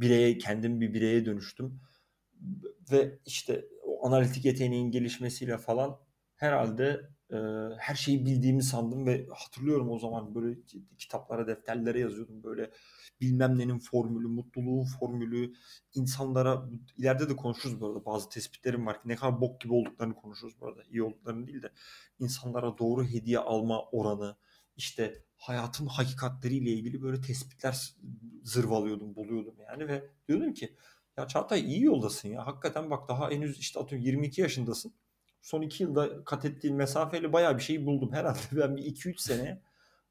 bireye, 0.00 0.38
kendim 0.38 0.80
bir 0.80 0.94
bireye 0.94 1.26
dönüştüm. 1.26 1.80
Ve 2.92 3.18
işte 3.26 3.64
o 3.82 4.06
analitik 4.06 4.44
yeteneğin 4.44 4.90
gelişmesiyle 4.90 5.58
falan 5.58 6.00
herhalde 6.36 7.10
e, 7.32 7.36
her 7.78 7.94
şeyi 7.94 8.26
bildiğimi 8.26 8.62
sandım 8.62 9.06
ve 9.06 9.26
hatırlıyorum 9.34 9.90
o 9.90 9.98
zaman 9.98 10.34
böyle 10.34 10.58
kitaplara, 10.98 11.46
defterlere 11.46 12.00
yazıyordum 12.00 12.42
böyle 12.42 12.70
bilmem 13.20 13.58
nenin 13.58 13.78
formülü, 13.78 14.28
mutluluğun 14.28 14.84
formülü, 14.84 15.54
insanlara 15.94 16.68
ileride 16.96 17.28
de 17.28 17.36
konuşuruz 17.36 17.80
bu 17.80 17.86
arada 17.86 18.04
bazı 18.04 18.28
tespitlerim 18.28 18.86
var 18.86 19.02
ki 19.02 19.08
ne 19.08 19.16
kadar 19.16 19.40
bok 19.40 19.60
gibi 19.60 19.72
olduklarını 19.72 20.14
konuşuruz 20.14 20.60
bu 20.60 20.66
arada. 20.66 20.82
iyi 20.90 21.02
olduklarını 21.02 21.46
değil 21.46 21.62
de 21.62 21.72
insanlara 22.18 22.78
doğru 22.78 23.04
hediye 23.04 23.38
alma 23.38 23.82
oranı, 23.82 24.36
işte 24.76 25.22
hayatın 25.36 25.86
hakikatleriyle 25.86 26.70
ilgili 26.70 27.02
böyle 27.02 27.20
tespitler 27.20 27.94
zırvalıyordum, 28.44 29.16
buluyordum 29.16 29.54
yani 29.68 29.88
ve 29.88 30.10
diyordum 30.28 30.54
ki 30.54 30.76
ya 31.18 31.28
Çağatay 31.28 31.60
iyi 31.60 31.82
yoldasın 31.82 32.28
ya. 32.28 32.46
Hakikaten 32.46 32.90
bak 32.90 33.08
daha 33.08 33.30
henüz 33.30 33.58
işte 33.58 33.80
atıyorum 33.80 34.06
22 34.06 34.40
yaşındasın. 34.40 34.94
Son 35.46 35.62
2 35.62 35.82
yılda 35.82 36.24
kat 36.24 36.44
ettiğin 36.44 36.76
mesafeyle 36.76 37.32
bayağı 37.32 37.58
bir 37.58 37.62
şey 37.62 37.86
buldum. 37.86 38.12
Herhalde 38.12 38.38
ben 38.52 38.76
bir 38.76 38.82
2-3 38.82 39.18
sene 39.18 39.60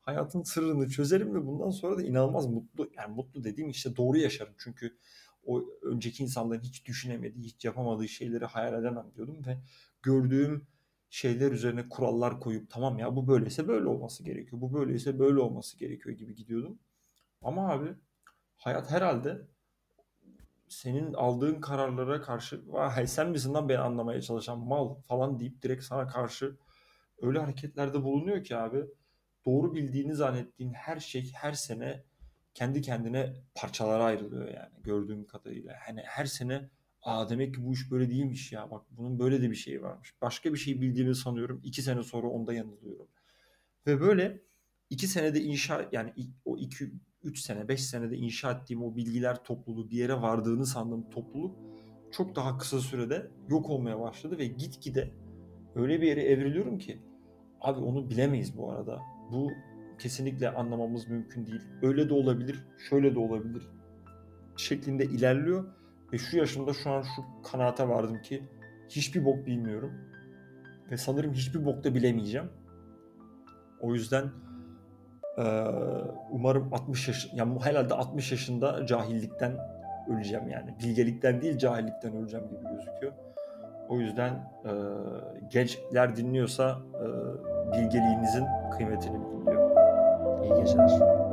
hayatın 0.02 0.44
sırrını 0.44 0.90
çözerim 0.90 1.36
ve 1.36 1.46
bundan 1.46 1.70
sonra 1.70 1.98
da 1.98 2.04
inanılmaz 2.04 2.48
mutlu 2.48 2.90
yani 2.98 3.16
mutlu 3.16 3.44
dediğim 3.44 3.70
işte 3.70 3.96
doğru 3.96 4.18
yaşarım. 4.18 4.54
Çünkü 4.58 4.98
o 5.46 5.64
önceki 5.84 6.24
insanların 6.24 6.62
hiç 6.62 6.86
düşünemediği, 6.86 7.46
hiç 7.46 7.66
yapamadığı 7.66 8.08
şeyleri 8.08 8.46
hayal 8.46 8.74
edemem 8.74 9.06
diyordum 9.16 9.46
ve 9.46 9.58
gördüğüm 10.04 10.68
şeyler 11.10 11.52
üzerine 11.52 11.90
kurallar 11.90 12.40
koyup 12.40 12.70
tamam 12.70 12.98
ya 12.98 13.16
bu 13.16 13.28
böyleyse 13.28 13.68
böyle 13.68 13.88
olması 13.88 14.24
gerekiyor. 14.24 14.62
Bu 14.62 14.74
böyleyse 14.74 15.20
böyle 15.20 15.40
olması 15.40 15.78
gerekiyor 15.78 16.16
gibi 16.16 16.36
gidiyordum. 16.36 16.80
Ama 17.42 17.72
abi 17.72 17.90
hayat 18.58 18.92
herhalde 18.92 19.42
senin 20.68 21.14
aldığın 21.14 21.62
kararlara 21.62 22.22
karşı 22.22 22.62
vay 22.68 23.08
sen 23.08 23.30
misin 23.30 23.54
lan 23.54 23.70
beni 23.70 23.80
anlamaya 23.80 24.22
çalışan 24.22 24.60
mal 24.60 24.96
falan 25.08 25.40
deyip 25.40 25.62
direkt 25.62 25.84
sana 25.84 26.08
karşı 26.08 26.58
öyle 27.22 27.40
hareketlerde 27.40 28.04
bulunuyor 28.04 28.44
ki 28.44 28.58
abi 28.58 28.86
doğru 29.46 29.76
bildiğini 29.76 30.16
zannettiğin 30.16 30.74
her 30.74 31.00
şey 31.00 31.32
her 31.34 31.52
sene 31.52 32.04
kendi 32.54 32.82
kendine 32.82 33.34
parçalara 33.56 34.04
ayrılıyor 34.04 34.48
yani 34.48 34.74
gördüğüm 34.84 35.28
kadarıyla. 35.28 35.76
Hani 35.86 36.02
her 36.06 36.26
sene 36.26 36.70
aa 37.02 37.30
demek 37.30 37.56
ki 37.56 37.66
bu 37.66 37.74
iş 37.74 37.92
böyle 37.92 38.10
değilmiş 38.10 38.52
ya 38.52 38.72
bak 38.72 38.86
bunun 38.92 39.20
böyle 39.20 39.42
de 39.42 39.52
bir 39.52 39.56
şeyi 39.56 39.82
varmış. 39.82 40.14
Başka 40.22 40.54
bir 40.54 40.58
şey 40.58 40.82
bildiğimi 40.82 41.16
sanıyorum. 41.16 41.62
iki 41.64 41.82
sene 41.82 42.04
sonra 42.04 42.28
onda 42.28 42.54
yanılıyorum. 42.54 43.08
Ve 43.88 44.02
böyle 44.02 44.42
iki 44.90 45.08
senede 45.08 45.42
inşa 45.42 45.90
yani 45.92 46.14
o 46.46 46.58
iki 46.58 46.92
3 47.26 47.40
sene, 47.40 47.68
5 47.68 47.84
senede 47.86 48.18
inşa 48.18 48.52
ettiğim 48.52 48.84
o 48.84 48.96
bilgiler 48.96 49.44
topluluğu 49.44 49.90
bir 49.90 49.98
yere 49.98 50.22
vardığını 50.22 50.66
sandığım 50.66 51.10
topluluk 51.10 51.56
çok 52.12 52.36
daha 52.36 52.58
kısa 52.58 52.80
sürede 52.80 53.32
yok 53.50 53.70
olmaya 53.70 54.00
başladı 54.00 54.38
ve 54.38 54.48
gitgide 54.48 55.12
öyle 55.76 56.02
bir 56.02 56.08
yere 56.08 56.24
evriliyorum 56.24 56.78
ki 56.78 57.02
abi 57.62 57.80
onu 57.80 58.10
bilemeyiz 58.10 58.58
bu 58.58 58.72
arada. 58.72 59.02
Bu 59.32 59.52
kesinlikle 60.00 60.50
anlamamız 60.50 61.08
mümkün 61.08 61.46
değil. 61.46 61.62
Öyle 61.82 62.10
de 62.10 62.14
olabilir, 62.14 62.64
şöyle 62.90 63.16
de 63.16 63.20
olabilir 63.20 63.64
şeklinde 64.58 65.06
ilerliyor 65.06 65.66
ve 66.14 66.18
şu 66.18 66.38
yaşımda 66.38 66.74
şu 66.74 66.90
an 66.90 67.02
şu 67.02 67.24
kanaate 67.52 67.88
vardım 67.88 68.22
ki 68.22 68.44
hiçbir 68.90 69.26
bok 69.26 69.46
bilmiyorum 69.46 69.92
ve 70.92 70.98
sanırım 70.98 71.34
hiçbir 71.34 71.66
bok 71.66 71.84
da 71.84 71.96
bilemeyeceğim. 71.96 72.50
O 73.80 73.94
yüzden 73.94 74.32
umarım 76.32 76.74
60 76.74 77.08
yaş 77.08 77.30
yani 77.34 77.60
herhalde 77.64 77.94
60 77.94 78.32
yaşında 78.32 78.86
cahillikten 78.86 79.52
öleceğim 80.10 80.50
yani. 80.50 80.76
Bilgelikten 80.80 81.42
değil 81.42 81.58
cahillikten 81.58 82.16
öleceğim 82.16 82.48
gibi 82.48 82.76
gözüküyor. 82.76 83.14
O 83.90 84.00
yüzden 84.00 84.32
e, 84.66 84.72
gençler 85.50 86.16
dinliyorsa 86.16 86.78
e, 86.94 87.08
bilgeliğinizin 87.72 88.46
kıymetini 88.78 89.16
bilin 89.16 89.46
diyor. 89.46 89.72
İyi 90.44 90.62
geceler. 90.62 91.25